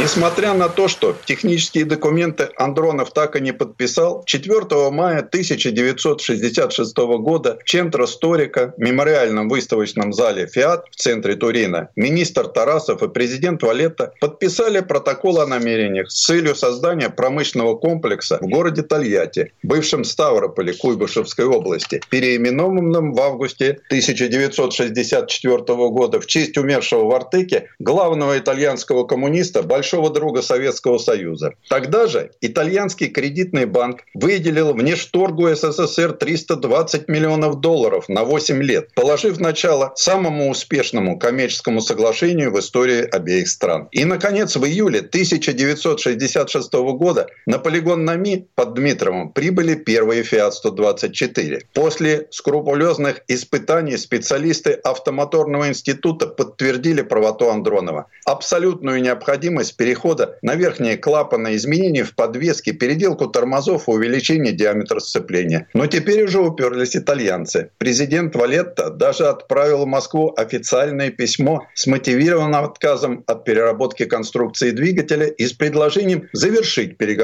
Несмотря 0.00 0.54
на 0.54 0.70
то, 0.70 0.88
что 0.88 1.14
технические 1.26 1.84
документы 1.84 2.48
Андронов 2.56 3.12
так 3.12 3.36
и 3.36 3.40
не 3.42 3.52
подписал, 3.52 4.24
4 4.24 4.90
мая 4.90 5.18
1966 5.18 6.96
года 6.96 7.58
в 7.62 7.68
Центро 7.68 8.06
Сторика, 8.06 8.72
мемориальном 8.78 9.50
выставочном 9.50 10.14
зале 10.14 10.46
«Фиат» 10.46 10.86
в 10.90 10.96
центре 10.96 11.34
Турина, 11.34 11.90
министр 11.96 12.48
Тарасов 12.48 13.02
и 13.02 13.08
президент 13.08 13.62
Валетта 13.62 14.14
подписали 14.20 14.80
протокол 14.80 15.40
о 15.40 15.46
намерениях 15.46 16.10
с 16.10 16.24
целью 16.24 16.54
создания 16.54 17.10
промышленного 17.10 17.41
комплекса 17.80 18.38
в 18.40 18.48
городе 18.48 18.82
Тольятти, 18.82 19.52
бывшем 19.62 20.04
Ставрополе 20.04 20.72
Куйбышевской 20.72 21.44
области, 21.46 22.00
переименованном 22.10 23.12
в 23.12 23.20
августе 23.20 23.80
1964 23.86 25.58
года 25.58 26.20
в 26.20 26.26
честь 26.26 26.56
умершего 26.56 27.04
в 27.04 27.14
Артеке 27.14 27.68
главного 27.78 28.38
итальянского 28.38 29.04
коммуниста, 29.04 29.62
большого 29.62 30.10
друга 30.10 30.42
Советского 30.42 30.98
Союза. 30.98 31.54
Тогда 31.68 32.06
же 32.06 32.30
итальянский 32.40 33.08
кредитный 33.08 33.66
банк 33.66 34.04
выделил 34.14 34.72
внешторгу 34.74 35.48
СССР 35.54 36.12
320 36.12 37.08
миллионов 37.08 37.60
долларов 37.60 38.08
на 38.08 38.24
8 38.24 38.62
лет, 38.62 38.90
положив 38.94 39.40
начало 39.40 39.92
самому 39.96 40.50
успешному 40.50 41.18
коммерческому 41.18 41.80
соглашению 41.80 42.52
в 42.52 42.58
истории 42.58 43.02
обеих 43.02 43.48
стран. 43.48 43.88
И, 43.92 44.04
наконец, 44.04 44.56
в 44.56 44.64
июле 44.64 45.00
1966 45.00 46.72
года 46.72 47.26
на 47.46 47.58
полигон 47.58 48.04
НАМИ 48.04 48.48
под 48.54 48.74
Дмитровым 48.74 49.32
прибыли 49.32 49.74
первые 49.74 50.22
ФИАТ-124. 50.22 51.62
После 51.74 52.26
скрупулезных 52.30 53.22
испытаний 53.28 53.96
специалисты 53.96 54.72
Автомоторного 54.72 55.68
института 55.68 56.26
подтвердили 56.26 57.02
правоту 57.02 57.50
Андронова. 57.50 58.06
Абсолютную 58.24 59.02
необходимость 59.02 59.76
перехода 59.76 60.38
на 60.42 60.54
верхние 60.54 60.96
клапаны, 60.96 61.56
изменений 61.56 62.02
в 62.02 62.14
подвеске, 62.14 62.72
переделку 62.72 63.26
тормозов 63.26 63.88
и 63.88 63.90
увеличение 63.90 64.52
диаметра 64.52 65.00
сцепления. 65.00 65.68
Но 65.74 65.86
теперь 65.86 66.22
уже 66.22 66.40
уперлись 66.40 66.96
итальянцы. 66.96 67.70
Президент 67.78 68.36
Валетта 68.36 68.90
даже 68.90 69.26
отправил 69.26 69.84
в 69.84 69.86
Москву 69.86 70.32
официальное 70.36 71.10
письмо 71.10 71.66
с 71.74 71.86
мотивированным 71.86 72.64
отказом 72.64 73.24
от 73.26 73.44
переработки 73.44 74.04
конструкции 74.04 74.70
двигателя 74.70 75.26
и 75.26 75.46
с 75.46 75.52
предложением 75.52 76.28
завершить 76.32 76.98
переговоры. 76.98 77.21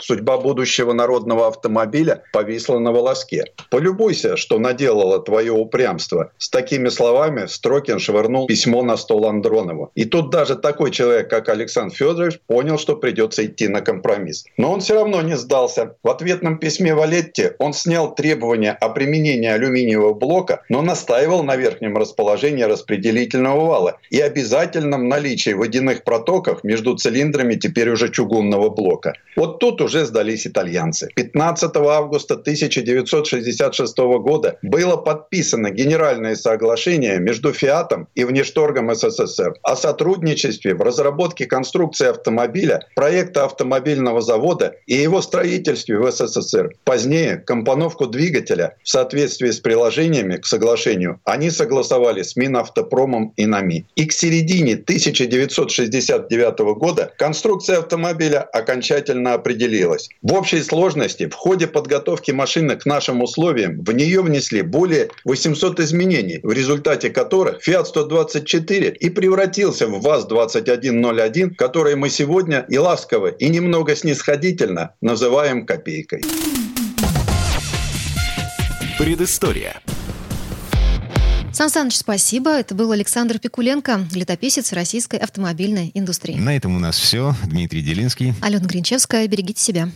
Судьба 0.00 0.38
будущего 0.38 0.92
народного 0.92 1.48
автомобиля 1.48 2.22
повисла 2.32 2.78
на 2.78 2.92
волоске. 2.92 3.44
Полюбуйся, 3.70 4.36
что 4.36 4.58
наделало 4.58 5.20
твое 5.20 5.52
упрямство. 5.52 6.32
С 6.38 6.48
такими 6.48 6.88
словами 6.88 7.46
Строкин 7.46 7.98
швырнул 7.98 8.46
письмо 8.46 8.82
на 8.82 8.96
стол 8.96 9.26
Андронову. 9.26 9.90
И 9.94 10.04
тут 10.04 10.30
даже 10.30 10.56
такой 10.56 10.90
человек, 10.90 11.28
как 11.30 11.48
Александр 11.48 11.94
Федорович, 11.94 12.40
понял, 12.46 12.78
что 12.78 12.96
придется 12.96 13.44
идти 13.46 13.68
на 13.68 13.80
компромисс. 13.80 14.44
Но 14.56 14.72
он 14.72 14.80
все 14.80 14.94
равно 14.94 15.22
не 15.22 15.36
сдался. 15.36 15.96
В 16.02 16.08
ответном 16.08 16.58
письме 16.58 16.94
Валетти 16.94 17.50
он 17.58 17.72
снял 17.72 18.14
требования 18.14 18.72
о 18.72 18.88
применении 18.88 19.48
алюминиевого 19.48 20.14
блока, 20.14 20.62
но 20.68 20.82
настаивал 20.82 21.42
на 21.42 21.56
верхнем 21.56 21.96
расположении 21.96 22.62
распределительного 22.62 23.64
вала 23.66 23.98
и 24.10 24.20
обязательном 24.20 25.08
наличии 25.08 25.50
водяных 25.50 26.04
протоков 26.04 26.64
между 26.64 26.96
цилиндрами 26.96 27.54
теперь 27.54 27.90
уже 27.90 28.10
чугунного 28.10 28.70
блока. 28.70 29.14
Вот 29.36 29.58
тут 29.58 29.82
уже 29.82 30.06
сдались 30.06 30.46
итальянцы. 30.46 31.08
15 31.14 31.76
августа 31.76 32.34
1966 32.34 33.98
года 33.98 34.58
было 34.62 34.96
подписано 34.96 35.70
генеральное 35.70 36.36
соглашение 36.36 37.18
между 37.18 37.52
Фиатом 37.52 38.08
и 38.14 38.24
Внешторгом 38.24 38.94
СССР 38.94 39.54
о 39.62 39.76
сотрудничестве 39.76 40.74
в 40.74 40.80
разработке 40.80 41.44
конструкции 41.44 42.08
автомобиля, 42.08 42.86
проекта 42.94 43.44
автомобильного 43.44 44.22
завода 44.22 44.74
и 44.86 44.94
его 44.94 45.20
строительстве 45.20 45.98
в 45.98 46.10
СССР. 46.10 46.70
Позднее 46.84 47.36
компоновку 47.36 48.06
двигателя 48.06 48.76
в 48.82 48.88
соответствии 48.88 49.50
с 49.50 49.60
приложениями 49.60 50.36
к 50.36 50.46
соглашению 50.46 51.20
они 51.24 51.50
согласовали 51.50 52.22
с 52.22 52.36
Минавтопромом 52.36 53.34
и 53.36 53.44
НАМИ. 53.44 53.86
И 53.96 54.06
к 54.06 54.12
середине 54.12 54.74
1969 54.74 56.58
года 56.78 57.12
конструкция 57.18 57.78
автомобиля 57.78 58.40
окончательно 58.40 59.25
определилась. 59.34 60.08
В 60.22 60.34
общей 60.34 60.62
сложности 60.62 61.28
в 61.28 61.34
ходе 61.34 61.66
подготовки 61.66 62.30
машины 62.30 62.76
к 62.76 62.86
нашим 62.86 63.22
условиям 63.22 63.82
в 63.82 63.92
нее 63.92 64.22
внесли 64.22 64.62
более 64.62 65.10
800 65.24 65.80
изменений, 65.80 66.40
в 66.42 66.52
результате 66.52 67.10
которых 67.10 67.66
Fiat 67.66 67.84
124 67.84 68.90
и 68.90 69.10
превратился 69.10 69.86
в 69.86 70.00
ВАЗ-2101, 70.00 71.54
который 71.54 71.96
мы 71.96 72.10
сегодня 72.10 72.64
и 72.68 72.78
ласково, 72.78 73.28
и 73.28 73.48
немного 73.48 73.96
снисходительно 73.96 74.94
называем 75.00 75.66
копейкой. 75.66 76.22
Предыстория. 78.98 79.82
Сан 81.56 81.70
Саныч, 81.70 81.96
спасибо. 81.96 82.50
Это 82.50 82.74
был 82.74 82.92
Александр 82.92 83.38
Пикуленко, 83.38 84.06
летописец 84.12 84.74
российской 84.74 85.18
автомобильной 85.18 85.90
индустрии. 85.94 86.34
На 86.34 86.54
этом 86.54 86.76
у 86.76 86.78
нас 86.78 86.98
все. 86.98 87.34
Дмитрий 87.46 87.80
Делинский. 87.80 88.34
Алена 88.42 88.66
Гринчевская. 88.66 89.26
Берегите 89.26 89.62
себя. 89.62 89.88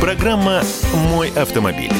Программа 0.00 0.64
«Мой 0.92 1.30
автомобиль». 1.30 1.92